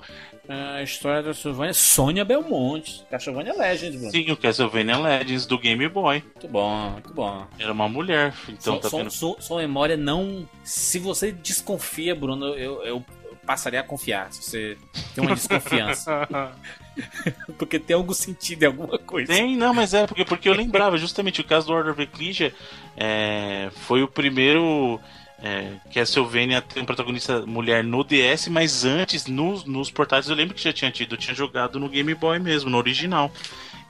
[0.52, 3.04] A história da Castlevania, Sônia Belmonte.
[3.10, 4.10] Castlevania Legends, Bruno.
[4.10, 7.46] sim, o Castlevania Legends do Game Boy Muito bom, muito bom.
[7.58, 8.34] era uma mulher.
[8.48, 9.10] Então, sua, tá vendo?
[9.10, 10.48] sua- sua memória não.
[10.64, 13.04] Se você desconfia, Bruno, eu, eu
[13.46, 14.32] passaria a confiar.
[14.32, 14.76] Se você
[15.14, 16.26] tem uma desconfiança.
[17.56, 19.32] Porque tem algum sentido em alguma coisa.
[19.32, 22.52] Tem, não, mas é porque, porque eu lembrava justamente o caso do Order of Ecclesia
[22.96, 25.00] é, foi o primeiro
[25.42, 30.36] é, Castlevania a ter um protagonista mulher no DS, mas antes nos, nos portáteis eu
[30.36, 33.32] lembro que já tinha tido, tinha jogado no Game Boy mesmo, no original.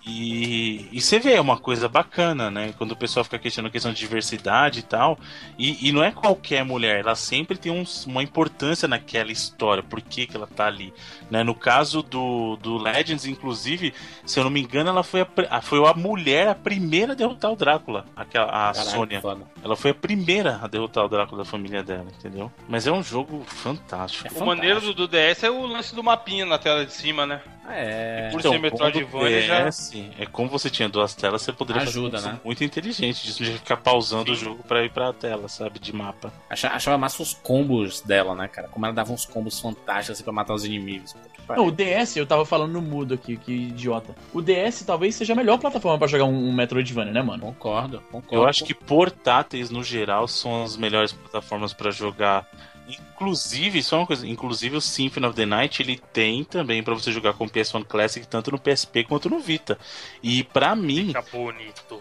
[0.06, 2.72] E, e você vê, é uma coisa bacana, né?
[2.78, 5.18] Quando o pessoal fica questionando a questão de diversidade e tal.
[5.58, 10.00] E, e não é qualquer mulher, ela sempre tem uns- uma importância naquela história, por
[10.00, 10.92] que, que ela tá ali.
[11.30, 11.42] Né?
[11.44, 13.92] No caso do, do Legends, inclusive,
[14.24, 15.20] se eu não me engano, ela foi
[15.50, 19.20] a, foi a mulher a primeira a derrotar o Drácula, aquela, a Caralho, Sônia.
[19.20, 19.46] foda.
[19.62, 22.50] Ela foi a primeira a derrotar o Drácula da família dela, entendeu?
[22.68, 24.28] Mas é um jogo fantástico.
[24.34, 27.26] É O maneiro do, do DS é o lance do mapinha na tela de cima,
[27.26, 27.40] né?
[27.72, 28.28] É.
[28.30, 29.70] Por Então, ser Metroidvania como já.
[30.18, 32.40] É como você tinha duas telas, você poderia Ajuda, fazer né?
[32.44, 36.32] muito inteligente disso, de ficar pausando o jogo pra ir pra tela, sabe, de mapa.
[36.48, 38.68] Achava, achava massa os combos dela, né, cara?
[38.68, 41.14] Como ela dava uns combos fantásticos assim, pra matar os inimigos.
[41.48, 44.14] Não, o DS, eu tava falando no mudo aqui, que idiota.
[44.32, 47.42] O DS talvez seja a melhor plataforma pra jogar um, um Metroidvania, né, mano?
[47.42, 48.34] Concordo, concordo.
[48.36, 52.46] Eu acho que portáteis, no geral, são as melhores plataformas pra jogar.
[52.88, 57.12] Inclusive, só uma coisa, inclusive o Symphony of the Night, ele tem também pra você
[57.12, 59.78] jogar com o PS1 Classic, tanto no PSP quanto no Vita.
[60.22, 62.00] E pra mim, Fica bonito.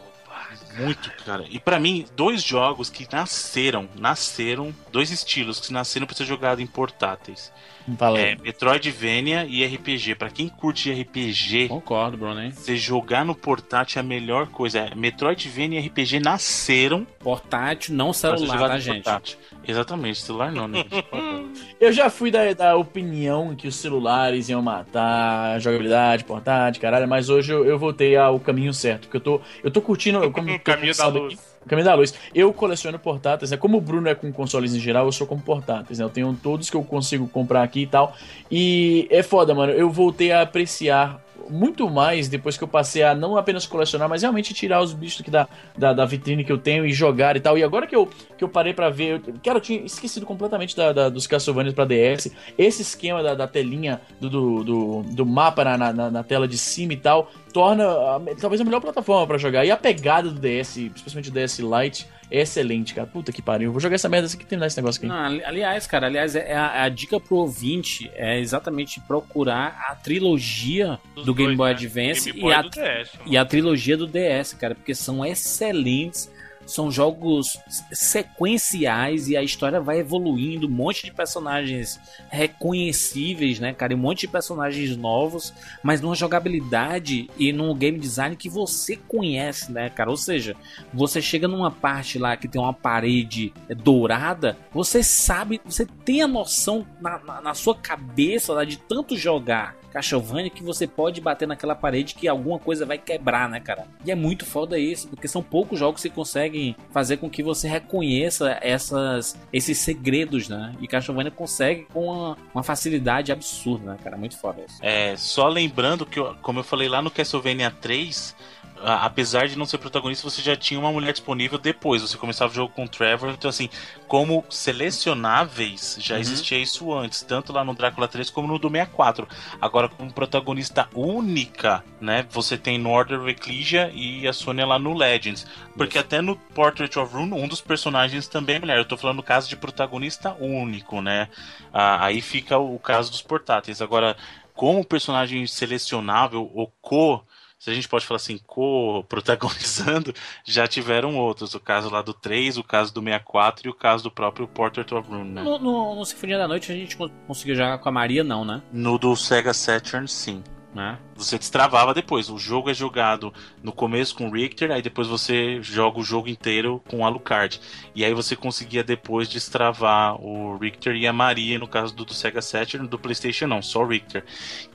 [0.77, 1.45] Muito, cara.
[1.49, 6.61] E pra mim, dois jogos que nasceram, nasceram, dois estilos que nasceram pra ser jogado
[6.61, 7.51] em portáteis.
[7.99, 8.17] Aí.
[8.17, 10.15] É Metroidvania e RPG.
[10.15, 12.51] Pra quem curte RPG, Concordo, Bruno, hein?
[12.51, 14.79] você jogar no portátil é a melhor coisa.
[14.79, 19.03] É, Metroidvania e RPG nasceram Portátil, não celular, tá, gente?
[19.03, 19.37] portátil.
[19.67, 20.85] Exatamente, celular não, né?
[20.89, 21.05] gente?
[21.79, 27.07] Eu já fui da, da opinião que os celulares iam matar a jogabilidade, portátil, caralho,
[27.07, 30.19] mas hoje eu, eu voltei ao caminho certo, porque eu tô, eu tô curtindo.
[30.31, 31.33] Como O caminho da luz.
[31.33, 32.13] aqui, o caminho da luz.
[32.33, 33.57] Eu coleciono portáteis, né?
[33.57, 36.05] Como o Bruno é com consoles em geral, eu sou com portáteis, né?
[36.05, 38.15] Eu tenho todos que eu consigo comprar aqui e tal.
[38.51, 39.71] E é foda, mano.
[39.73, 44.21] Eu voltei a apreciar muito mais depois que eu passei a não apenas colecionar, mas
[44.21, 45.47] realmente tirar os bichos aqui da,
[45.77, 47.57] da, da vitrine que eu tenho e jogar e tal.
[47.57, 48.07] E agora que eu,
[48.37, 51.73] que eu parei pra ver, eu, cara, eu tinha esquecido completamente da, da- dos Castlevania
[51.73, 52.31] pra DS.
[52.57, 56.57] Esse esquema da, da telinha do, do, do, do mapa na, na, na tela de
[56.57, 59.65] cima e tal, torna a- talvez a melhor plataforma pra jogar.
[59.65, 63.07] E a pegada do DS, especialmente o DS Lite, excelente, cara.
[63.07, 63.71] Puta que pariu.
[63.71, 65.07] Vou jogar essa merda assim que terminar esse negócio aqui.
[65.07, 69.95] Não, ali- aliás, cara, aliás, é a, a dica pro ouvinte é exatamente procurar a
[69.95, 71.75] trilogia Dos do Game dois, Boy né?
[71.75, 75.25] Advance Game e, Boy a, do DS, e a trilogia do DS, cara, porque são
[75.25, 76.31] excelentes.
[76.69, 77.57] São jogos
[77.91, 83.93] sequenciais e a história vai evoluindo, um monte de personagens reconhecíveis, né, cara?
[83.93, 85.51] E um monte de personagens novos,
[85.81, 90.11] mas numa jogabilidade e num game design que você conhece, né, cara?
[90.11, 90.55] Ou seja,
[90.93, 93.51] você chega numa parte lá que tem uma parede
[93.83, 99.17] dourada, você sabe, você tem a noção na, na, na sua cabeça lá, de tanto
[99.17, 103.87] jogar Castlevania que você pode bater naquela parede que alguma coisa vai quebrar, né, cara?
[104.05, 107.67] E é muito foda isso, porque são poucos jogos que conseguem fazer com que você
[107.67, 110.73] reconheça essas, esses segredos, né?
[110.79, 114.17] E Castlevania consegue com uma, uma facilidade absurda, né, cara?
[114.17, 114.77] Muito foda isso.
[114.81, 118.35] É, só lembrando que, como eu falei lá no Castlevania 3,
[118.83, 122.01] a- apesar de não ser protagonista, você já tinha uma mulher disponível depois.
[122.01, 123.69] Você começava o jogo com o Trevor, então assim,
[124.07, 129.27] como selecionáveis, já existia isso antes, tanto lá no Drácula 3 como no do 64.
[129.61, 132.25] Agora, como protagonista única, né?
[132.31, 135.45] Você tem no Order of Ecclesia e a Sônia lá no Legends.
[135.77, 138.77] Porque até no Portrait of Ruin, um dos personagens também é mulher.
[138.77, 141.29] Eu tô falando no caso de protagonista único, né?
[141.73, 143.81] Ah, aí fica o caso dos portáteis.
[143.81, 144.15] Agora,
[144.53, 147.23] como personagem selecionável ou co
[147.59, 150.13] se a gente pode falar assim, co-protagonizando,
[150.45, 151.53] já tiveram outros.
[151.53, 154.91] O caso lá do 3, o caso do 64 e o caso do próprio Portrait
[154.93, 155.43] of Ruin, né?
[155.43, 158.45] No, no, no Sinfonia da Noite a gente con- conseguiu jogar com a Maria, não,
[158.45, 158.61] né?
[158.71, 160.41] No do Sega Saturn, sim.
[160.73, 160.97] né?
[161.19, 162.29] Você destravava depois.
[162.29, 166.29] O jogo é jogado no começo com o Richter, aí depois você joga o jogo
[166.29, 167.59] inteiro com o Alucard.
[167.93, 172.13] E aí você conseguia depois destravar o Richter e a Maria, no caso do, do
[172.13, 174.23] Sega Saturn, do PlayStation não, só o Richter.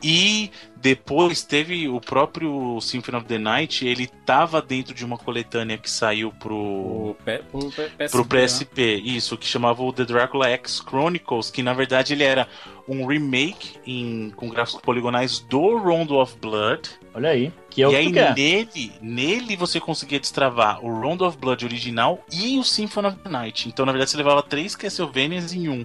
[0.03, 5.79] E depois teve o próprio Symphony of the Night, ele tava dentro de uma coletânea
[5.79, 7.17] que saiu pro
[7.51, 8.45] pro PSP, pro né?
[8.45, 12.47] PSP, isso, que chamava o The Dracula X Chronicles, que na verdade ele era
[12.87, 16.91] um remake em, com gráficos poligonais do Rondo of Blood.
[17.15, 17.53] Olha aí.
[17.71, 18.35] Que é o e que aí quer.
[18.35, 23.29] nele, nele você conseguia destravar o Rondo of Blood original e o Symphony of the
[23.29, 23.69] Night.
[23.69, 25.85] Então na verdade você levava três Castlevanias em um.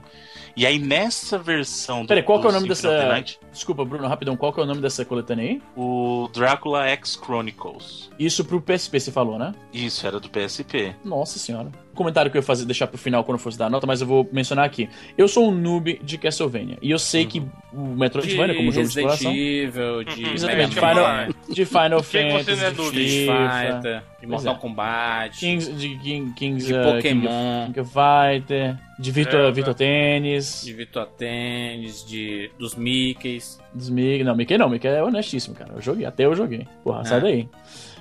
[0.55, 3.23] E aí nessa versão do, Peraí, qual que é o nome dessa.
[3.51, 4.35] Desculpa, Bruno, rapidão.
[4.35, 5.61] Qual que é o nome dessa coletânea aí?
[5.75, 8.09] o Drácula X Chronicles.
[8.19, 9.53] Isso pro PSP, você falou, né?
[9.71, 10.95] Isso, era do PSP.
[11.03, 11.71] Nossa senhora.
[11.99, 13.99] Comentário que eu ia fazer, deixar pro final quando eu fosse dar a nota, mas
[13.99, 14.87] eu vou mencionar aqui.
[15.17, 16.77] Eu sou um noob de Castlevania.
[16.81, 17.43] E eu sei que
[17.73, 19.31] o Metroidvania, como jogo de Resident exploração.
[19.35, 24.27] Evil, de Exatamente, Mega Man, Final, de Final você Fantasy, é de de FIFA, de
[24.27, 24.57] Mortal é.
[24.57, 29.39] Kombat, Kings, de King, Kings, de uh, Pokémon, King of, King of Fighter, de Virtua,
[29.39, 33.59] É, Virtua Tennis, de Virtua Tennis, de, dos Mickeys.
[33.73, 34.23] dos Mickey.
[34.23, 35.73] Não, Mickey não, Mickey é honestíssimo, cara.
[35.75, 36.65] Eu joguei, até eu joguei.
[36.83, 37.03] Porra, É.
[37.03, 37.49] sai daí.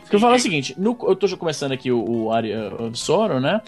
[0.09, 2.73] O que eu falo o seguinte, no- eu tô já começando aqui o, o Area
[2.83, 3.61] of Sorrow, né?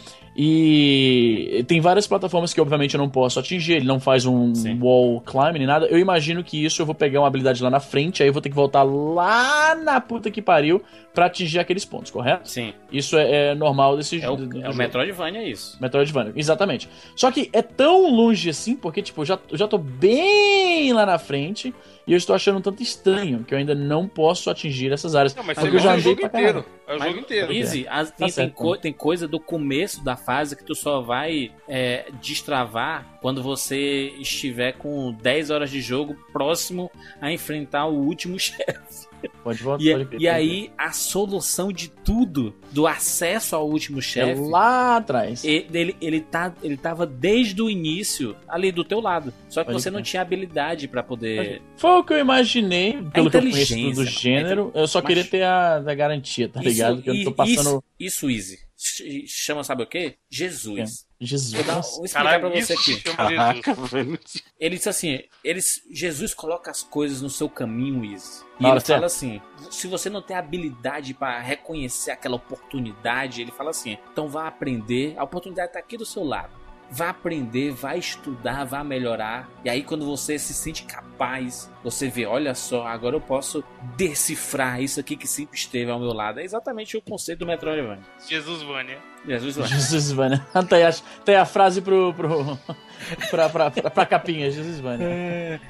[0.65, 4.79] E tem várias plataformas que obviamente eu não posso atingir, ele não faz um Sim.
[4.81, 5.87] wall climb nem nada.
[5.87, 8.41] Eu imagino que isso eu vou pegar uma habilidade lá na frente, aí eu vou
[8.41, 10.81] ter que voltar lá na puta que pariu
[11.13, 12.49] pra atingir aqueles pontos, correto?
[12.49, 14.77] Sim, Isso é, é normal desse é o, do- do é o jogo.
[14.79, 15.77] Metroidvania, é isso.
[15.81, 16.89] Metroidvania, exatamente.
[17.17, 21.05] Só que é tão longe assim, porque, tipo, eu já, eu já tô bem lá
[21.05, 21.75] na frente
[22.11, 25.33] e eu estou achando um tanto estranho que eu ainda não posso atingir essas áreas.
[25.33, 26.65] Não, mas Porque você eu já é o jogo inteiro.
[26.89, 27.53] É o Mas, jogo inteiro.
[27.53, 31.01] Easy, as- tem, tem, certo, co- tem coisa do começo da fase que tu só
[31.01, 37.95] vai é, destravar quando você estiver com 10 horas de jogo próximo a enfrentar o
[37.95, 39.09] último chefe.
[39.29, 39.85] Pode voltar.
[39.85, 44.05] E, pode e aí a solução de tudo, do acesso ao último crer.
[44.05, 45.45] chefe, É lá atrás.
[45.45, 49.33] ele, ele, tá, ele tava desde o início ali do teu lado.
[49.49, 50.07] Só que Pode você não crer.
[50.11, 51.61] tinha habilidade pra poder.
[51.77, 54.71] Foi o que eu imaginei, pelo que eu conheço do gênero.
[54.75, 57.03] Eu só queria ter a, a garantia, tá ligado?
[57.03, 57.85] Que eu não tô passando.
[57.99, 58.59] Isso, isso easy.
[58.77, 60.15] Ch- Chama, sabe o quê?
[60.31, 61.07] Jesus.
[61.21, 61.53] Jesus.
[61.53, 63.03] Vou, vou explicar Caralho, pra você isso aqui.
[63.03, 64.19] Caraca, velho.
[64.59, 68.43] Ele disse assim: eles, Jesus coloca as coisas no seu caminho, Izzy.
[68.59, 69.41] E hora ele fala assim:
[69.71, 75.15] se você não tem habilidade pra reconhecer aquela oportunidade, ele fala assim: então vá aprender,
[75.19, 76.60] a oportunidade tá aqui do seu lado.
[76.91, 79.49] Vá aprender, vá estudar, vá melhorar.
[79.65, 83.63] E aí, quando você se sente capaz, você vê: olha só, agora eu posso
[83.97, 86.41] decifrar isso aqui que sempre esteve ao meu lado.
[86.41, 88.03] É exatamente o conceito do Metroidvania.
[88.29, 88.99] Jesus Vânia.
[89.27, 89.67] Jesus lá.
[89.67, 90.47] Jesus Vânia.
[90.69, 90.91] Tá aí a,
[91.27, 92.13] aí a frase pro.
[92.15, 92.59] pro
[93.31, 95.07] pra, pra, pra, pra capinha, Jesus Vânia.
[95.07, 95.61] É,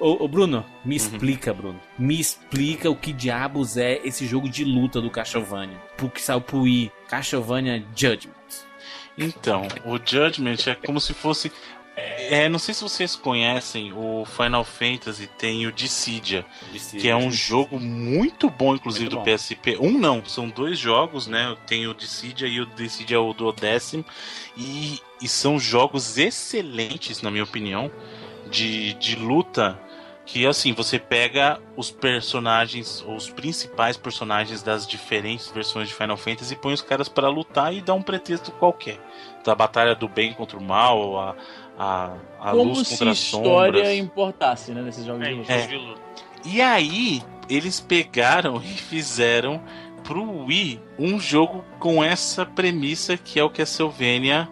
[0.00, 1.80] ô, Bruno, me explica, Bruno.
[1.98, 5.78] Me explica o que diabos é esse jogo de luta do Castlevania.
[5.96, 6.92] Pro que saiu pro Wii.
[7.08, 8.35] Castlevania Judgment.
[9.16, 11.50] Então, o Judgment é como se fosse.
[11.98, 16.44] É, não sei se vocês conhecem o Final Fantasy, tem o Dissidia,
[16.90, 19.24] que é um jogo muito bom, inclusive, Muito do bom.
[19.24, 19.78] PSP.
[19.80, 21.56] Um não, são dois jogos, né?
[21.66, 24.04] Tem o Dissidia e o Dissidia é o do décimo.
[24.58, 27.90] E, e são jogos excelentes, na minha opinião,
[28.50, 29.80] de, de luta.
[30.26, 36.52] Que assim, você pega os personagens, os principais personagens das diferentes versões de Final Fantasy
[36.54, 38.98] e põe os caras pra lutar e dá um pretexto qualquer.
[39.44, 41.36] Da batalha do bem contra o mal, a,
[41.78, 43.98] a, a Como luz se contra a as história sombras.
[43.98, 45.52] importasse, né, nesses jogos É, de luta.
[45.52, 45.58] É.
[45.60, 46.00] jogo de luta.
[46.44, 49.62] E aí, eles pegaram e fizeram
[50.02, 54.48] pro Wii um jogo com essa premissa que é o Castlevania,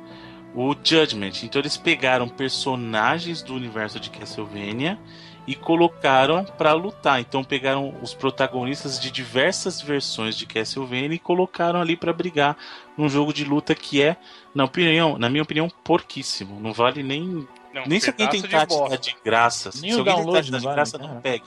[0.54, 1.32] o Judgment.
[1.42, 4.98] Então eles pegaram personagens do universo de Castlevania
[5.46, 7.20] e colocaram pra lutar.
[7.20, 12.56] Então pegaram os protagonistas de diversas versões de Castlevania e colocaram ali pra brigar
[12.96, 14.16] num jogo de luta que é,
[14.54, 16.58] na opinião, na minha opinião, porquíssimo.
[16.60, 18.98] Não vale nem Não, nem se alguém tentar de te dar bosta.
[18.98, 19.70] de graça.
[19.80, 21.12] Nem se o alguém tentar te dar não de vale, graça, cara.
[21.12, 21.44] não pegue.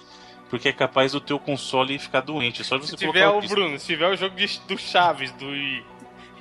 [0.50, 2.64] Porque é capaz do teu console ficar doente.
[2.64, 3.48] Só de você Se colocar tiver o o.
[3.48, 5.84] Bruno, se tiver o jogo de- do Chaves, do Wii,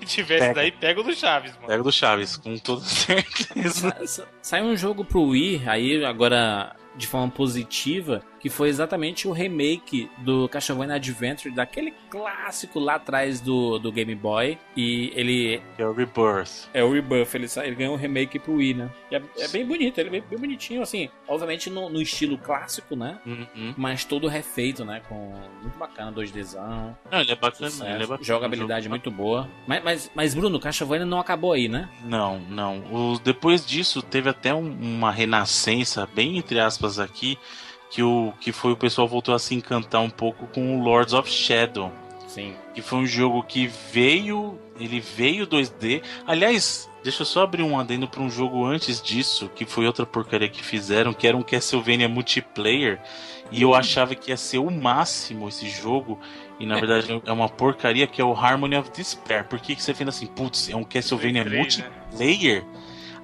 [0.00, 0.54] e tivesse Pega.
[0.54, 1.66] daí, pega o do Chaves, mano.
[1.66, 3.90] Pega do Chaves, com toda certeza.
[3.90, 9.26] Sa- sa- Saiu um jogo pro Wii, aí agora de forma positiva, que foi exatamente
[9.26, 14.56] o remake do Castlevania Adventure, daquele clássico lá atrás do, do Game Boy.
[14.76, 16.68] E ele é o Rebirth.
[16.72, 18.90] é o Rebirth, ele, ele ganhou um remake pro Wii, né?
[19.10, 22.38] E é, é bem bonito, ele é bem, bem bonitinho, assim, obviamente no, no estilo
[22.38, 23.18] clássico, né?
[23.26, 23.74] Uhum.
[23.76, 25.02] Mas todo refeito, né?
[25.08, 28.22] Com muito bacana, 2Dzão, Não, ele é bacana, sucesso, ele é bacana.
[28.24, 29.48] jogabilidade muito boa.
[29.66, 31.88] Mas, mas, mas Bruno, Castlevania não acabou aí, né?
[32.04, 32.78] Não, não.
[32.92, 37.36] O- depois disso, teve até um- uma renascença, bem entre aspas aqui,
[37.90, 41.14] que, o, que foi o pessoal voltou a se encantar um pouco com o Lords
[41.14, 41.92] of Shadow.
[42.26, 42.54] Sim.
[42.74, 44.58] Que foi um jogo que veio.
[44.78, 46.02] Ele veio 2D.
[46.26, 50.04] Aliás, deixa eu só abrir um adendo para um jogo antes disso, que foi outra
[50.04, 53.00] porcaria que fizeram, que era um Castlevania multiplayer.
[53.50, 56.18] E eu achava que ia ser o máximo esse jogo.
[56.58, 59.44] E na verdade é uma porcaria que é o Harmony of Despair.
[59.44, 61.90] Por que, que você fica assim, putz, é um Castlevania Play três, né?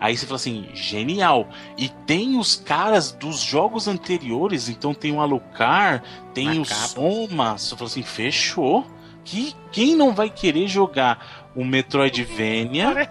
[0.03, 1.49] Aí você fala assim, genial.
[1.79, 6.05] E tem os caras dos jogos anteriores, então tem o Alucard,
[6.35, 6.89] tem Na o capa.
[6.89, 7.57] Soma.
[7.57, 8.85] Você fala assim, fechou.
[9.25, 13.09] Que quem não vai querer jogar o Metroidvania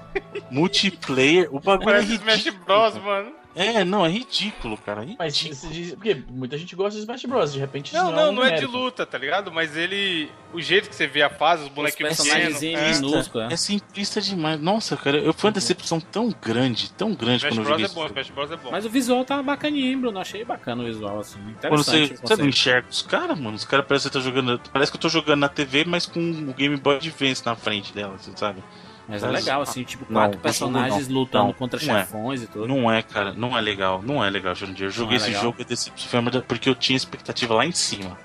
[0.51, 1.47] multiplayer?
[1.49, 2.49] O bagulho Parece é Smash.
[2.65, 3.40] Bros, mano.
[3.55, 5.03] É, não, é ridículo, cara.
[5.03, 5.73] é Mas ridículo.
[5.73, 7.53] diz, porque muita gente gosta de Smash Bros.
[7.53, 9.51] De repente isso Não, não, um não é de luta, tá ligado?
[9.51, 10.29] Mas ele.
[10.53, 12.93] O jeito que você vê a fase, os bonequinhos personagens é.
[12.93, 13.53] minúsculo, é.
[13.53, 14.59] É simplista demais.
[14.59, 17.85] Nossa, cara, eu foi uma decepção tão grande, tão grande Smash quando eu Bros joguei
[17.85, 18.05] é bom.
[18.07, 18.71] Smash Bros é bom.
[18.71, 20.19] Mas o visual tá bacaninho, hein, Bruno?
[20.19, 21.39] Achei bacana o visual, assim.
[21.59, 24.59] Quando você, você não enxerga os caras, mano, os caras parecem que tá jogando.
[24.71, 27.93] Parece que eu tô jogando na TV, mas com o Game Boy Advance na frente
[27.93, 28.63] dela, você sabe?
[29.11, 31.15] Mas é legal, assim, tipo, Não, quatro o personagens não.
[31.19, 31.99] lutando Não, contra não é.
[31.99, 32.67] chefões e tudo.
[32.67, 34.87] Não é, cara, não é legal, não é legal, Jurandir.
[34.87, 38.17] Eu joguei é esse jogo e decepcionei porque eu tinha expectativa lá em cima.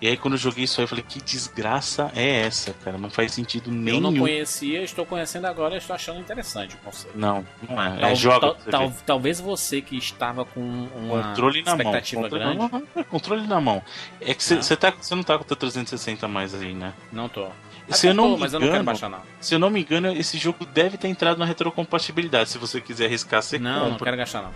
[0.00, 2.96] E aí quando eu joguei isso aí, eu falei, que desgraça é essa, cara?
[2.96, 4.00] Não faz sentido Eu nenhum.
[4.00, 7.18] não conhecia, estou conhecendo agora e estou achando interessante o conceito.
[7.18, 7.98] Não, não é.
[7.98, 8.40] Tal- é joga.
[8.40, 11.78] tal- tal- talvez você que estava com uma Controle na mão.
[11.80, 12.58] expectativa Controle, grande.
[12.58, 13.82] Não, não, é controle na mão.
[14.20, 14.62] É que você Não.
[14.62, 16.92] você tá, você não tá com o teu 360 mais aí, né?
[17.10, 17.48] Não tô.
[17.90, 19.20] Se eu não me mas eu não quero engano, baixar, não.
[19.40, 22.50] Se eu não me engano, esse jogo deve ter entrado na retrocompatibilidade.
[22.50, 24.04] Se você quiser arriscar, você Não, não compra.
[24.06, 24.52] quero gastar, não.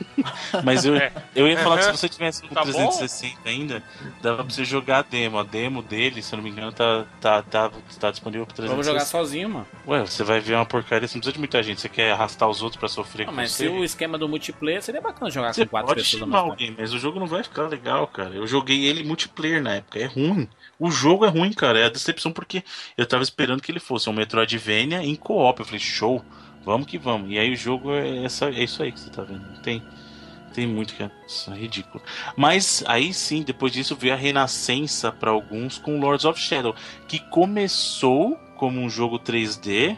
[0.64, 1.12] Mas eu, É.
[1.36, 2.70] eu ia falar que se você tivesse com Tá bom?
[2.72, 3.82] 360 ainda,
[4.22, 5.38] dava pra você jogar a demo.
[5.38, 8.68] A demo dele, se eu não me engano, tá, tá, tá, tá disponível pro 360.
[8.70, 9.66] Vamos jogar sozinho, mano.
[9.86, 11.80] Ué, você vai ver uma porcaria, você não precisa de muita gente.
[11.80, 13.64] Você quer arrastar os outros pra sofrer Não, com mas você?
[13.64, 16.74] se o esquema do multiplayer seria bacana jogar Você com quatro pode pessoas chamar alguém,
[16.76, 18.34] mas o jogo não vai ficar legal, cara.
[18.34, 20.48] Eu joguei ele multiplayer na época, é ruim.
[20.80, 21.78] O jogo é ruim, cara.
[21.78, 22.64] É a decepção porque
[22.96, 25.60] eu tava esperando que ele fosse um Metroidvania em co-op.
[25.60, 26.24] Eu falei, show,
[26.64, 27.30] vamos que vamos.
[27.30, 29.44] E aí o jogo é, essa, é isso aí que você tá vendo.
[29.62, 29.82] Tem,
[30.54, 32.02] tem muito que é, isso é ridículo.
[32.34, 36.74] Mas aí sim, depois disso veio a renascença pra alguns com Lords of Shadow,
[37.06, 39.96] que começou como um jogo 3D.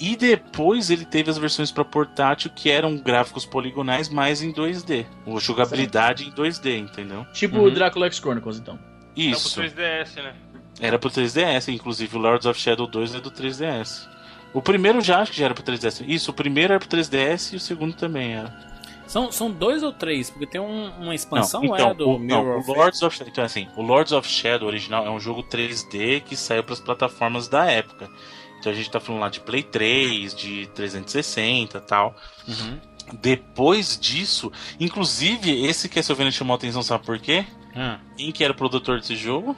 [0.00, 5.06] E depois ele teve as versões para portátil que eram gráficos poligonais, mas em 2D.
[5.24, 7.24] Ou jogabilidade em 2D, entendeu?
[7.32, 7.66] Tipo Uhum.
[7.66, 8.76] o Drácula X Chronicles, então.
[9.16, 9.54] Isso.
[9.54, 10.34] pro 3DS, né?
[10.80, 14.08] Era pro 3DS, inclusive o Lords of Shadow 2 é do 3DS.
[14.54, 16.04] O primeiro já acho que já era pro 3DS.
[16.06, 18.72] Isso, o primeiro era pro 3DS e o segundo também era.
[19.06, 20.30] São, são dois ou três?
[20.30, 22.78] Porque tem um- uma Não, expansão então, é do o, não, Mirror o of Fate.
[22.78, 26.34] Lords of Shadow, então assim, o Lords of Shadow original é um jogo 3D que
[26.36, 28.08] saiu para as plataformas da época.
[28.58, 32.14] Então a gente tá falando lá de Play 3, de 360 e tal.
[32.48, 32.78] Uhum.
[33.20, 37.44] Depois disso, inclusive esse Castlevania chamou a atenção, sabe por quê?
[37.74, 39.56] Ah, Quem que era o produtor desse jogo?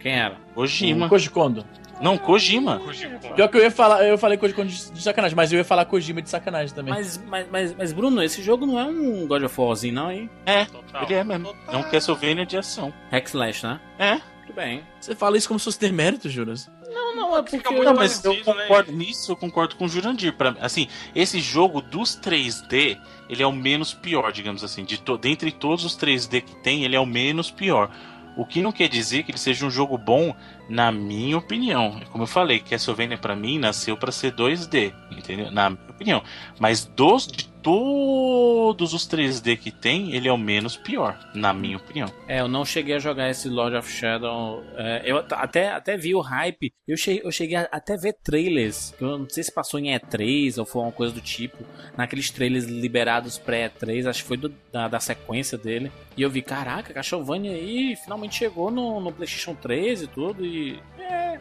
[0.00, 0.36] quem era?
[0.54, 1.06] Kojima.
[1.06, 1.64] O Koji Kondo.
[2.00, 2.78] Não, Kojima.
[2.80, 3.18] Kojima.
[3.18, 5.86] Pior que eu ia falar, eu falei Koji Kondo de, sacanagem, mas eu ia falar
[5.86, 6.92] Kojima de sacanagem também.
[6.92, 10.28] Mas, mas, mas, mas, Bruno, esse jogo não é um God of Warzinho, não, hein?
[10.44, 11.04] É, Total.
[11.04, 11.54] ele é mesmo.
[11.68, 12.92] É um Castlevania de ação.
[13.10, 13.80] Hack Slash, né?
[13.98, 14.16] É.
[14.46, 14.82] Tudo bem.
[15.00, 16.70] Você fala isso como se fosse ter mérito, Juras?
[17.14, 17.58] Não, não, é porque...
[17.58, 18.40] Fica muito Não, mas eu né?
[18.44, 20.32] concordo nisso, eu concordo com o Jurandir.
[20.34, 24.84] Pra, assim, esse jogo dos 3D, ele é o menos pior, digamos assim.
[24.84, 27.90] De to, dentre todos os 3D que tem, ele é o menos pior.
[28.36, 30.34] O que não quer dizer que ele seja um jogo bom,
[30.68, 32.00] na minha opinião.
[32.10, 35.52] Como eu falei, Castlevania pra mim nasceu pra ser 2D, entendeu?
[35.52, 36.22] Na minha opinião.
[36.58, 41.78] Mas dos de todos os 3D que tem, ele é o menos pior, na minha
[41.78, 42.12] opinião.
[42.28, 44.62] É, eu não cheguei a jogar esse Lord of Shadow.
[44.76, 46.72] É, eu até, até vi o hype.
[46.86, 48.94] Eu cheguei, eu cheguei a até ver trailers.
[49.00, 51.64] Eu não sei se passou em E3 ou foi uma coisa do tipo.
[51.96, 55.90] Naqueles trailers liberados pré-E3, acho que foi do- da, da sequência dele.
[56.16, 60.44] E eu vi, caraca, Castlevania aí finalmente chegou no, no PlayStation 3 e tudo.
[60.44, 60.78] E.
[60.98, 61.40] É.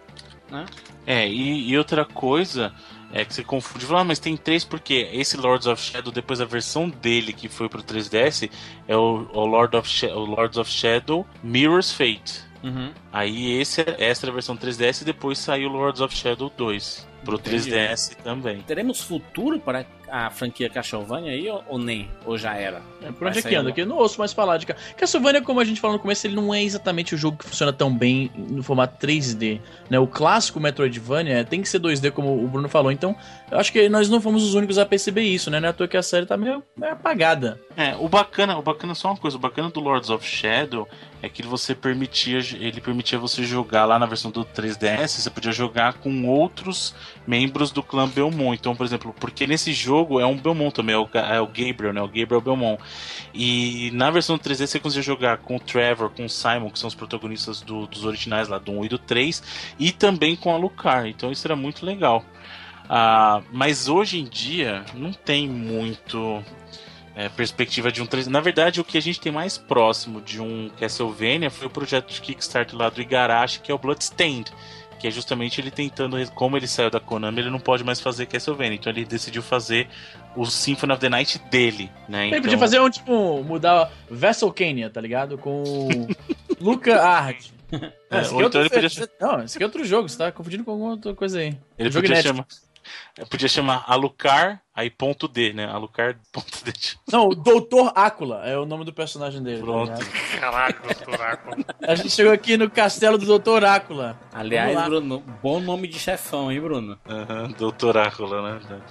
[0.50, 0.66] Né?
[1.06, 2.74] É, e, e outra coisa
[3.14, 6.42] é que você confunde, fala, ah, mas tem três porque esse Lords of Shadow, depois
[6.42, 8.50] a versão dele que foi pro 3DS,
[8.88, 12.42] é o, o, Lord of o Lords of Shadow Mirror's Fate.
[12.64, 12.92] Uhum.
[13.12, 17.08] Aí esse, essa era a versão 3DS e depois saiu o Lords of Shadow 2
[17.24, 17.70] pro Entendi.
[17.70, 18.62] 3DS também.
[18.62, 19.86] Teremos futuro para
[20.16, 22.08] a franquia Castlevania aí ou, ou nem?
[22.24, 22.84] Ou já era?
[23.02, 23.72] É, por onde é que anda?
[23.72, 26.28] Que eu não ouço mais falar de Ca- Castlevania, como a gente falou no começo,
[26.28, 29.60] ele não é exatamente o jogo que funciona tão bem no formato 3D.
[29.90, 29.98] Né?
[29.98, 32.92] O clássico Metroidvania tem que ser 2D, como o Bruno falou.
[32.92, 33.16] Então,
[33.50, 35.60] eu acho que nós não fomos os únicos a perceber isso, né?
[35.60, 37.60] Não é à toa que a série tá meio, meio apagada.
[37.76, 40.88] É, o bacana, o bacana é só uma coisa, o bacana do Lords of Shadow
[41.24, 45.52] é que você permitia, ele permitia você jogar lá na versão do 3DS, você podia
[45.54, 46.94] jogar com outros
[47.26, 48.60] membros do clã Belmont.
[48.60, 51.94] Então, por exemplo, porque nesse jogo é um Belmont também, é o, é o Gabriel,
[51.94, 52.02] né?
[52.02, 52.82] O Gabriel Belmont.
[53.34, 56.80] E na versão do 3DS você conseguia jogar com o Trevor, com o Simon, que
[56.80, 59.42] são os protagonistas do- dos originais lá do 1 e do 3,
[59.80, 61.08] e também com a Lucar.
[61.08, 62.24] Então isso era muito legal.
[62.90, 66.44] Ah, mas hoje em dia não tem muito
[67.16, 68.28] é, perspectiva de um 3.
[68.28, 72.12] Na verdade, o que a gente tem mais próximo de um Castlevania foi o projeto
[72.12, 74.52] de Kickstarter lá do Igarashi, que é o Bloodstained.
[75.04, 78.26] Que é justamente ele tentando, como ele saiu da Konami, ele não pode mais fazer
[78.26, 78.76] Castlevania.
[78.76, 79.90] Então ele decidiu fazer
[80.34, 82.20] o Symphony of the Night dele, né?
[82.22, 85.38] Ele Então, podia fazer um, tipo, mudar Vesselcania, tá ligado?
[85.38, 86.08] Com
[86.62, 87.36] Luca Ard.
[87.70, 90.32] É, esse aqui é então outro- podia- Não, esse aqui é outro jogo, você tá
[90.32, 91.58] confundindo com alguma outra coisa aí.
[91.78, 92.46] Ele jogo podia chamar,
[93.30, 95.66] podia chamar Alucard, aí ponto D, né?
[95.66, 96.72] Alucard, ponto D.
[97.12, 99.60] Não, o Doutor Ácula é o nome do personagem dele.
[99.60, 99.92] tá Pronto.
[100.02, 100.40] ligado?
[100.40, 101.58] Caraca, doutor Ácula.
[101.82, 104.20] a gente chegou aqui no castelo do Doutor Ácula.
[104.34, 104.84] Aliás.
[104.86, 106.98] Bruno, bom nome de chefão, hein, Bruno?
[107.08, 108.82] Aham, Doutorácula, né?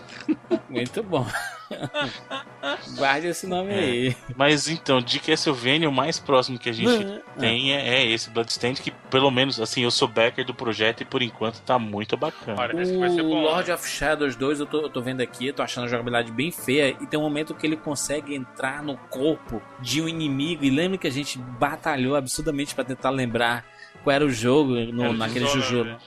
[0.69, 1.27] Muito bom.
[2.97, 4.17] Guarde esse nome aí.
[4.37, 8.29] Mas então, de Castlevania, o mais próximo que a gente Não, tem é, é esse
[8.31, 12.17] Bloodstained, que pelo menos, assim, eu sou backer do projeto e por enquanto tá muito
[12.17, 12.61] bacana.
[12.61, 13.43] Olha, esse vai ser O bom.
[13.43, 16.31] Lord of Shadows 2, eu tô, eu tô vendo aqui, eu tô achando a jogabilidade
[16.33, 16.97] bem feia.
[17.01, 20.65] E tem um momento que ele consegue entrar no corpo de um inimigo.
[20.65, 23.65] E lembra que a gente batalhou absurdamente pra tentar lembrar
[24.03, 25.85] qual era o jogo no- Era naquele Juju.
[25.85, 25.99] né?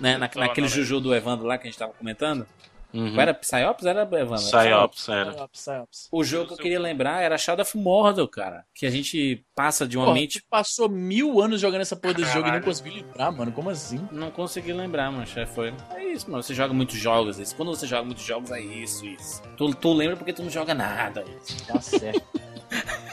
[0.00, 0.68] Né, na, naquele.
[0.68, 2.46] Juju do Evandro lá que a gente tava comentando.
[2.94, 3.20] Uhum.
[3.20, 3.84] Era Psyops?
[3.84, 4.36] Era Evandro?
[4.44, 5.32] Psyops, era.
[5.32, 6.08] Psyops, Psyops.
[6.10, 8.64] O jogo que eu queria lembrar era Shadow of Mordor, cara.
[8.74, 10.40] Que a gente passa de uma Pô, mente.
[10.40, 12.64] tu passou mil anos jogando essa porra desse jogo e não Caralho.
[12.64, 13.52] conseguiu lembrar, mano.
[13.52, 14.08] Como assim?
[14.10, 15.26] Não consegui lembrar, mano.
[15.26, 15.74] chefe, Foi.
[15.94, 16.42] É isso, mano.
[16.42, 17.38] Você joga muitos jogos.
[17.38, 17.54] Isso.
[17.54, 19.42] Quando você joga muitos jogos, é isso, isso.
[19.56, 21.24] Tu, tu lembra porque tu não joga nada.
[21.42, 21.66] Isso.
[21.66, 22.22] Tá certo.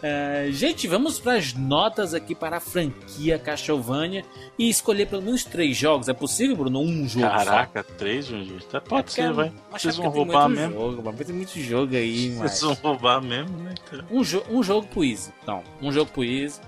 [0.00, 4.24] É, gente, vamos para as notas aqui para a franquia Castlevania
[4.56, 6.08] e escolher pelo menos três jogos.
[6.08, 6.80] É possível, Bruno?
[6.80, 8.54] Um jogo Caraca, três, Junji?
[8.70, 8.80] Tá, só?
[8.80, 9.52] pode ser, vai.
[9.72, 10.74] Mas Vocês é vão roubar mesmo.
[10.74, 11.18] Jogo, mano.
[11.18, 12.52] Tem muito jogo aí, mas...
[12.52, 13.74] Vocês vão roubar mesmo, né?
[13.92, 15.32] Então, Um, jo um jogo pro Easy.
[15.42, 16.60] Então, um jogo pro Easy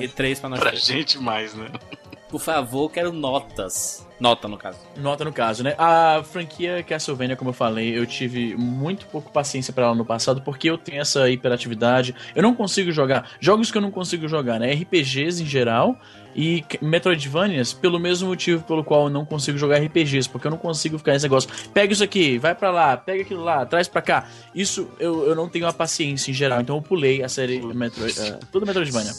[0.00, 0.84] e, e três para nós pra três.
[0.86, 1.68] gente mais, né?
[2.32, 4.08] Por favor, quero notas.
[4.18, 4.78] Nota, no caso.
[4.96, 5.74] Nota no caso, né?
[5.76, 10.40] A franquia Castlevania, como eu falei, eu tive muito pouco paciência pra ela no passado,
[10.40, 12.14] porque eu tenho essa hiperatividade.
[12.34, 14.72] Eu não consigo jogar jogos que eu não consigo jogar, né?
[14.72, 15.94] RPGs em geral
[16.34, 20.58] e Metroidvanias, pelo mesmo motivo pelo qual eu não consigo jogar RPGs, porque eu não
[20.58, 21.50] consigo ficar nesse negócio.
[21.74, 24.26] Pega isso aqui, vai pra lá, pega aquilo lá, traz pra cá.
[24.54, 28.18] Isso eu, eu não tenho a paciência em geral, então eu pulei a série Metroid,
[28.18, 29.12] uh, tudo Metroidvania.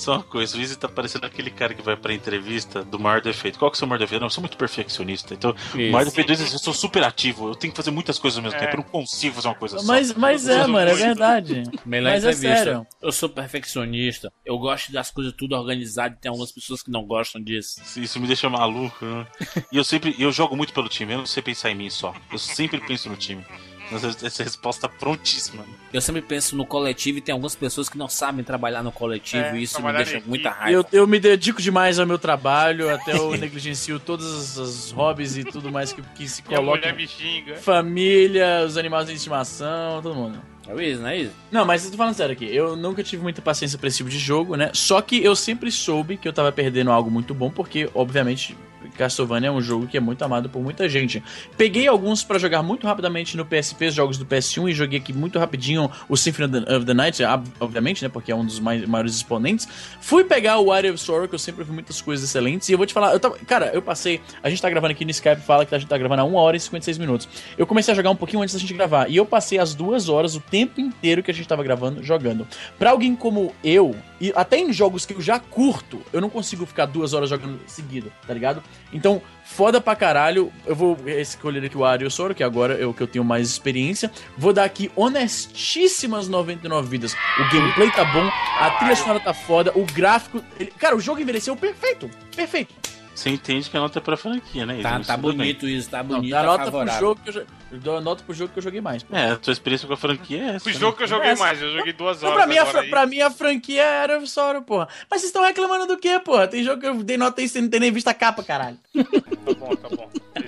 [0.00, 3.20] Só uma coisa, o Izzy tá parecendo aquele cara que vai pra entrevista do maior
[3.20, 3.58] defeito.
[3.58, 4.20] Qual que é o seu maior defeito?
[4.20, 5.34] Não, eu sou muito perfeccionista.
[5.34, 7.48] Então, o maior defeito do Izzy é que eu sou super ativo.
[7.48, 8.60] Eu tenho que fazer muitas coisas ao mesmo É.
[8.60, 8.72] tempo.
[8.72, 9.84] Eu não consigo fazer uma coisa só.
[9.86, 11.62] Mas, mas é, mano, é verdade.
[11.84, 12.56] Melhor Mas é entrevista.
[12.64, 12.86] sério.
[13.02, 14.32] Eu sou perfeccionista.
[14.44, 16.16] Eu gosto das coisas tudo organizado.
[16.20, 17.80] Tem algumas pessoas que não gostam disso.
[17.96, 19.04] Isso me deixa maluco.
[19.04, 19.26] né?
[19.70, 22.14] E eu sempre eu jogo muito pelo time, eu não sei pensar em mim só.
[22.32, 23.44] Eu sempre penso no time.
[23.92, 25.64] Essa, resposta prontíssima.
[25.92, 29.42] Eu sempre penso no coletivo e tem algumas pessoas que não sabem trabalhar no coletivo
[29.42, 30.70] É, e isso me deixa muita raiva.
[30.92, 35.44] Eu, eu me dedico demais ao meu trabalho, até eu negligencio todos os hobbies e
[35.44, 36.96] tudo mais que, que se Minha mulher coloca.
[36.96, 37.56] me xinga.
[37.56, 40.40] Família, os animais de estimação, todo mundo.
[40.68, 41.32] É isso, não é isso?
[41.50, 42.44] Não, mas eu tô falando sério aqui.
[42.54, 44.70] Eu nunca tive muita paciência pra esse tipo de jogo, né?
[44.72, 48.56] Só que eu sempre soube que eu tava perdendo algo muito bom, porque, obviamente,
[48.96, 51.22] Castlevania é um jogo que é muito amado por muita gente.
[51.56, 55.12] Peguei alguns pra jogar muito rapidamente no PSP, os jogos do PS1, e joguei aqui
[55.12, 58.08] muito rapidinho o Symphony of the- Night, ob- obviamente, né?
[58.08, 59.66] Porque é um dos mais, maiores exponentes.
[60.00, 62.78] Fui pegar o Warrior of Sorrow, que eu sempre vi muitas coisas excelentes, e eu
[62.78, 64.20] vou te falar, eu tava, cara, eu passei.
[64.42, 66.34] A gente tá gravando aqui no Skype, fala que a gente tá gravando há 1
[66.34, 67.28] hora e 56 minutos.
[67.56, 70.08] Eu comecei a jogar um pouquinho antes da gente gravar, e eu passei as duas
[70.08, 72.46] horas, o tempo inteiro que a gente tava gravando, jogando.
[72.78, 76.66] Pra alguém como eu, e até em jogos que eu já curto, eu não consigo
[76.66, 78.62] ficar duas horas jogando seguido, tá ligado?
[78.92, 80.52] Então, foda pra caralho.
[80.66, 83.48] Eu vou escolher aqui o Ario Soro, que agora é o que eu tenho mais
[83.48, 84.10] experiência.
[84.36, 87.14] Vou dar aqui honestíssimas 99 vidas.
[87.38, 88.28] O gameplay tá bom,
[88.60, 90.42] a trilha sonora tá foda, o gráfico.
[90.58, 92.10] ele- Cara, o jogo envelheceu perfeito.
[92.36, 92.74] Perfeito.
[93.14, 94.80] Você entende que a nota é pra franquia, né?
[94.82, 95.22] Tá, tá bem.
[95.36, 97.96] bonito isso, tá Não, bonito, dá tá nota pro jogo que eu, jo- eu dou
[97.98, 99.02] a nota pro jogo que eu joguei mais.
[99.02, 99.14] pô.
[99.14, 100.60] É, a tua experiência com a franquia é essa.
[100.60, 100.78] Fui né?
[100.78, 103.06] jogo que eu joguei Essa- mais, eu joguei duas Não, horas pra mim, a, pra
[103.06, 104.88] mim a franquia era Soro, porra.
[105.10, 106.48] Mas vocês estão reclamando do quê, porra?
[106.48, 108.78] Tem jogo que eu dei nota aí sem não ter nem visto a capa, caralho.
[108.94, 109.99] Tá bom, tá bom.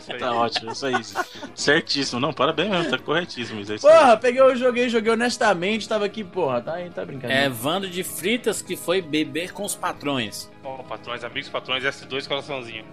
[0.03, 0.19] Isso aí.
[0.19, 0.95] Tá ótimo, isso aí.
[1.55, 2.21] Certíssimo.
[2.21, 3.61] Não, parabéns mesmo, tá corretíssimo.
[3.61, 3.79] Isso aí.
[3.79, 7.33] Porra, peguei, eu joguei, joguei honestamente, tava aqui, porra, tá, tá brincando.
[7.33, 10.51] É Vando de Fritas que foi beber com os patrões.
[10.65, 12.85] Ó, patrões, amigos, patrões, S2 coraçãozinho.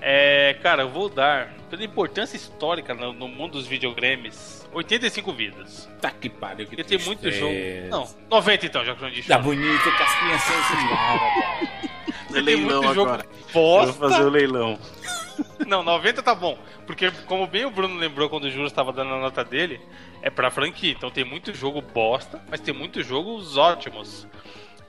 [0.00, 5.88] É, cara, eu vou dar, pela importância histórica no, no mundo dos videogames, 85 vidas.
[6.00, 7.54] Tá que pariu, que Porque tem muito jogo.
[7.88, 9.28] Não, 90 então, já que eu não disse.
[9.28, 11.88] Tá bonito que as crianças se
[12.44, 13.26] Tem leilão jogo agora.
[13.26, 14.24] Eu vou fazer bosta.
[14.24, 14.78] o leilão.
[15.66, 16.58] Não, 90 tá bom.
[16.86, 19.80] Porque, como bem o Bruno lembrou quando o Júlio estava dando a nota dele,
[20.22, 20.92] é pra franquia.
[20.92, 24.26] Então tem muito jogo bosta, mas tem muitos jogos ótimos.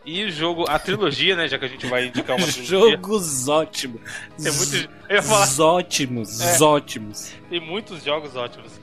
[0.06, 1.50] E o jogo, a trilogia, né?
[1.50, 2.92] Já que a gente vai indicar uma trilogia.
[2.92, 4.02] Jogos ótimos.
[4.42, 4.90] Tem muito.
[5.10, 6.64] Eu falar, Ótimos, É.
[6.64, 7.34] ótimos.
[7.50, 8.80] tem muitos jogos ótimos.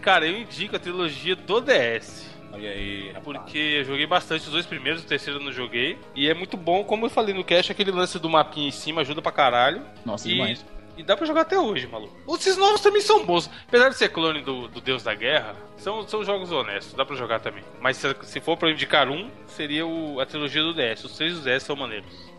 [0.00, 2.30] Cara, eu indico a trilogia do DS.
[2.54, 3.36] Olha aí, rapaz.
[3.38, 5.98] Porque eu joguei bastante os dois primeiros, o terceiro eu não joguei.
[6.14, 9.00] E é muito bom, como eu falei no cast, aquele lance do mapinha em cima
[9.02, 9.82] ajuda pra caralho.
[10.04, 10.64] Nossa, E, demais.
[10.96, 12.14] e dá pra jogar até hoje, maluco.
[12.34, 13.50] Esses novos também são bons.
[13.68, 17.16] Apesar de ser clone do, do Deus da Guerra, são, são jogos honestos, dá pra
[17.16, 17.64] jogar também.
[17.80, 21.04] Mas se, se for pra eu indicar um, seria o- a trilogia do DS.
[21.04, 22.32] Os três do DS são maneiros.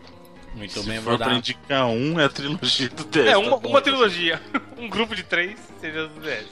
[0.56, 1.36] Muito Se bem, for vou pra dar.
[1.36, 3.26] indicar um, é a trilogia do 10.
[3.26, 3.68] É, tá uma, bom.
[3.68, 4.40] uma trilogia.
[4.78, 6.46] um grupo de três seria do DS.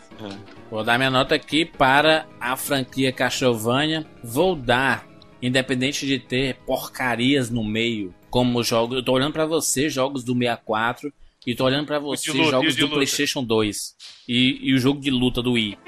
[0.70, 4.06] Vou dar minha nota aqui para a franquia Castlevania.
[4.22, 5.06] Vou dar,
[5.40, 8.98] independente de ter porcarias no meio, como jogos.
[8.98, 11.12] Eu tô olhando pra você, jogos do 64.
[11.46, 12.94] E tô olhando pra você, luta, e jogos do luta?
[12.94, 13.94] PlayStation 2.
[14.28, 15.78] E, e o jogo de luta do Wii.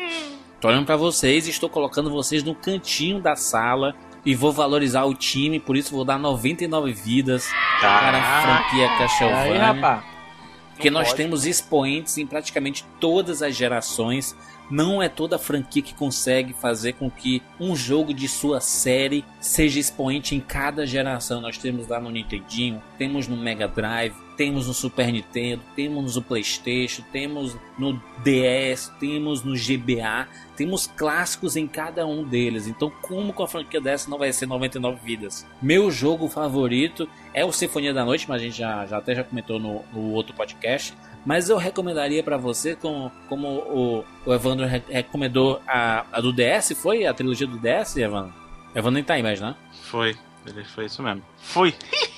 [0.60, 3.94] Tô olhando pra vocês e estou colocando vocês no cantinho da sala.
[4.26, 7.48] E vou valorizar o time, por isso vou dar 99 vidas
[7.80, 10.02] para a franquia Castlevania.
[10.74, 11.16] Porque nós pode.
[11.16, 14.36] temos expoentes em praticamente todas as gerações.
[14.68, 19.78] Não é toda franquia que consegue fazer com que um jogo de sua série seja
[19.78, 21.40] expoente em cada geração.
[21.40, 26.22] Nós temos lá no Nintendinho, temos no Mega Drive, temos no Super Nintendo, temos no
[26.22, 32.66] PlayStation, temos no DS, temos no GBA, temos clássicos em cada um deles.
[32.66, 35.46] Então, como com a franquia dessa não vai ser 99 vidas?
[35.62, 39.24] Meu jogo favorito é o Sinfonia da Noite, mas a gente já, já até já
[39.24, 40.94] comentou no, no outro podcast.
[41.24, 46.32] Mas eu recomendaria pra você, como, como o, o Evandro re- recomendou a, a do
[46.32, 48.32] DS, foi a trilogia do DS, Evandro?
[48.72, 49.54] Evandro nem tá aí mais, né?
[49.82, 50.16] Foi.
[50.46, 51.22] Ele foi isso mesmo.
[51.38, 51.74] Foi.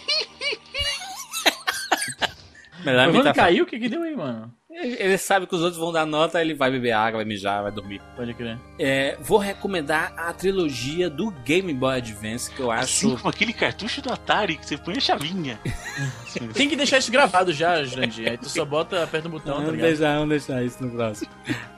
[2.84, 4.52] Melhor Mas quando tá- caiu, o que que deu aí, mano?
[4.70, 7.62] Ele ele sabe que os outros vão dar nota, ele vai beber água, vai mijar,
[7.64, 8.00] vai dormir.
[8.14, 8.56] Pode crer.
[8.78, 13.16] É, vou recomendar a trilogia do Game Boy Advance, que eu Assim acho.
[13.16, 15.58] como aquele cartucho do Atari que você põe a chavinha.
[16.54, 18.28] Tem que deixar isso gravado já, Jandir.
[18.30, 19.88] Aí tu só bota, aperta o botão, tá Vamos ligado?
[19.88, 21.30] deixar, vamos deixar isso no próximo.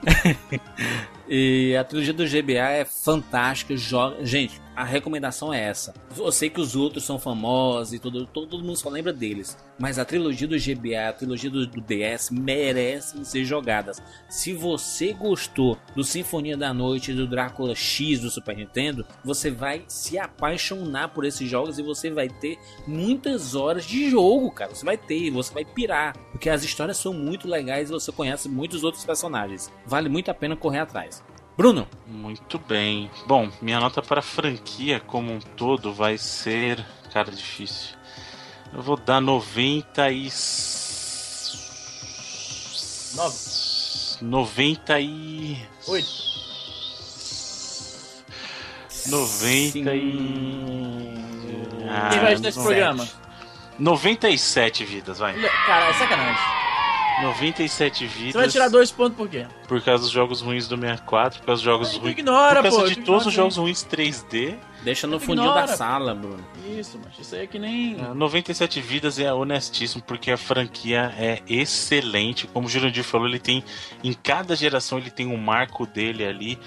[1.27, 3.75] e a trilogia do GBA é fantástica.
[3.75, 4.23] Joga...
[4.25, 5.93] Gente, a recomendação é essa.
[6.17, 9.55] Eu sei que os outros são famosos e tudo, todo mundo só lembra deles.
[9.79, 14.01] Mas a trilogia do GBA, a trilogia do, do DS merecem ser jogadas.
[14.27, 19.83] Se você gostou do Sinfonia da Noite do Drácula X do Super Nintendo, você vai
[19.87, 24.73] se apaixonar por esses jogos e você vai ter muitas horas de jogo, cara.
[24.73, 26.17] Você vai ter, você vai pirar.
[26.31, 29.71] Porque as histórias são muito legais e você conhece muitos outros personagens.
[29.85, 31.23] Vale muito a pena correr atrás.
[31.57, 33.09] Bruno, Muito bem.
[33.27, 36.83] Bom, minha nota para a franquia como um todo vai ser.
[37.13, 37.95] Cara, difícil.
[38.73, 40.29] Eu vou dar 90 e.
[43.15, 43.37] Nove.
[44.21, 45.57] 90 e.
[45.87, 46.09] Oito.
[49.07, 51.21] 90 e.
[51.89, 53.07] Ah, Quem vai editar esse programa?
[53.77, 55.33] 97 vidas, vai.
[55.65, 56.70] Cara, é sacanagem.
[57.21, 58.31] 97 vidas.
[58.33, 59.45] Você vai tirar dois pontos por quê?
[59.67, 62.11] Por causa dos jogos ruins do 64, por causa dos jogos Aí tu ruins.
[62.17, 64.55] ignora, por causa pô, de todos os jogos ruins 3D.
[64.83, 66.43] deixa no fundinho ignora, da sala, Bruno.
[66.77, 67.97] Isso, mas isso aí é que nem.
[68.01, 72.47] Ah, 97 vidas é honestíssimo, porque a franquia é excelente.
[72.47, 73.63] Como o Jurandir falou, ele tem.
[74.03, 76.59] Em cada geração ele tem um marco dele ali.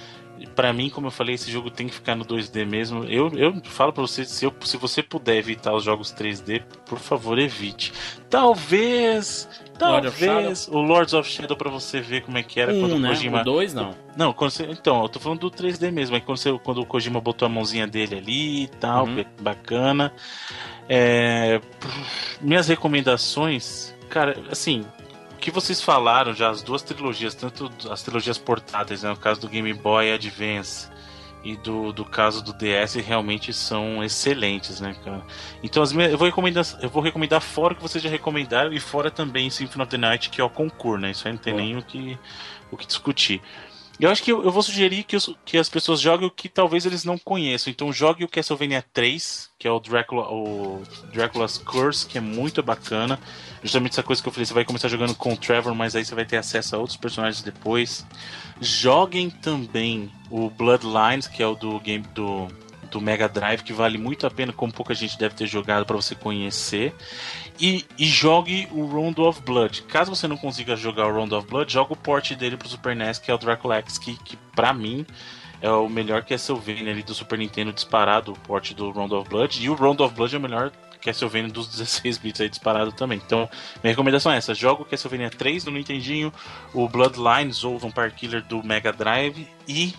[0.54, 3.04] Pra mim, como eu falei, esse jogo tem que ficar no 2D mesmo.
[3.04, 6.98] Eu, eu falo pra você, se, eu- se você puder evitar os jogos 3D, por
[6.98, 7.92] favor, evite.
[8.30, 9.48] Talvez.
[9.80, 12.96] Lord Talvez o Lords of Shadow pra você ver como é que era quando Um,
[12.96, 13.08] o né?
[13.08, 13.40] Kojima.
[13.40, 13.94] O dois, não.
[14.16, 16.14] Não, quando você- então, eu tô falando do 3D mesmo.
[16.14, 19.24] Aí quando, você- quando o Kojima botou a mãozinha dele ali e tal, Uhum.
[19.40, 20.12] bacana.
[20.88, 21.60] É,
[22.40, 24.93] minhas recomendações, cara, assim, o
[25.44, 29.46] que vocês falaram já, as duas trilogias, tanto as trilogias portáteis, né, no caso do
[29.46, 30.88] Game Boy Advance
[31.42, 35.22] e do, do caso do DS, realmente são excelentes, né, cara?
[35.62, 38.72] Então as minhas, eu, vou recomendar, eu vou recomendar fora o que vocês já recomendaram
[38.72, 41.10] e fora também Symphony of the Night, que é o concurso, né?
[41.10, 42.18] Isso aí não tem nem o que,
[42.70, 43.42] o que discutir.
[44.00, 46.48] Eu acho que eu, eu vou sugerir que, os- que as pessoas joguem o que
[46.48, 47.70] talvez eles não conheçam.
[47.70, 52.62] Então jogue o Castlevania 3, que é o Drácula, o Drácula's Curse, que é muito
[52.62, 53.18] bacana.
[53.62, 56.04] Justamente essa coisa que eu falei, você vai começar jogando com o Trevor, mas aí
[56.04, 58.04] você vai ter acesso a outros personagens depois.
[58.60, 62.48] Joguem também o Bloodlines, que é o do game do,
[62.94, 65.96] do Mega Drive, que vale muito a pena, como pouca gente deve ter jogado para
[65.96, 66.94] você conhecer.
[67.60, 69.82] E, e jogue o Round of Blood.
[69.82, 72.94] Caso você não consiga jogar o Round of Blood, joga o port dele pro Super
[72.94, 75.04] NES, que é o Dracula X, que, que pra mim
[75.60, 79.64] é o melhor Castlevania ali do Super Nintendo disparado, o port do Round of Blood.
[79.64, 83.20] E o Round of Blood é o melhor Castlevania dos 16 bits aí disparado também.
[83.24, 83.48] Então,
[83.82, 86.32] minha recomendação é essa: joga o Castlevania 3 no Nintendinho,
[86.72, 89.94] o Bloodlines ou Vampire Killer do Mega Drive e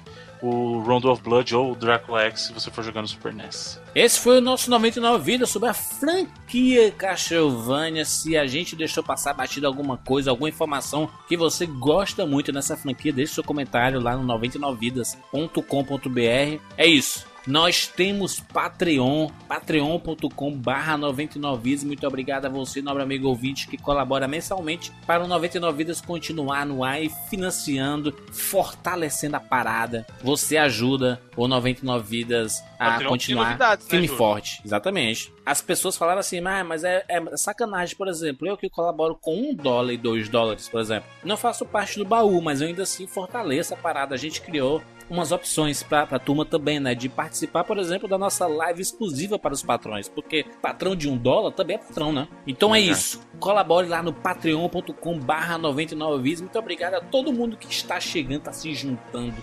[0.46, 3.80] o Round of Blood ou o Dracula X se você for jogar no Super NES.
[3.94, 8.06] Esse foi o nosso 99 Vidas sobre a franquia Castlevania.
[8.06, 12.78] Se a gente deixou passar batido alguma coisa, alguma informação que você gosta muito nessa
[12.78, 16.62] franquia, deixe seu comentário lá no 99vidas.com.br.
[16.78, 17.26] É isso.
[17.48, 21.84] Nós temos Patreon, patreon.com barra 99vidas.
[21.84, 26.66] Muito obrigado a você, nobre amigo ouvinte, que colabora mensalmente para o 99 Vidas continuar
[26.66, 30.08] no ar e financiando, fortalecendo a parada.
[30.24, 34.18] Você ajuda o 99 Vidas a Patreon continuar né, firme e Júlio?
[34.18, 34.62] forte.
[34.66, 35.32] Exatamente.
[35.46, 38.48] As pessoas falaram assim, ah, mas é, é sacanagem, por exemplo.
[38.48, 41.08] Eu que colaboro com um dólar e dois dólares, por exemplo.
[41.24, 44.16] Não faço parte do baú, mas eu ainda assim fortaleço a parada.
[44.16, 46.96] A gente criou umas opções pra, pra turma também, né?
[46.96, 50.08] De participar, por exemplo, da nossa live exclusiva para os patrões.
[50.10, 52.28] Porque patrão de um dólar também é patrão, né?
[52.48, 52.86] Então é Uhum.
[52.92, 53.22] isso.
[53.40, 56.42] Colabore lá no patreon.com barra 99 vidas.
[56.42, 59.36] Muito obrigado a todo mundo que está chegando, está se juntando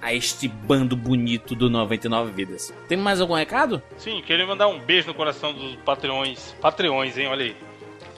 [0.00, 2.72] a este bando bonito do 99 Vidas.
[2.86, 3.82] Tem mais algum recado?
[3.96, 6.54] Sim, queria mandar um beijo no coração dos Patreões.
[6.60, 7.26] Patreões, hein?
[7.26, 7.56] Olha aí.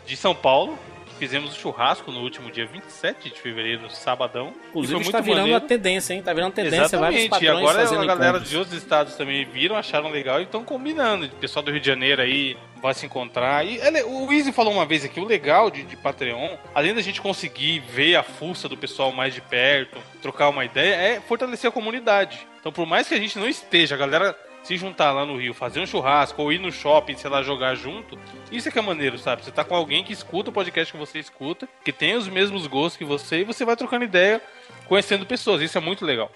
[0.06, 0.78] De São Paulo.
[1.20, 4.54] Fizemos o churrasco no último dia 27 de fevereiro, sabadão.
[4.70, 5.64] Inclusive está virando maneiro.
[5.64, 6.22] a tendência, hein?
[6.22, 7.44] Tá virando tendência vários Exatamente.
[7.44, 8.48] E agora a galera encontros.
[8.50, 11.26] de outros estados também viram, acharam legal e estão combinando.
[11.26, 13.66] O pessoal do Rio de Janeiro aí vai se encontrar.
[13.66, 17.02] E ele- o Easy falou uma vez aqui, o legal de, de Patreon, além da
[17.02, 21.68] gente conseguir ver a fuça do pessoal mais de perto, trocar uma ideia, é fortalecer
[21.68, 22.46] a comunidade.
[22.58, 25.54] Então, por mais que a gente não esteja, a galera se juntar lá no Rio,
[25.54, 28.18] fazer um churrasco ou ir no shopping, sei lá, jogar junto,
[28.52, 29.44] isso é que é maneiro, sabe?
[29.44, 32.66] Você tá com alguém que escuta o podcast que você escuta, que tem os mesmos
[32.66, 34.40] gostos que você, e você vai trocando ideia,
[34.86, 35.62] conhecendo pessoas.
[35.62, 36.30] Isso é muito legal.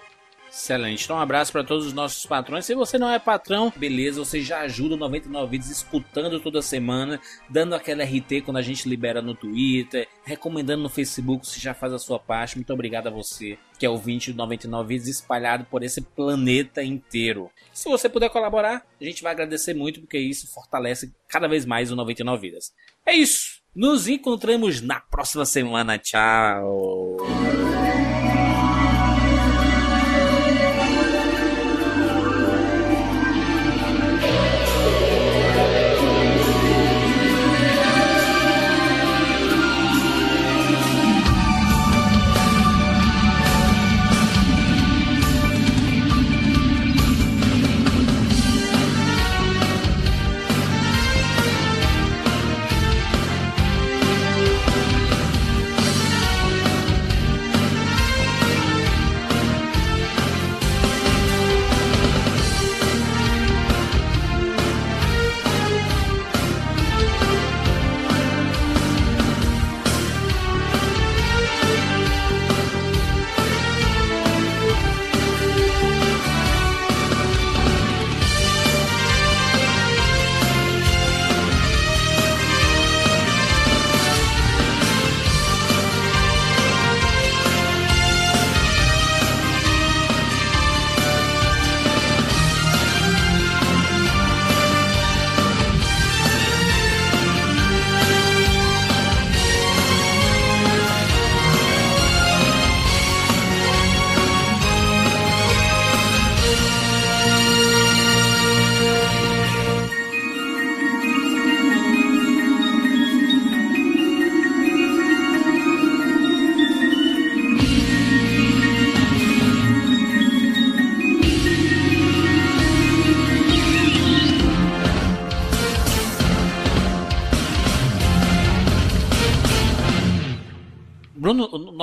[0.55, 1.03] Excelente.
[1.03, 2.65] Então, um abraço para todos os nossos patrões.
[2.65, 7.19] Se você não é patrão, beleza, você já ajuda o 99 Vídeos escutando toda semana,
[7.49, 11.91] dando aquela RT quando a gente libera no Twitter, recomendando no Facebook se já faz
[11.91, 12.55] a sua parte.
[12.55, 16.81] Muito obrigado a você, que é o 20 do 99 Vídeos espalhado por esse planeta
[16.81, 17.51] inteiro.
[17.73, 21.91] Se você puder colaborar, a gente vai agradecer muito, porque isso fortalece cada vez mais
[21.91, 22.73] o 99 Vidas.
[23.05, 23.61] É isso.
[23.75, 25.97] Nos encontramos na próxima semana.
[25.97, 27.17] Tchau.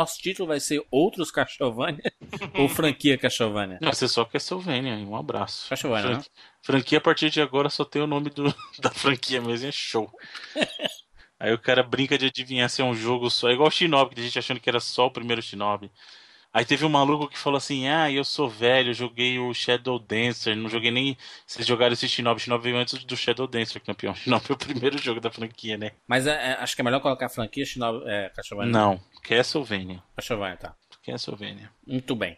[0.03, 2.03] Nosso título vai ser Outros Castlevania
[2.59, 3.79] ou Franquia Castlevania?
[3.81, 5.69] Não, você só Castlevania, um abraço.
[5.69, 6.15] Castlevania, né?
[6.17, 6.31] Franqui-
[6.63, 8.45] Franquia a partir de agora só tem o nome do,
[8.81, 10.11] da franquia mesmo, é show.
[11.39, 14.15] Aí o cara brinca de adivinhar se é um jogo só, é igual o Shinobi,
[14.15, 15.91] que a gente achando que era só o primeiro Shinobi.
[16.55, 20.55] Aí teve um maluco que falou assim: Ah, eu sou velho, joguei o Shadow Dancer,
[20.55, 21.17] não joguei nem.
[21.47, 22.43] Vocês jogaram esse Shinobi.
[22.43, 24.15] Shinobi veio antes do Shadow Dancer, campeão.
[24.15, 25.93] Shinobi é o primeiro jogo da franquia, né?
[26.07, 28.71] Mas é, é, acho que é melhor colocar a franquia Shinobi, é, Castlevania.
[28.71, 30.03] Não, Castlevania.
[30.17, 30.77] Castlevania, tá.
[31.05, 31.71] Castlevania.
[31.87, 32.37] Muito bem.